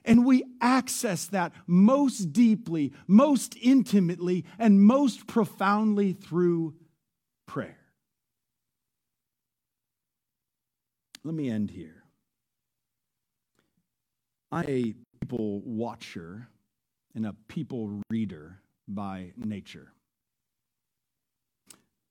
And 0.05 0.25
we 0.25 0.43
access 0.61 1.25
that 1.27 1.53
most 1.67 2.31
deeply, 2.33 2.93
most 3.07 3.55
intimately, 3.61 4.45
and 4.57 4.81
most 4.81 5.27
profoundly 5.27 6.13
through 6.13 6.75
prayer. 7.45 7.77
Let 11.23 11.35
me 11.35 11.49
end 11.49 11.69
here. 11.69 12.03
I'm 14.51 14.65
a 14.67 14.95
people 15.19 15.61
watcher 15.61 16.47
and 17.13 17.25
a 17.25 17.35
people 17.47 18.01
reader 18.09 18.61
by 18.87 19.33
nature. 19.35 19.93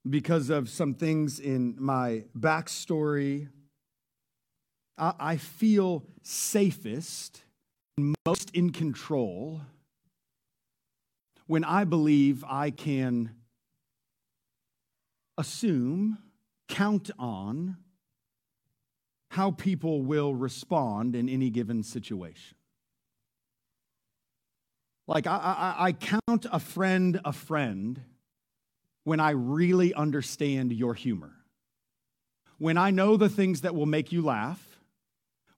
Because 0.09 0.51
of 0.51 0.69
some 0.69 0.95
things 0.95 1.41
in 1.41 1.75
my 1.79 2.25
backstory 2.39 3.49
I 4.99 5.37
feel 5.37 6.05
safest, 6.23 7.43
most 8.27 8.51
in 8.53 8.71
control 8.71 9.63
when 11.49 11.65
I 11.65 11.85
believe 11.85 12.45
I 12.47 12.71
can 12.71 13.31
assume, 15.39 16.19
count 16.69 17.11
on 17.19 17.79
how 19.31 19.53
people 19.53 20.03
will 20.03 20.35
respond 20.35 21.17
in 21.17 21.29
any 21.29 21.49
given 21.49 21.83
situation. 21.83 22.57
Like, 25.07 25.27
I, 25.27 25.37
I, 25.37 25.87
I, 25.87 25.93
count 25.93 26.47
a 26.53 26.61
friend 26.61 27.19
a 27.25 27.33
friend 27.33 28.03
when 29.05 29.21
I 29.21 29.31
really 29.31 29.95
understand 29.95 30.71
your 30.73 30.93
humor. 30.93 31.33
When 32.59 32.77
I 32.77 32.91
know 32.91 33.17
the 33.17 33.31
things 33.31 33.63
that 33.63 33.75
will 33.75 33.87
make 33.87 34.13
you 34.13 34.21
laugh, 34.21 34.68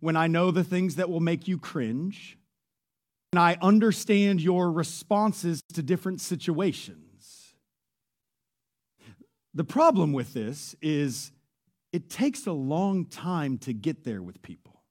when 0.00 0.16
I 0.16 0.26
know 0.26 0.50
the 0.50 0.64
things 0.64 0.96
that 0.96 1.08
will 1.08 1.20
make 1.20 1.46
you 1.46 1.58
cringe, 1.58 2.38
and 3.32 3.38
I 3.38 3.56
understand 3.62 4.40
your 4.40 4.72
responses 4.72 5.62
to 5.74 5.82
different 5.82 6.20
situations. 6.20 7.54
The 9.54 9.64
problem 9.64 10.12
with 10.12 10.32
this 10.32 10.74
is 10.80 11.32
it 11.92 12.08
takes 12.08 12.46
a 12.46 12.52
long 12.52 13.04
time 13.04 13.58
to 13.58 13.72
get 13.72 14.04
there 14.04 14.22
with 14.22 14.42
people. 14.42 14.82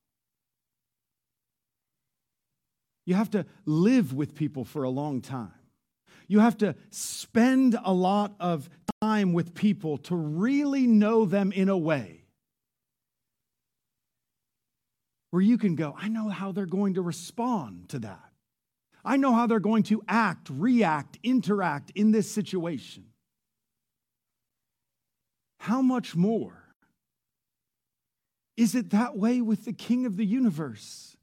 You 3.05 3.15
have 3.15 3.31
to 3.31 3.45
live 3.65 4.13
with 4.13 4.35
people 4.35 4.63
for 4.63 4.83
a 4.83 4.89
long 4.89 5.21
time. 5.21 5.51
You 6.27 6.39
have 6.39 6.57
to 6.59 6.75
spend 6.91 7.77
a 7.83 7.91
lot 7.91 8.35
of 8.39 8.69
time 9.01 9.33
with 9.33 9.55
people 9.55 9.97
to 9.97 10.15
really 10.15 10.85
know 10.85 11.25
them 11.25 11.51
in 11.51 11.69
a 11.69 11.77
way 11.77 12.18
where 15.31 15.41
you 15.41 15.57
can 15.57 15.75
go, 15.75 15.95
I 15.97 16.07
know 16.07 16.29
how 16.29 16.51
they're 16.51 16.65
going 16.65 16.95
to 16.95 17.01
respond 17.01 17.89
to 17.89 17.99
that. 17.99 18.31
I 19.05 19.17
know 19.17 19.33
how 19.33 19.47
they're 19.47 19.59
going 19.59 19.83
to 19.83 20.01
act, 20.07 20.49
react, 20.51 21.17
interact 21.23 21.91
in 21.95 22.11
this 22.11 22.29
situation. 22.29 23.05
How 25.59 25.81
much 25.81 26.15
more 26.15 26.63
is 28.57 28.75
it 28.75 28.89
that 28.89 29.17
way 29.17 29.39
with 29.41 29.65
the 29.65 29.73
King 29.73 30.05
of 30.05 30.17
the 30.17 30.25
universe? 30.25 31.15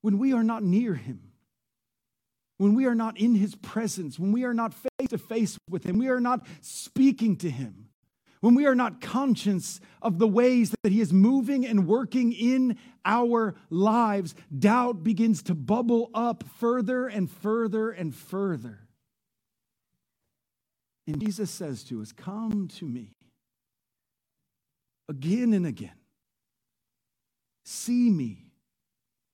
When 0.00 0.18
we 0.18 0.32
are 0.32 0.44
not 0.44 0.62
near 0.62 0.94
him, 0.94 1.32
when 2.56 2.74
we 2.74 2.86
are 2.86 2.94
not 2.94 3.18
in 3.18 3.34
his 3.34 3.54
presence, 3.54 4.18
when 4.18 4.32
we 4.32 4.44
are 4.44 4.54
not 4.54 4.74
face 4.74 5.10
to 5.10 5.18
face 5.18 5.58
with 5.70 5.84
him, 5.84 5.98
we 5.98 6.08
are 6.08 6.20
not 6.20 6.44
speaking 6.60 7.36
to 7.36 7.50
him, 7.50 7.87
when 8.40 8.54
we 8.54 8.66
are 8.66 8.74
not 8.74 9.00
conscious 9.00 9.80
of 10.00 10.18
the 10.18 10.28
ways 10.28 10.74
that 10.82 10.92
he 10.92 11.00
is 11.00 11.12
moving 11.12 11.66
and 11.66 11.86
working 11.86 12.32
in 12.32 12.78
our 13.04 13.54
lives, 13.70 14.34
doubt 14.56 15.02
begins 15.02 15.42
to 15.44 15.54
bubble 15.54 16.10
up 16.14 16.44
further 16.58 17.06
and 17.06 17.30
further 17.30 17.90
and 17.90 18.14
further. 18.14 18.80
And 21.06 21.20
Jesus 21.20 21.50
says 21.50 21.84
to 21.84 22.02
us, 22.02 22.12
Come 22.12 22.68
to 22.76 22.84
me 22.84 23.16
again 25.08 25.54
and 25.54 25.66
again. 25.66 25.92
See 27.64 28.10
me 28.10 28.48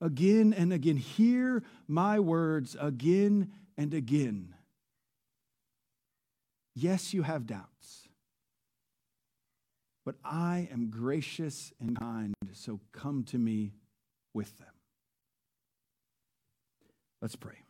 again 0.00 0.52
and 0.52 0.72
again. 0.72 0.96
Hear 0.96 1.62
my 1.88 2.20
words 2.20 2.76
again 2.80 3.50
and 3.76 3.92
again. 3.92 4.55
Yes, 6.74 7.14
you 7.14 7.22
have 7.22 7.46
doubts, 7.46 8.03
but 10.05 10.16
I 10.24 10.68
am 10.72 10.90
gracious 10.90 11.72
and 11.80 11.98
kind, 11.98 12.34
so 12.52 12.80
come 12.92 13.24
to 13.24 13.38
me 13.38 13.72
with 14.32 14.59
them. 14.59 14.68
Let's 17.22 17.36
pray. 17.36 17.64